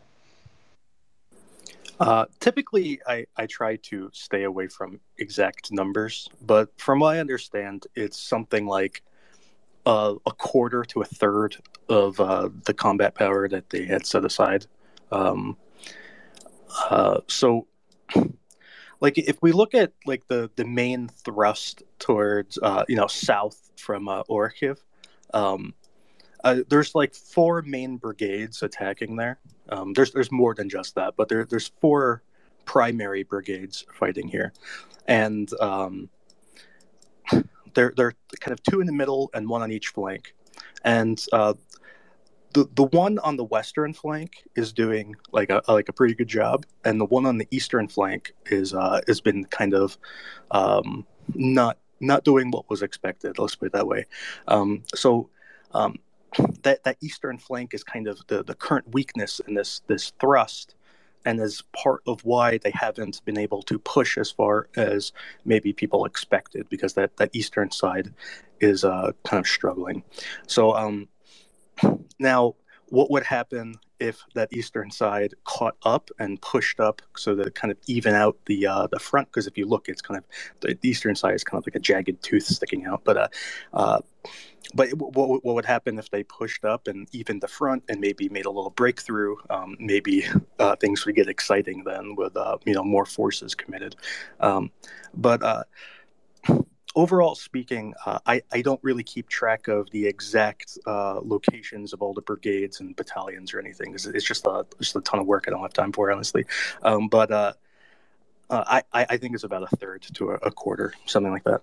[1.99, 7.19] uh, typically I, I try to stay away from exact numbers but from what i
[7.19, 9.01] understand it's something like
[9.90, 11.57] uh, a quarter to a third
[11.90, 14.66] of uh, the combat power that they had set aside
[15.11, 15.57] um,
[16.90, 17.68] uh, so
[19.02, 23.72] like if we look at like the the main thrust towards uh, you know south
[23.78, 24.78] from uh, Orikhiv,
[25.34, 25.74] um,
[26.44, 29.40] uh, there's like four main brigades attacking there.
[29.70, 32.24] Um, there's there's more than just that, but there there's four
[32.66, 34.53] primary brigades fighting here,
[35.07, 36.10] and um,
[37.74, 40.34] they're they're kind of two in the middle and one on each flank,
[40.84, 41.54] and uh,
[42.54, 46.28] the the one on the western flank is doing like a like a pretty good
[46.28, 49.98] job, and the one on the eastern flank is uh, has been kind of
[50.52, 51.06] um,
[51.36, 53.38] not not doing what was expected.
[53.38, 54.06] Let's put it that way.
[54.48, 55.30] Um, so
[55.74, 56.00] um,
[56.64, 60.76] that that eastern flank is kind of the the current weakness in this this thrust,
[61.26, 65.12] and is part of why they haven't been able to push as far as
[65.46, 68.14] maybe people expected because that that eastern side
[68.60, 70.04] is uh, kind of struggling.
[70.48, 71.08] So um,
[72.20, 72.56] now,
[72.90, 77.56] what would happen if that eastern side caught up and pushed up so that it
[77.56, 79.28] kind of even out the uh, the front?
[79.30, 80.26] Because if you look, it's kind of
[80.62, 83.02] the eastern side is kind of like a jagged tooth sticking out.
[83.04, 83.28] But uh,
[83.74, 84.00] uh,
[84.74, 88.30] but what, what would happen if they pushed up and even the front and maybe
[88.30, 89.36] made a little breakthrough?
[89.50, 90.26] Um, maybe
[90.60, 93.96] uh, things would get exciting then with uh, you know more forces committed.
[94.40, 94.72] Um,
[95.14, 95.64] but uh,
[96.95, 102.02] overall speaking, uh, I, I don't really keep track of the exact uh, locations of
[102.02, 103.94] all the brigades and battalions or anything.
[103.94, 106.45] It's, it's just a just a ton of work I don't have time for, honestly.
[106.82, 107.53] Um, but uh,
[108.49, 111.61] uh I I think it's about a third to a, a quarter, something like that.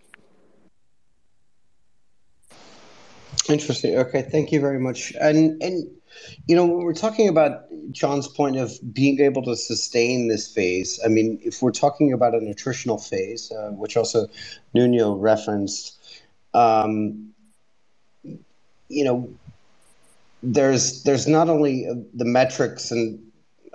[3.48, 3.98] Interesting.
[3.98, 5.12] Okay, thank you very much.
[5.20, 5.90] And and
[6.47, 11.01] you know, when we're talking about John's point of being able to sustain this phase,
[11.05, 14.28] I mean, if we're talking about a nutritional phase, uh, which also
[14.74, 15.98] Nuno referenced,
[16.55, 17.30] um,
[18.88, 19.28] you know,
[20.43, 23.20] there's there's not only the metrics, and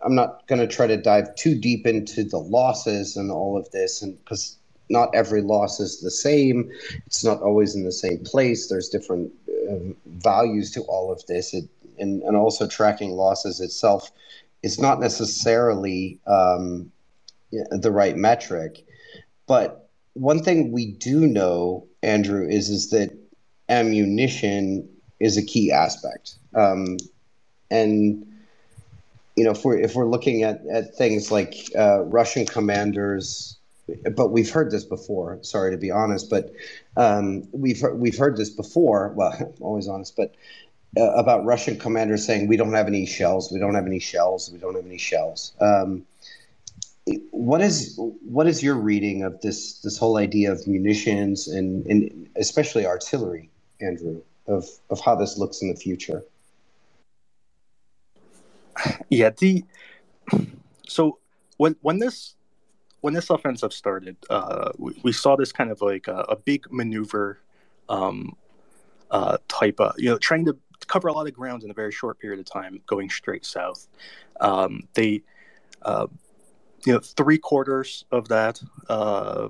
[0.03, 3.69] I'm not going to try to dive too deep into the losses and all of
[3.71, 4.57] this, and because
[4.89, 6.69] not every loss is the same,
[7.05, 8.67] it's not always in the same place.
[8.67, 9.31] There's different
[9.69, 11.53] uh, values to all of this.
[11.53, 11.65] It
[12.01, 14.11] and, and also tracking losses itself
[14.63, 16.91] is not necessarily um,
[17.51, 18.85] the right metric.
[19.47, 23.11] But one thing we do know, Andrew, is is that
[23.69, 24.87] ammunition
[25.19, 26.35] is a key aspect.
[26.55, 26.97] Um,
[27.69, 28.25] and
[29.35, 33.57] you know, if we're if we're looking at at things like uh, Russian commanders,
[34.15, 35.39] but we've heard this before.
[35.41, 36.53] Sorry to be honest, but
[36.97, 39.13] um, we've we've heard this before.
[39.15, 40.35] Well, always honest, but
[40.97, 44.51] uh, about Russian commanders saying we don't have any shells, we don't have any shells,
[44.51, 45.53] we don't have any shells.
[45.61, 46.05] Um,
[47.31, 52.29] what is what is your reading of this this whole idea of munitions and, and
[52.35, 53.49] especially artillery,
[53.79, 56.23] Andrew, of of how this looks in the future?
[59.09, 59.63] Yeah, the
[60.87, 61.19] so
[61.57, 62.35] when when this
[63.01, 66.71] when this offensive started, uh, we, we saw this kind of like a, a big
[66.71, 67.39] maneuver
[67.89, 68.35] um,
[69.09, 70.57] uh, type of you know trying to
[70.87, 73.87] cover a lot of ground in a very short period of time, going straight south.
[74.39, 75.23] Um, they,
[75.81, 76.07] uh,
[76.85, 79.49] you know, three quarters of that uh,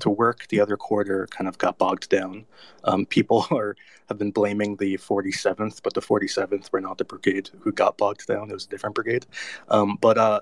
[0.00, 0.46] to work.
[0.48, 2.46] The other quarter kind of got bogged down.
[2.84, 3.76] Um, people are
[4.08, 8.26] have been blaming the 47th, but the 47th were not the brigade who got bogged
[8.26, 8.50] down.
[8.50, 9.26] It was a different brigade.
[9.68, 10.40] Um, but uh,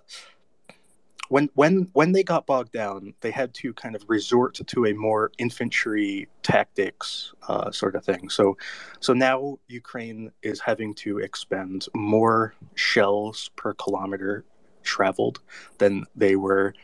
[1.29, 4.93] when when when they got bogged down, they had to kind of resort to a
[4.95, 8.29] more infantry tactics uh, sort of thing.
[8.29, 8.57] So,
[9.01, 14.45] so now Ukraine is having to expend more shells per kilometer
[14.83, 15.41] traveled
[15.79, 16.75] than they were,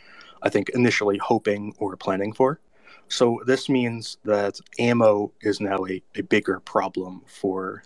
[0.43, 2.61] I think, initially hoping or planning for.
[3.09, 7.83] So this means that ammo is now a, a bigger problem for,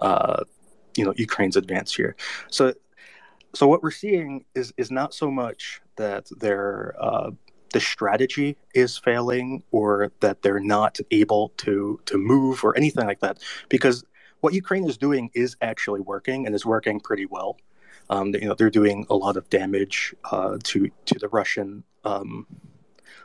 [0.00, 0.42] uh,
[0.96, 2.16] you know, Ukraine's advance here.
[2.50, 2.74] So
[3.54, 7.30] so what we're seeing is is not so much that their uh,
[7.72, 13.20] the strategy is failing or that they're not able to to move or anything like
[13.20, 13.38] that
[13.68, 14.04] because
[14.40, 17.56] what Ukraine is doing is actually working and is working pretty well.
[18.10, 22.46] Um, you know they're doing a lot of damage uh, to to the Russian um,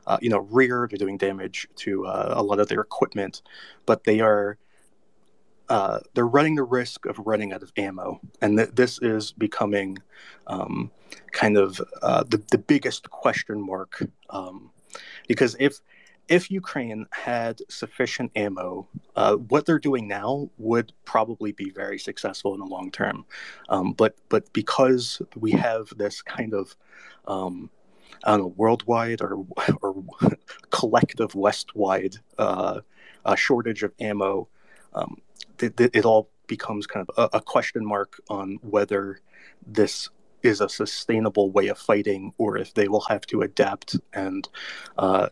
[0.08, 0.88] uh, you know rear.
[0.90, 3.42] They're doing damage to uh, a lot of their equipment,
[3.86, 4.58] but they are
[5.70, 9.98] uh, they're running the risk of running out of ammo, and th- this is becoming
[10.48, 10.92] um,
[11.32, 14.02] kind of uh, the the biggest question mark.
[14.30, 14.72] Um,
[15.28, 15.80] because if
[16.28, 22.54] if Ukraine had sufficient ammo, uh, what they're doing now would probably be very successful
[22.54, 23.26] in the long term.
[23.70, 26.76] Um, but but because we have this kind of
[27.28, 27.70] um,
[28.24, 29.46] I don't know worldwide or
[29.82, 30.04] or
[30.72, 32.82] collective West-wide uh,
[33.36, 34.48] shortage of ammo,
[34.94, 35.18] um,
[35.60, 39.20] it, it, all becomes kind of a, a question mark on whether
[39.66, 40.10] this
[40.42, 44.48] is a sustainable way of fighting or if they will have to adapt and
[44.98, 45.28] uh,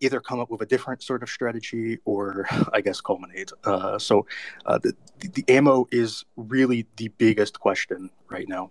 [0.00, 3.52] either come up with a different sort of strategy or i guess culminate.
[3.64, 4.26] Uh, so
[4.66, 8.70] uh, the, the ammo is really the biggest question right now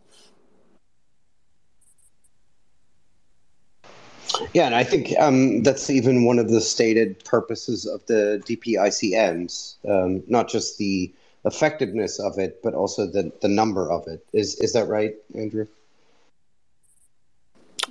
[4.54, 9.76] Yeah, and I think um, that's even one of the stated purposes of the DPICMs,
[9.88, 11.14] um, not just the
[11.46, 14.26] effectiveness of it, but also the, the number of it.
[14.34, 15.68] Is is that right, Andrew?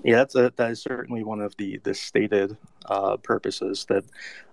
[0.04, 2.56] Yeah, that's a, that is certainly one of the the stated
[2.86, 4.04] uh, purposes that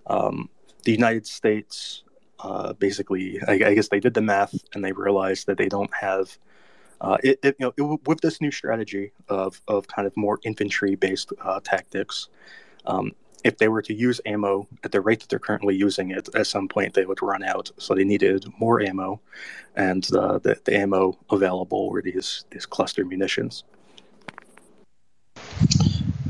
[0.06, 0.48] um,
[0.84, 2.02] the United States
[2.40, 5.92] uh, basically, I, I, guess they did the math and they realized that they don't
[5.94, 6.38] have.
[7.00, 10.38] Uh, it, it, you know, it, with this new strategy of, of kind of more
[10.44, 12.28] infantry based uh, tactics,
[12.86, 13.12] um,
[13.44, 16.46] if they were to use ammo at the rate that they're currently using it, at
[16.46, 17.70] some point they would run out.
[17.78, 19.20] So they needed more ammo,
[19.76, 23.64] and uh, the, the ammo available were these these cluster munitions.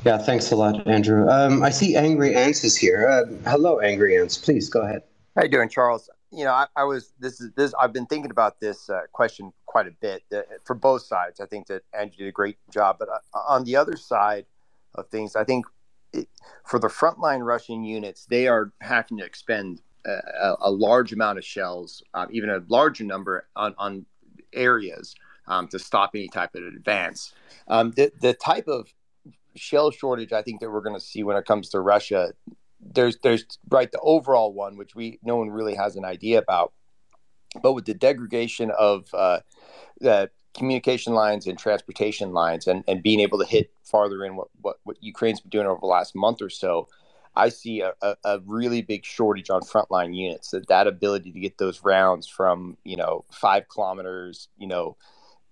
[0.05, 1.29] Yeah, thanks a lot, Andrew.
[1.29, 3.09] Um, I see Angry Ants is here.
[3.09, 4.37] Uh, hello, Angry Ants.
[4.37, 5.03] Please go ahead.
[5.35, 6.09] How you doing, Charles?
[6.31, 7.73] You know, I, I was this is this.
[7.81, 11.39] I've been thinking about this uh, question quite a bit uh, for both sides.
[11.39, 14.47] I think that Andrew did a great job, but uh, on the other side
[14.95, 15.67] of things, I think
[16.15, 16.29] it,
[16.65, 21.45] for the frontline Russian units, they are having to expend a, a large amount of
[21.45, 24.07] shells, um, even a larger number on, on
[24.55, 25.15] areas
[25.47, 27.35] um, to stop any type of advance.
[27.69, 28.89] Um, the, the type of
[29.57, 32.33] shell shortage I think that we're going to see when it comes to Russia.
[32.81, 36.73] There's there's right the overall one which we no one really has an idea about,
[37.63, 39.41] but with the degradation of uh,
[40.01, 44.49] the communication lines and transportation lines and, and being able to hit farther in what,
[44.63, 46.89] what, what Ukraine's been doing over the last month or so,
[47.37, 50.51] I see a, a, a, really big shortage on frontline units.
[50.51, 54.97] That that ability to get those rounds from you know five kilometers, you know,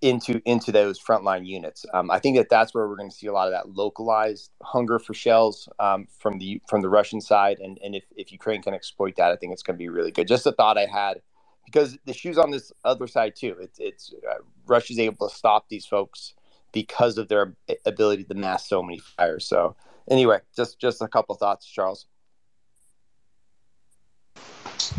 [0.00, 1.84] into into those frontline units.
[1.92, 4.50] Um, I think that that's where we're going to see a lot of that localized
[4.62, 8.62] hunger for shells um, from the from the Russian side, and and if, if Ukraine
[8.62, 10.26] can exploit that, I think it's going to be really good.
[10.26, 11.20] Just a thought I had
[11.64, 13.56] because the shoes on this other side too.
[13.60, 16.34] It's it's uh, Russia's able to stop these folks
[16.72, 19.46] because of their ability to mass so many fires.
[19.46, 19.76] So
[20.10, 22.06] anyway, just just a couple thoughts, Charles.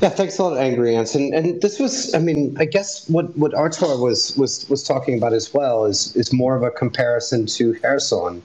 [0.01, 1.15] Yeah, thanks a lot, Angry Ants.
[1.15, 5.17] And, and this was, I mean, I guess what, what Artur was, was was talking
[5.17, 8.43] about as well is is more of a comparison to Kherson,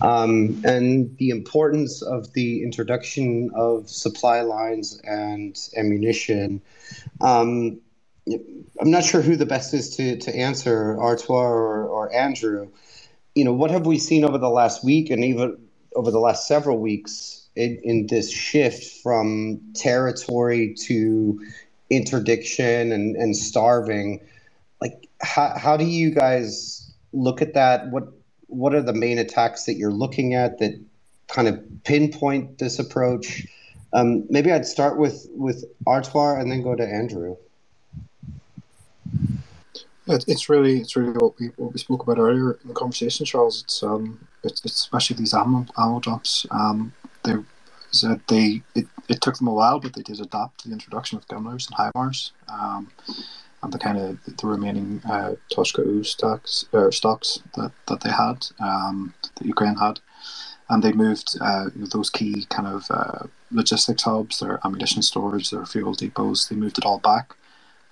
[0.00, 6.60] um, and the importance of the introduction of supply lines and ammunition.
[7.20, 7.80] Um,
[8.80, 12.68] I'm not sure who the best is to to answer, Artur or, or Andrew.
[13.34, 15.58] You know, what have we seen over the last week and even
[15.94, 21.40] over the last several weeks in, in this shift from territory to
[21.90, 24.20] interdiction and, and starving
[24.80, 27.88] like how, how do you guys look at that?
[27.88, 28.04] What
[28.48, 30.80] what are the main attacks that you're looking at that
[31.28, 33.46] kind of pinpoint this approach?
[33.92, 37.36] Um, maybe i'd start with with artur and then go to andrew.
[40.08, 43.62] It's really it's really what we what we spoke about earlier in the conversation charles.
[43.62, 46.46] It's um it's, it's especially these ammo ammo dumps.
[46.50, 46.92] Um
[47.26, 47.34] they
[47.90, 51.26] said they it, it took them a while, but they did adapt the introduction of
[51.28, 52.90] GMLRS and HIMARS, um,
[53.62, 58.10] and the kind of the remaining uh, Tochka U stocks uh, stocks that, that they
[58.10, 60.00] had um, that Ukraine had,
[60.68, 65.66] and they moved uh, those key kind of uh, logistics hubs, their ammunition storage, their
[65.66, 66.48] fuel depots.
[66.48, 67.34] They moved it all back.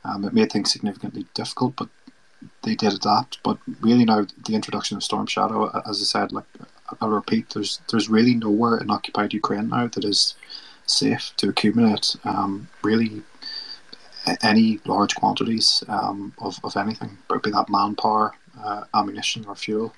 [0.05, 1.89] Um, it made things significantly difficult, but
[2.63, 3.43] they did adapt.
[3.43, 6.45] But really now the introduction of Storm Shadow, as I said, like
[7.01, 10.35] I'll repeat, there's there's really nowhere in occupied Ukraine now that is
[10.87, 13.23] safe to accumulate um, really
[14.43, 19.95] any large quantities um, of, of anything, be that manpower, uh, ammunition, or fuel.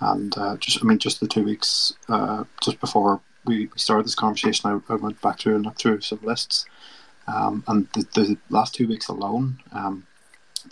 [0.00, 4.14] And uh, just, I mean, just the two weeks uh, just before we, started this
[4.14, 6.66] conversation, I, I, went back through and looked through some lists.
[7.28, 10.06] Um, and the, the last two weeks alone, um,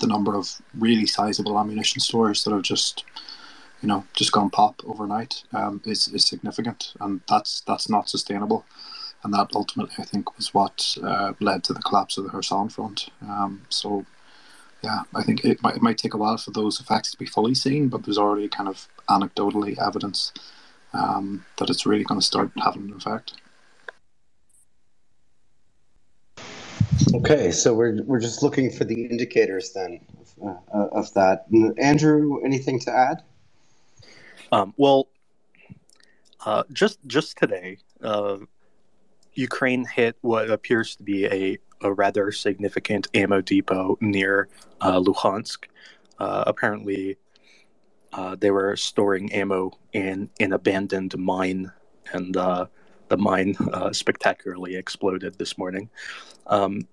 [0.01, 3.05] the number of really sizable ammunition stores that have just
[3.85, 8.65] you know just gone pop overnight um, is is significant, and that's that's not sustainable.
[9.23, 12.69] And that ultimately, I think, was what uh, led to the collapse of the Kherson
[12.71, 13.09] front.
[13.23, 14.05] Um, so,
[14.83, 17.25] yeah, I think it might, it might take a while for those effects to be
[17.25, 20.31] fully seen, but there's already kind of anecdotally evidence
[20.93, 23.35] um, that it's really going to start having an effect.
[27.15, 31.47] Okay, so we're we're just looking for the indicators then of, uh, of that.
[31.79, 33.23] Andrew, anything to add?
[34.55, 35.09] Um, well,
[36.47, 38.37] uh, just just today, uh,
[39.33, 44.49] Ukraine hit what appears to be a, a rather significant ammo depot near
[44.81, 45.65] uh, Luhansk.
[46.21, 47.19] Uh, apparently,
[48.13, 51.73] uh, they were storing ammo in an abandoned mine,
[52.13, 52.67] and uh,
[53.09, 53.57] the mine
[53.91, 55.91] spectacularly exploded this morning.
[56.47, 56.87] Um,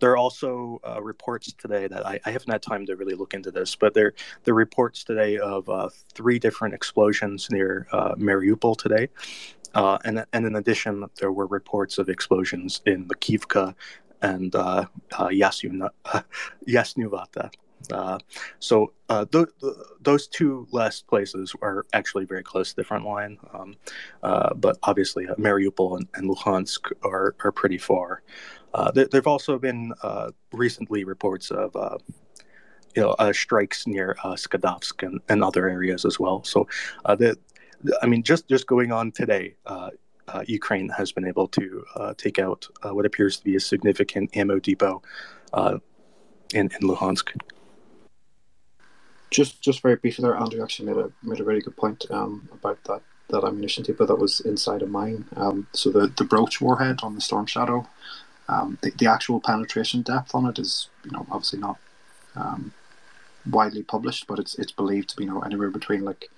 [0.00, 3.34] there are also uh, reports today that I, I, haven't had time to really look
[3.34, 4.14] into this, but there
[4.44, 9.08] there are reports today of uh, three different explosions near uh, Mariupol today,
[9.74, 13.74] uh, and and in addition, there were reports of explosions in Makiivka
[14.22, 15.88] and uh, uh, Yasnu,
[16.68, 17.52] Yasynuvata.
[17.92, 18.18] Uh,
[18.60, 23.38] so th- th- those two last places are actually very close to the front line,
[23.52, 23.74] um,
[24.56, 28.22] but obviously Mariupol and, and, Luhansk are, are pretty far.
[28.74, 31.96] Uh, there have also been uh, recently reports of uh,
[32.96, 36.42] you know uh, strikes near uh, Skadovsk and, and, other areas as well.
[36.42, 36.66] So
[37.04, 37.38] the
[38.02, 39.54] I mean, just just going on today,
[40.46, 41.84] Ukraine has been able to
[42.16, 45.02] take out what appears to be a significant ammo depot
[45.54, 45.80] in,
[46.52, 47.28] in Luhansk.
[49.30, 52.48] Just just very briefly there, Andrew actually made a made a very good point um,
[52.52, 55.26] about that that ammunition depot that was inside a mine.
[55.36, 57.86] Um, so the the Broach warhead on the Storm Shadow,
[58.48, 61.78] um, the, the actual penetration depth on it is you know obviously not
[62.36, 62.72] um,
[63.50, 66.30] widely published, but it's it's believed to be you know anywhere between like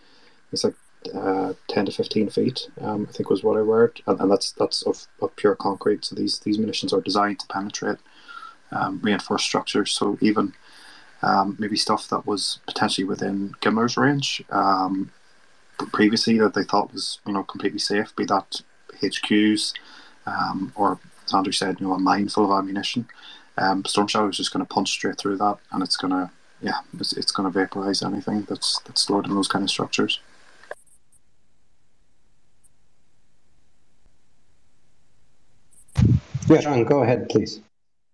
[0.53, 0.74] it's like
[1.15, 2.69] uh, ten to fifteen feet.
[2.81, 6.05] Um, I think was what I read, and, and that's that's of, of pure concrete.
[6.05, 7.99] So these these munitions are designed to penetrate
[8.73, 9.93] um, reinforced structures.
[9.93, 10.53] So even
[11.23, 15.11] um, maybe stuff that was potentially within GMLRS range um,
[15.93, 18.62] previously that they thought was you know completely safe, be that
[19.01, 19.73] HQs
[20.27, 20.99] um, or
[21.35, 23.09] Andrew said, you know, a mine full of ammunition.
[23.59, 26.31] Um, Storm Shadow is just going to punch straight through that, and it's going to
[26.62, 30.20] yeah, it's, it's going to vaporize anything that's that's stored in those kind of structures.
[36.48, 37.61] Yeah, John, go ahead, please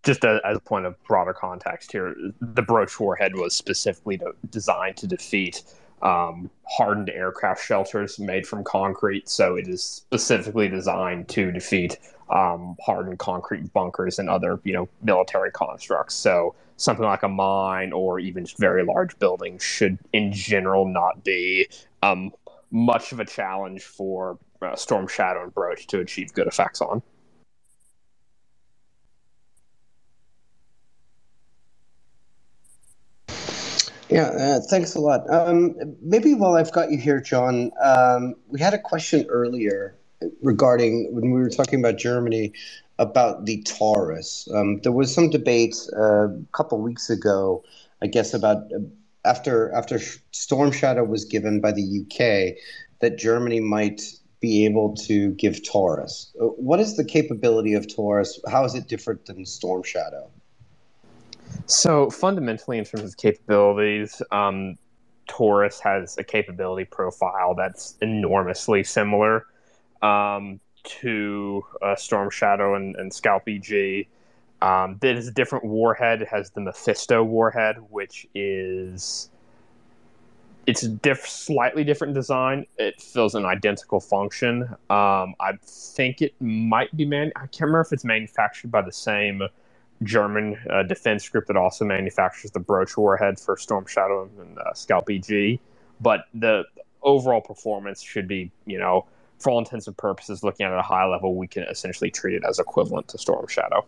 [0.02, 4.32] just a, as a point of broader context here, the Broach warhead was specifically to,
[4.50, 5.62] designed to defeat
[6.02, 9.28] um, hardened aircraft shelters made from concrete.
[9.28, 11.98] So it is specifically designed to defeat
[12.32, 16.14] um, hardened concrete bunkers and other, you know, military constructs.
[16.14, 21.22] So something like a mine or even just very large buildings should, in general, not
[21.22, 21.68] be
[22.02, 22.32] um,
[22.70, 27.02] much of a challenge for uh, Storm Shadow and Broach to achieve good effects on.
[34.08, 35.22] Yeah, uh, thanks a lot.
[35.30, 39.96] Um, maybe while I've got you here, John, um, we had a question earlier
[40.42, 42.52] regarding when we were talking about Germany
[42.98, 44.48] about the Taurus.
[44.54, 47.64] Um, there was some debate uh, a couple weeks ago,
[48.02, 48.78] I guess, about uh,
[49.24, 49.98] after after
[50.30, 52.56] Storm Shadow was given by the UK,
[53.00, 54.02] that Germany might
[54.40, 56.32] be able to give Taurus.
[56.40, 58.40] Uh, what is the capability of Taurus?
[58.48, 60.30] How is it different than Storm Shadow?
[61.66, 64.76] So fundamentally, in terms of capabilities, um,
[65.28, 69.46] Taurus has a capability profile that's enormously similar
[70.02, 74.06] um, to uh, Storm Shadow and, and Scalp EG.
[74.60, 76.22] Um, a different warhead.
[76.22, 79.30] It has the Mephisto warhead, which is
[80.66, 82.66] it's a diff- slightly different design.
[82.78, 84.62] It fills an identical function.
[84.90, 87.32] Um, I think it might be man.
[87.34, 89.42] I can't remember if it's manufactured by the same
[90.02, 94.72] German uh, defense group that also manufactures the Broach warhead for Storm Shadow and uh,
[94.74, 95.58] Scalp EG.
[96.00, 96.64] But the
[97.02, 99.06] overall performance should be, you know,
[99.42, 102.10] for all intents and purposes, looking at it at a high level, we can essentially
[102.10, 103.84] treat it as equivalent to Storm Shadow.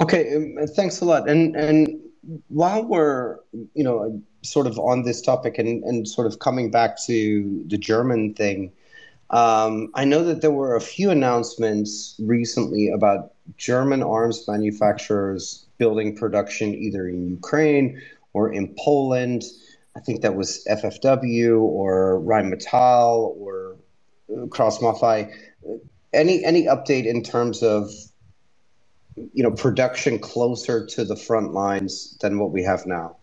[0.00, 1.28] Okay, um, thanks a lot.
[1.28, 2.00] And and
[2.48, 3.38] while we're
[3.74, 7.78] you know sort of on this topic and and sort of coming back to the
[7.78, 8.72] German thing,
[9.30, 16.16] um, I know that there were a few announcements recently about German arms manufacturers building
[16.16, 18.00] production either in Ukraine
[18.32, 19.44] or in Poland.
[19.98, 23.76] I think that was FFW or Rheinmetall or
[24.32, 25.34] uh, Krauss-Maffei.
[26.12, 27.90] Any any update in terms of
[29.16, 33.16] you know production closer to the front lines than what we have now?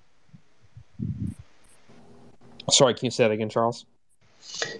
[2.69, 3.85] Sorry, can you say that again, Charles?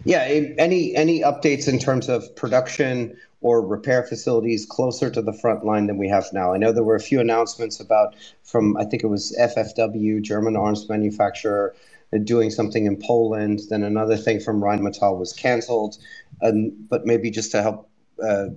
[0.04, 5.64] Yeah, any any updates in terms of production or repair facilities closer to the front
[5.64, 6.52] line than we have now?
[6.52, 10.56] I know there were a few announcements about from I think it was FFW, German
[10.56, 11.76] arms manufacturer,
[12.12, 13.60] uh, doing something in Poland.
[13.70, 16.00] Then another thing from Rheinmetall was canceled.
[16.42, 17.88] Um, but maybe just to help
[18.28, 18.48] uh,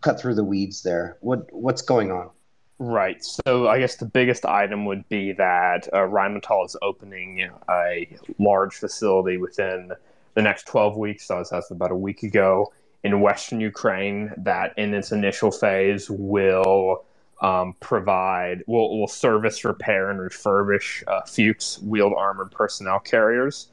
[0.00, 2.30] cut through the weeds there, what what's going on?
[2.78, 3.24] Right.
[3.24, 8.74] So I guess the biggest item would be that uh, Rheinmetall is opening a large
[8.74, 9.90] facility within
[10.34, 11.26] the next 12 weeks.
[11.26, 12.72] So that's about a week ago
[13.04, 14.32] in Western Ukraine.
[14.36, 17.04] That in its initial phase will
[17.40, 23.68] um, provide will will service, repair, and refurbish uh, Fuchs wheeled armored personnel carriers.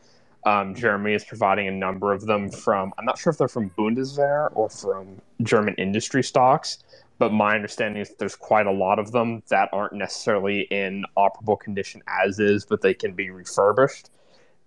[0.46, 3.70] Um, Germany is providing a number of them from I'm not sure if they're from
[3.72, 6.80] Bundeswehr or from German industry stocks,
[7.18, 11.60] but my understanding is there's quite a lot of them that aren't necessarily in operable
[11.60, 14.10] condition as is, but they can be refurbished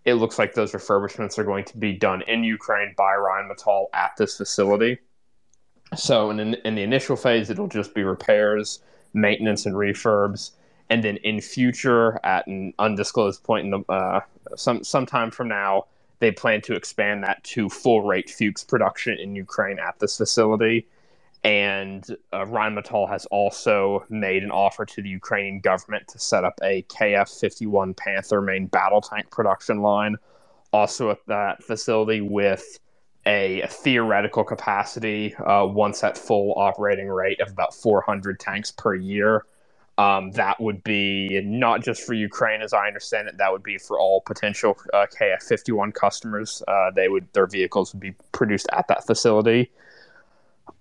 [0.04, 4.12] it looks like those refurbishments are going to be done in Ukraine by Rheinmetall at
[4.16, 4.98] this facility.
[5.96, 8.80] So in, in the initial phase, it'll just be repairs,
[9.12, 10.52] maintenance, and refurbs.
[10.88, 14.20] And then in future, at an undisclosed point in the uh,
[14.56, 15.86] some sometime from now,
[16.18, 20.86] they plan to expand that to full rate Fuchs production in Ukraine at this facility.
[21.42, 26.58] And uh, Rheinmetall has also made an offer to the Ukrainian government to set up
[26.62, 30.16] a KF 51 Panther main battle tank production line,
[30.72, 32.78] also at that facility with
[33.26, 39.44] a theoretical capacity, uh, once at full operating rate, of about 400 tanks per year.
[39.98, 43.36] Um, that would be not just for Ukraine, as I understand it.
[43.36, 46.62] That would be for all potential uh, KF-51 customers.
[46.66, 49.70] Uh, they would their vehicles would be produced at that facility.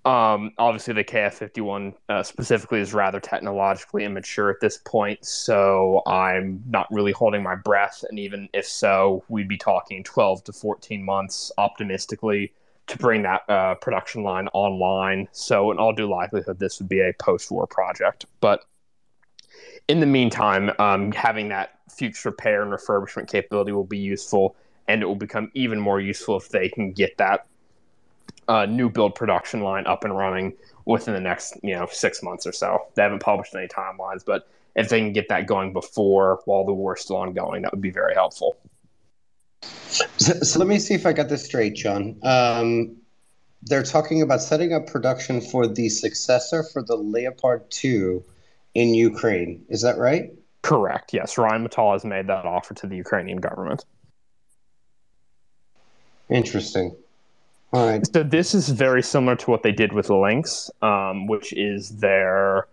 [0.06, 6.64] Um, obviously, the KF-51 uh, specifically is rather technologically immature at this point, so I'm
[6.68, 8.06] not really holding my breath.
[8.10, 12.54] And even if so, we'd be talking 12 to 14 months, optimistically,
[12.88, 15.28] to bring that uh, production line online.
[15.34, 18.26] So, in all due likelihood, this would be a post-war project.
[18.40, 18.64] But
[19.90, 24.56] in the meantime, um, having that future repair and refurbishment capability will be useful,
[24.88, 27.48] and it will become even more useful if they can get that
[28.50, 30.54] uh, new build production line up and running
[30.86, 32.88] within the next you know six months or so.
[32.96, 36.74] They haven't published any timelines, but if they can get that going before while the
[36.74, 38.58] war is still ongoing, that would be very helpful.
[39.62, 42.18] So, so let me see if I got this straight, John.
[42.24, 42.98] Um,
[43.62, 48.24] they're talking about setting up production for the successor for the Leopard 2
[48.74, 49.66] in Ukraine.
[49.70, 50.32] Is that right?
[50.62, 51.14] Correct.
[51.14, 53.86] Yes, Ryan Rheinmetall has made that offer to the Ukrainian government.
[56.30, 56.96] Interesting.
[57.72, 58.06] All right.
[58.14, 62.68] So this is very similar to what they did with Lynx, um, which is their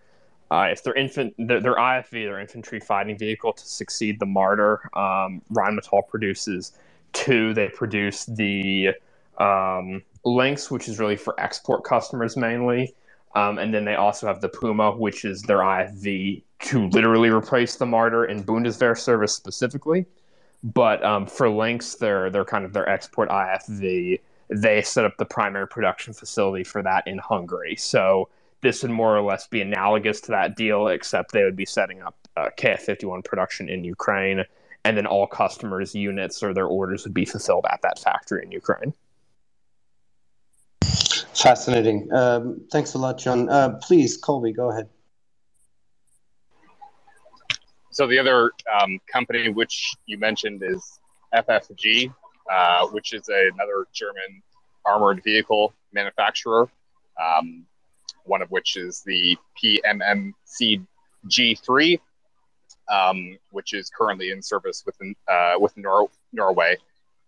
[0.51, 4.78] uh, if their infant their, their, IFV, their infantry fighting vehicle, to succeed the Marder.
[4.97, 6.73] Um, Rheinmetall produces
[7.12, 7.52] two.
[7.52, 8.93] They produce the
[9.39, 12.94] um, Lynx, which is really for export customers mainly.
[13.35, 17.77] Um, and then they also have the Puma, which is their IFV to literally replace
[17.77, 20.06] the Marder in Bundeswehr service specifically.
[20.64, 24.20] But um, for Lynx, they're they're kind of their export IFV.
[24.48, 27.77] They set up the primary production facility for that in Hungary.
[27.77, 28.28] So
[28.60, 32.02] this would more or less be analogous to that deal, except they would be setting
[32.02, 34.44] up uh, KF51 production in Ukraine,
[34.85, 38.52] and then all customers' units or their orders would be fulfilled at that factory in
[38.52, 38.93] Ukraine.
[41.35, 42.12] Fascinating.
[42.12, 43.48] Um, thanks a lot, John.
[43.48, 44.89] Uh, please, Colby, go ahead.
[47.90, 48.51] So the other
[48.81, 50.98] um, company which you mentioned is
[51.35, 52.12] FFG,
[52.52, 54.43] uh, which is a, another German
[54.85, 56.68] armored vehicle manufacturer.
[57.20, 57.66] Um,
[58.24, 60.85] one of which is the PMMC
[61.28, 62.01] G3,
[62.93, 66.77] um, which is currently in service within uh, with Nor- Norway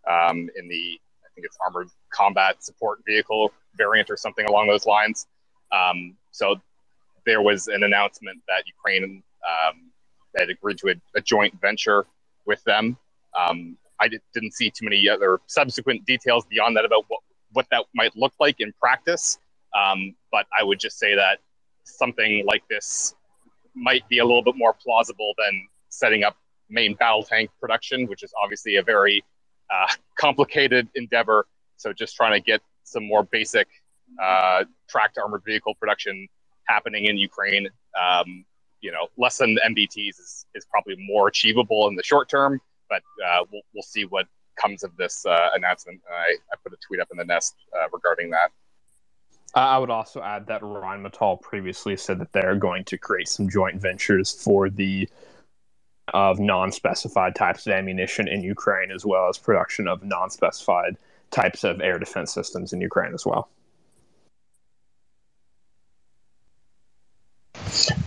[0.08, 4.86] um, in the I think it's armored combat support vehicle variant or something along those
[4.86, 5.26] lines.
[5.72, 6.56] Um, so
[7.26, 9.90] there was an announcement that Ukraine um,
[10.36, 12.06] had agreed to a, a, joint venture
[12.46, 12.96] with them.
[13.38, 17.20] Um, I did, not see too many other subsequent details beyond that about what,
[17.52, 19.38] what that might look like in practice.
[19.78, 21.38] Um, but I would just say that
[21.84, 23.14] something like this
[23.74, 26.36] might be a little bit more plausible than setting up
[26.68, 29.24] main battle tank production, which is obviously a very
[29.70, 31.46] uh, complicated endeavor.
[31.76, 33.68] So just trying to get some more basic
[34.22, 36.28] uh, tracked armored vehicle production
[36.64, 37.68] happening in Ukraine.
[37.98, 38.44] Um,
[38.80, 43.02] you know, less than MBTs is, is probably more achievable in the short term, but
[43.26, 46.00] uh, we'll, we'll see what comes of this uh, announcement.
[46.10, 48.50] I, I put a tweet up in the nest uh, regarding that.
[49.54, 53.80] I would also add that Rheinmetall previously said that they're going to create some joint
[53.80, 55.08] ventures for the
[56.14, 60.96] of non-specified types of ammunition in Ukraine, as well as production of non-specified
[61.30, 63.50] types of air defense systems in Ukraine as well.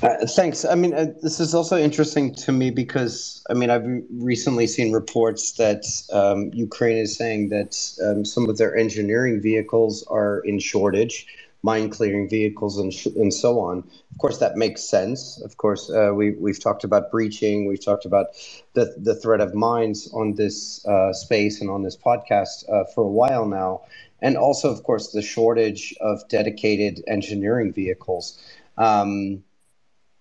[0.02, 0.66] Uh, thanks.
[0.66, 4.92] I mean, uh, this is also interesting to me because I mean, I've recently seen
[4.92, 10.58] reports that um, Ukraine is saying that um, some of their engineering vehicles are in
[10.58, 11.28] shortage,
[11.62, 13.80] mine clearing vehicles, and sh- and so on.
[14.12, 15.40] Of course, that makes sense.
[15.44, 18.28] Of course, uh, we we've talked about breaching, we've talked about
[18.74, 23.04] the the threat of mines on this uh, space and on this podcast uh, for
[23.04, 23.82] a while now,
[24.20, 28.42] and also, of course, the shortage of dedicated engineering vehicles.
[28.80, 29.44] Um,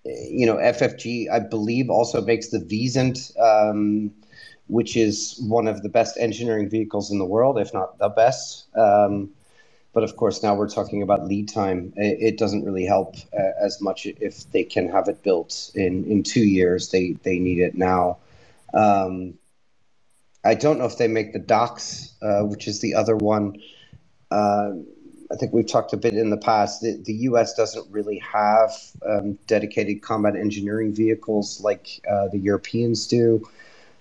[0.04, 4.12] you know, FFG, I believe, also makes the Wisent, um,
[4.68, 8.66] which is one of the best engineering vehicles in the world, if not the best.
[8.76, 9.30] Um,
[9.92, 11.92] but of course, now we're talking about lead time.
[11.96, 16.04] It, it doesn't really help uh, as much if they can have it built in,
[16.04, 16.90] in two years.
[16.90, 18.18] They they need it now.
[18.72, 19.34] Um,
[20.44, 23.60] I don't know if they make the Dachs, uh, which is the other one.
[24.30, 24.70] Uh,
[25.32, 26.80] I think we've talked a bit in the past.
[26.80, 27.54] The, the U.S.
[27.54, 28.72] doesn't really have
[29.08, 33.48] um, dedicated combat engineering vehicles like uh, the Europeans do.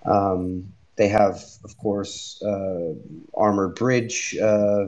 [0.06, 2.94] Um, they have, of course, uh,
[3.36, 4.88] armored bridge uh,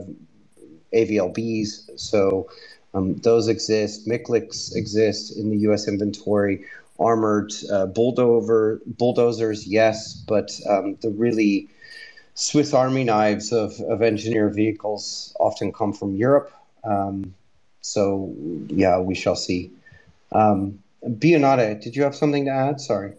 [0.92, 1.98] AVLBs.
[1.98, 2.50] So
[2.94, 4.06] um, those exist.
[4.08, 5.88] MICLICs exist in the U.S.
[5.88, 6.64] inventory.
[6.98, 11.68] Armored uh, bulldozer bulldozers, yes, but um, the really
[12.34, 16.52] Swiss Army knives of, of engineered vehicles often come from Europe.
[16.84, 17.34] Um,
[17.80, 18.34] so,
[18.68, 19.70] yeah, we shall see.
[20.32, 20.78] Um,
[21.74, 22.80] did you have something to add?
[22.80, 23.14] Sorry.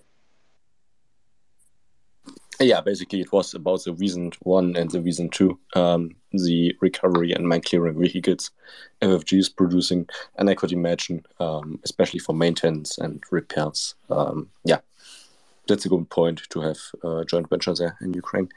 [2.59, 7.33] Yeah, basically, it was about the reason one and the reason two, um, the recovery
[7.33, 8.51] and mine clearing vehicles
[9.01, 10.07] FFG is producing.
[10.37, 14.79] And I could imagine, um, especially for maintenance and repairs, um, yeah,
[15.67, 18.49] that's a good point to have a joint venture there in Ukraine.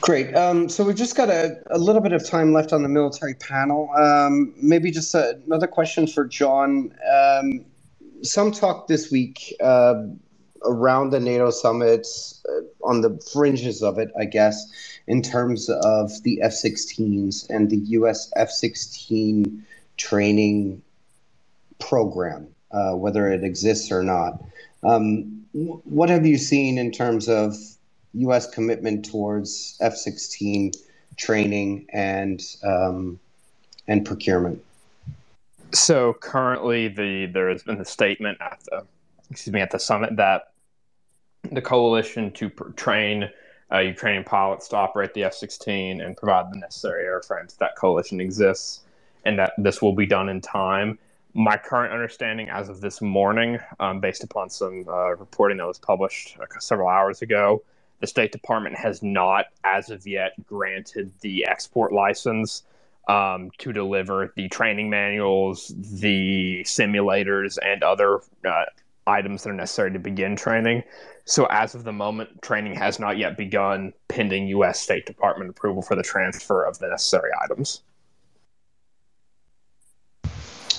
[0.00, 0.34] Great.
[0.34, 3.34] Um, so we've just got a, a, little bit of time left on the military
[3.34, 3.90] panel.
[3.96, 6.94] Um, maybe just a, another question for John.
[7.12, 7.64] Um,
[8.22, 10.04] some talk this week uh,
[10.64, 12.06] around the NATO summit,
[12.48, 14.64] uh, on the fringes of it, I guess,
[15.06, 19.64] in terms of the F 16s and the US F 16
[19.96, 20.80] training
[21.80, 24.42] program, uh, whether it exists or not.
[24.84, 27.56] Um, what have you seen in terms of
[28.18, 28.48] U.S.
[28.50, 30.76] commitment towards F-16
[31.16, 33.18] training and um,
[33.86, 34.62] and procurement?
[35.72, 38.84] So currently, the there has been a statement at the
[39.30, 40.52] excuse me at the summit that
[41.52, 43.30] the coalition to train
[43.72, 47.56] uh, Ukrainian pilots to operate the F-16 and provide the necessary airframes.
[47.58, 48.80] That coalition exists,
[49.24, 50.98] and that this will be done in time.
[51.34, 55.78] My current understanding, as of this morning, um, based upon some uh, reporting that was
[55.78, 57.62] published uh, several hours ago,
[58.00, 62.62] the State Department has not, as of yet, granted the export license
[63.08, 68.64] um, to deliver the training manuals, the simulators, and other uh,
[69.06, 70.82] items that are necessary to begin training.
[71.24, 74.80] So, as of the moment, training has not yet begun, pending U.S.
[74.80, 77.82] State Department approval for the transfer of the necessary items.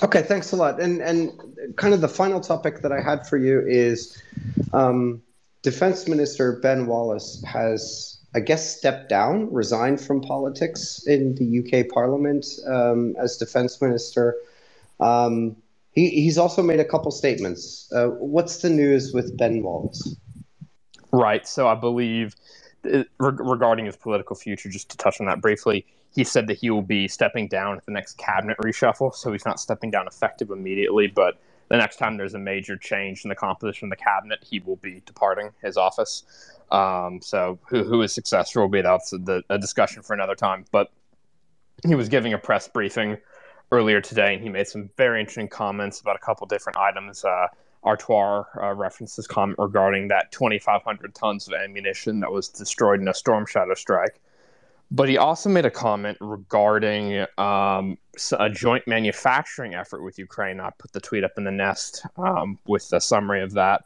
[0.01, 0.79] Okay, thanks a lot.
[0.79, 4.21] And and kind of the final topic that I had for you is.
[4.71, 5.21] Um,
[5.61, 11.89] Defense Minister Ben Wallace has, I guess, stepped down, resigned from politics in the UK
[11.89, 14.37] Parliament um, as Defense Minister.
[14.99, 15.57] Um,
[15.91, 17.91] he, he's also made a couple statements.
[17.93, 20.15] Uh, what's the news with Ben Wallace?
[21.11, 21.45] Right.
[21.47, 22.35] So I believe
[22.89, 26.69] uh, regarding his political future, just to touch on that briefly, he said that he
[26.69, 29.13] will be stepping down at the next cabinet reshuffle.
[29.13, 33.23] So he's not stepping down effective immediately, but the next time there's a major change
[33.23, 36.23] in the composition of the cabinet, he will be departing his office.
[36.71, 40.65] Um, so who who is successor will be that's a, a discussion for another time.
[40.71, 40.91] But
[41.87, 43.17] he was giving a press briefing
[43.71, 47.23] earlier today, and he made some very interesting comments about a couple different items.
[47.23, 47.47] Uh,
[47.83, 53.13] Artois uh, references comment regarding that 2,500 tons of ammunition that was destroyed in a
[53.13, 54.19] Storm Shadow strike.
[54.91, 57.97] But he also made a comment regarding um,
[58.37, 60.59] a joint manufacturing effort with Ukraine.
[60.59, 63.85] I put the tweet up in the nest um, with a summary of that.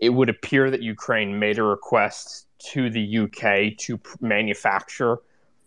[0.00, 5.18] It would appear that Ukraine made a request to the UK to manufacture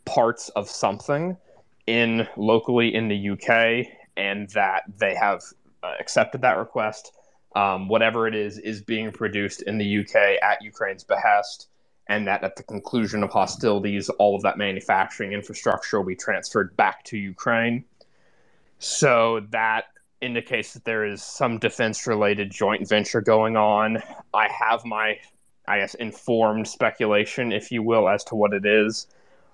[0.05, 1.37] parts of something
[1.85, 3.87] in locally in the UK,
[4.17, 5.41] and that they have
[5.83, 7.13] uh, accepted that request.
[7.55, 11.69] Um, whatever it is is being produced in the UK at Ukraine's behest
[12.09, 16.75] and that at the conclusion of hostilities, all of that manufacturing infrastructure will be transferred
[16.77, 17.83] back to Ukraine.
[18.79, 19.85] So that
[20.21, 24.01] indicates that there is some defense related joint venture going on.
[24.33, 25.17] I have my,
[25.67, 29.07] I guess, informed speculation, if you will, as to what it is.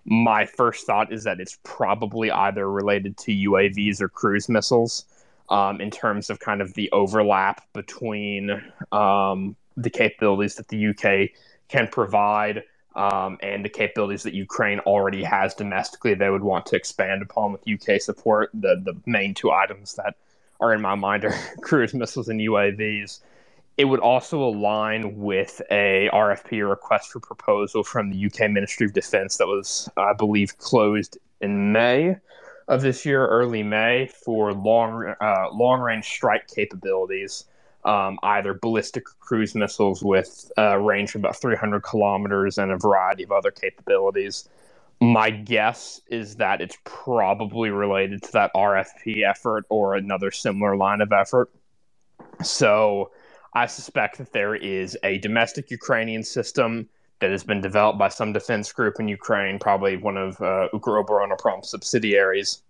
[0.06, 5.06] My first thought is that it's probably either related to UAVs or cruise missiles.
[5.50, 8.50] Um, in terms of kind of the overlap between
[8.94, 11.32] um, the capabilities that the UK
[11.68, 12.64] can provide
[12.96, 17.52] um, and the capabilities that Ukraine already has domestically, they would want to expand upon
[17.52, 18.50] with UK support.
[18.54, 20.16] The the main two items that
[20.60, 23.20] are in my mind are cruise missiles and UAVs.
[23.76, 28.86] It would also align with a RFP, a request for proposal from the UK Ministry
[28.86, 32.18] of Defence that was, I believe, closed in May
[32.68, 37.46] of this year, early May, for long uh, long range strike capabilities
[37.86, 43.24] um, either ballistic cruise missiles with a range of about 300 kilometers and a variety
[43.24, 44.48] of other capabilities.
[45.02, 51.02] My guess is that it's probably related to that RFP effort or another similar line
[51.02, 51.50] of effort.
[52.42, 53.12] So
[53.54, 56.88] I suspect that there is a domestic Ukrainian system
[57.20, 61.64] that has been developed by some defense group in Ukraine, probably one of uh, Ukroboronprom
[61.64, 62.62] subsidiaries.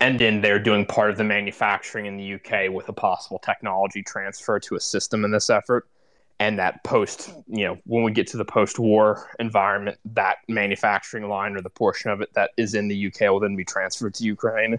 [0.00, 4.02] And then they're doing part of the manufacturing in the UK with a possible technology
[4.02, 5.88] transfer to a system in this effort.
[6.40, 11.28] And that post, you know, when we get to the post war environment, that manufacturing
[11.28, 14.14] line or the portion of it that is in the UK will then be transferred
[14.14, 14.78] to Ukraine.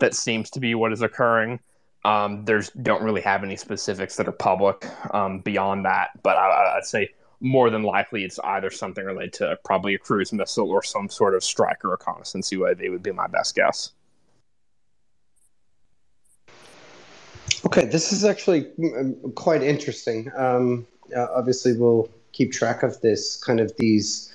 [0.00, 1.60] That seems to be what is occurring.
[2.04, 4.84] Um, there's don't really have any specifics that are public
[5.14, 9.58] um, beyond that, but I, I'd say more than likely it's either something related to
[9.64, 13.26] probably a cruise missile or some sort of strike or reconnaissance UAV would be my
[13.26, 13.92] best guess.
[17.64, 20.30] Okay, this is actually mm, quite interesting.
[20.36, 24.32] Um, uh, obviously, we'll keep track of this kind of these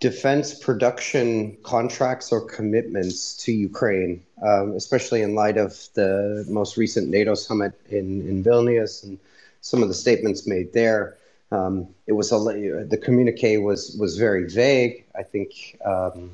[0.00, 7.08] defense production contracts or commitments to Ukraine, um, especially in light of the most recent
[7.08, 9.18] NATO summit in, in Vilnius and
[9.60, 11.16] some of the statements made there.
[11.50, 15.04] Um, it was a, the communique was was very vague.
[15.16, 16.30] I think um,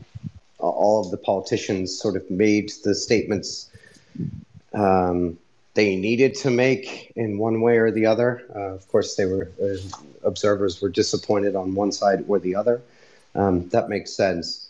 [0.59, 3.71] all of the politicians sort of made the statements
[4.75, 5.39] um,
[5.75, 8.45] they needed to make in one way or the other.
[8.55, 9.77] Uh, of course, they were uh,
[10.23, 12.81] observers were disappointed on one side or the other.
[13.35, 14.69] Um, that makes sense,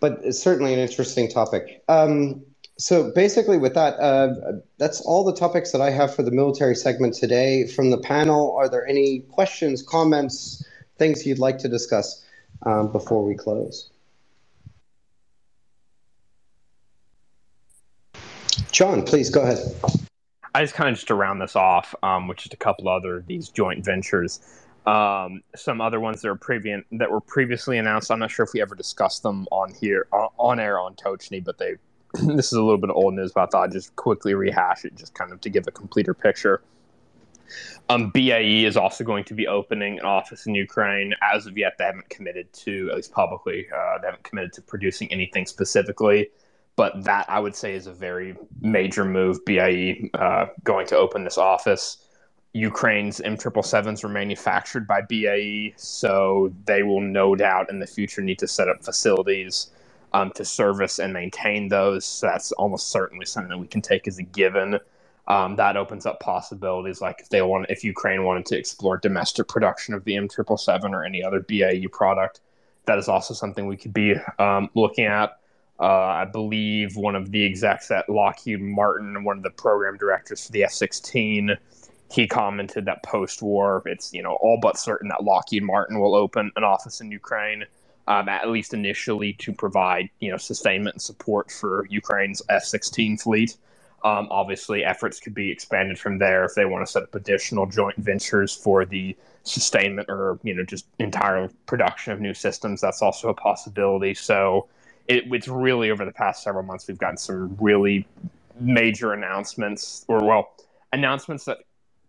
[0.00, 1.82] but it's certainly an interesting topic.
[1.88, 2.44] Um,
[2.78, 6.74] so basically, with that, uh, that's all the topics that I have for the military
[6.74, 7.66] segment today.
[7.66, 10.62] From the panel, are there any questions, comments,
[10.98, 12.22] things you'd like to discuss
[12.66, 13.88] um, before we close?
[18.76, 19.58] John, please go ahead.
[20.54, 23.24] I just kind of just to round this off, um, which is a couple other
[23.26, 24.38] these joint ventures.
[24.84, 28.10] Um, some other ones that are previous that were previously announced.
[28.10, 31.42] I'm not sure if we ever discussed them on here on, on air on Tochnyi,
[31.42, 31.76] but they
[32.12, 34.94] this is a little bit old news, but I thought I'd just quickly rehash it
[34.94, 36.60] just kind of to give a completer picture.
[37.88, 41.14] Um, BAE is also going to be opening an office in Ukraine.
[41.22, 44.60] As of yet, they haven't committed to, at least publicly, uh, they haven't committed to
[44.60, 46.28] producing anything specifically.
[46.76, 49.44] But that I would say is a very major move.
[49.44, 51.98] BAE uh, going to open this office.
[52.52, 58.38] Ukraine's M777s were manufactured by BAE, so they will no doubt in the future need
[58.38, 59.70] to set up facilities
[60.14, 62.04] um, to service and maintain those.
[62.04, 64.78] So that's almost certainly something that we can take as a given.
[65.28, 69.48] Um, that opens up possibilities like if they want, if Ukraine wanted to explore domestic
[69.48, 72.40] production of the M777 or any other BAE product,
[72.86, 75.38] that is also something we could be um, looking at.
[75.78, 80.46] Uh, I believe one of the execs at Lockheed Martin, one of the program directors
[80.46, 81.56] for the F 16,
[82.10, 86.14] he commented that post war, it's you know all but certain that Lockheed Martin will
[86.14, 87.64] open an office in Ukraine
[88.08, 93.56] um, at least initially, to provide you know sustainment and support for Ukraine's F-16 fleet.
[94.04, 97.66] Um, obviously, efforts could be expanded from there if they want to set up additional
[97.66, 102.80] joint ventures for the sustainment or you know just entire production of new systems.
[102.80, 104.14] That's also a possibility.
[104.14, 104.68] So
[105.08, 108.06] it, it's really over the past several months we've gotten some really
[108.58, 110.54] major announcements, or well,
[110.92, 111.58] announcements that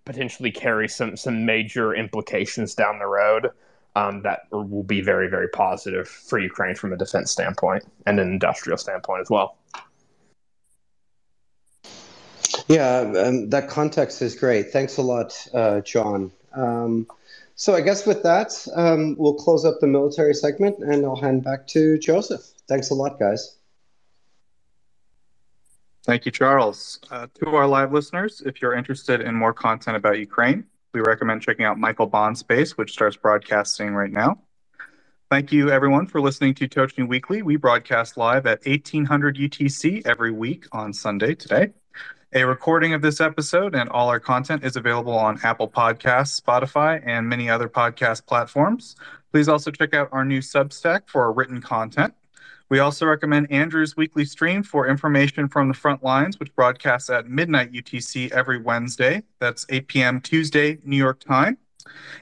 [0.05, 3.51] potentially carry some some major implications down the road
[3.97, 8.27] um, that will be very, very positive for Ukraine from a defense standpoint and an
[8.29, 9.57] industrial standpoint as well.
[12.67, 14.71] Yeah, um, that context is great.
[14.71, 16.31] Thanks a lot, uh, John.
[16.53, 17.07] Um,
[17.55, 21.43] so I guess with that, um, we'll close up the military segment and I'll hand
[21.43, 22.51] back to Joseph.
[22.67, 23.57] Thanks a lot, guys.
[26.05, 26.99] Thank you, Charles.
[27.11, 31.41] Uh, to our live listeners, if you're interested in more content about Ukraine, we recommend
[31.41, 34.39] checking out Michael Bond's space, which starts broadcasting right now.
[35.29, 37.41] Thank you, everyone, for listening to Tochnyi Weekly.
[37.41, 41.73] We broadcast live at 1800 UTC every week on Sunday today.
[42.33, 47.01] A recording of this episode and all our content is available on Apple Podcasts, Spotify,
[47.05, 48.95] and many other podcast platforms.
[49.33, 52.13] Please also check out our new Substack for written content.
[52.69, 57.29] We also recommend Andrew's weekly stream for information from the front lines, which broadcasts at
[57.29, 59.23] midnight UTC every Wednesday.
[59.39, 60.21] That's 8 p.m.
[60.21, 61.57] Tuesday, New York time.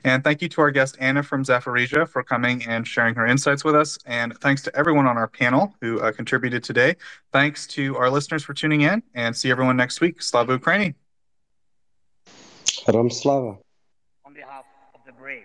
[0.04, 3.64] And thank you to our guest Anna from Zaporizhzhia for coming and sharing her insights
[3.64, 3.98] with us.
[4.06, 6.96] And thanks to everyone on our panel who uh, contributed today.
[7.32, 10.22] Thanks to our listeners for tuning in and see everyone next week.
[10.22, 10.94] Slava Ukraini.
[12.88, 13.58] Ram Slava.
[14.26, 15.44] On behalf of the brave.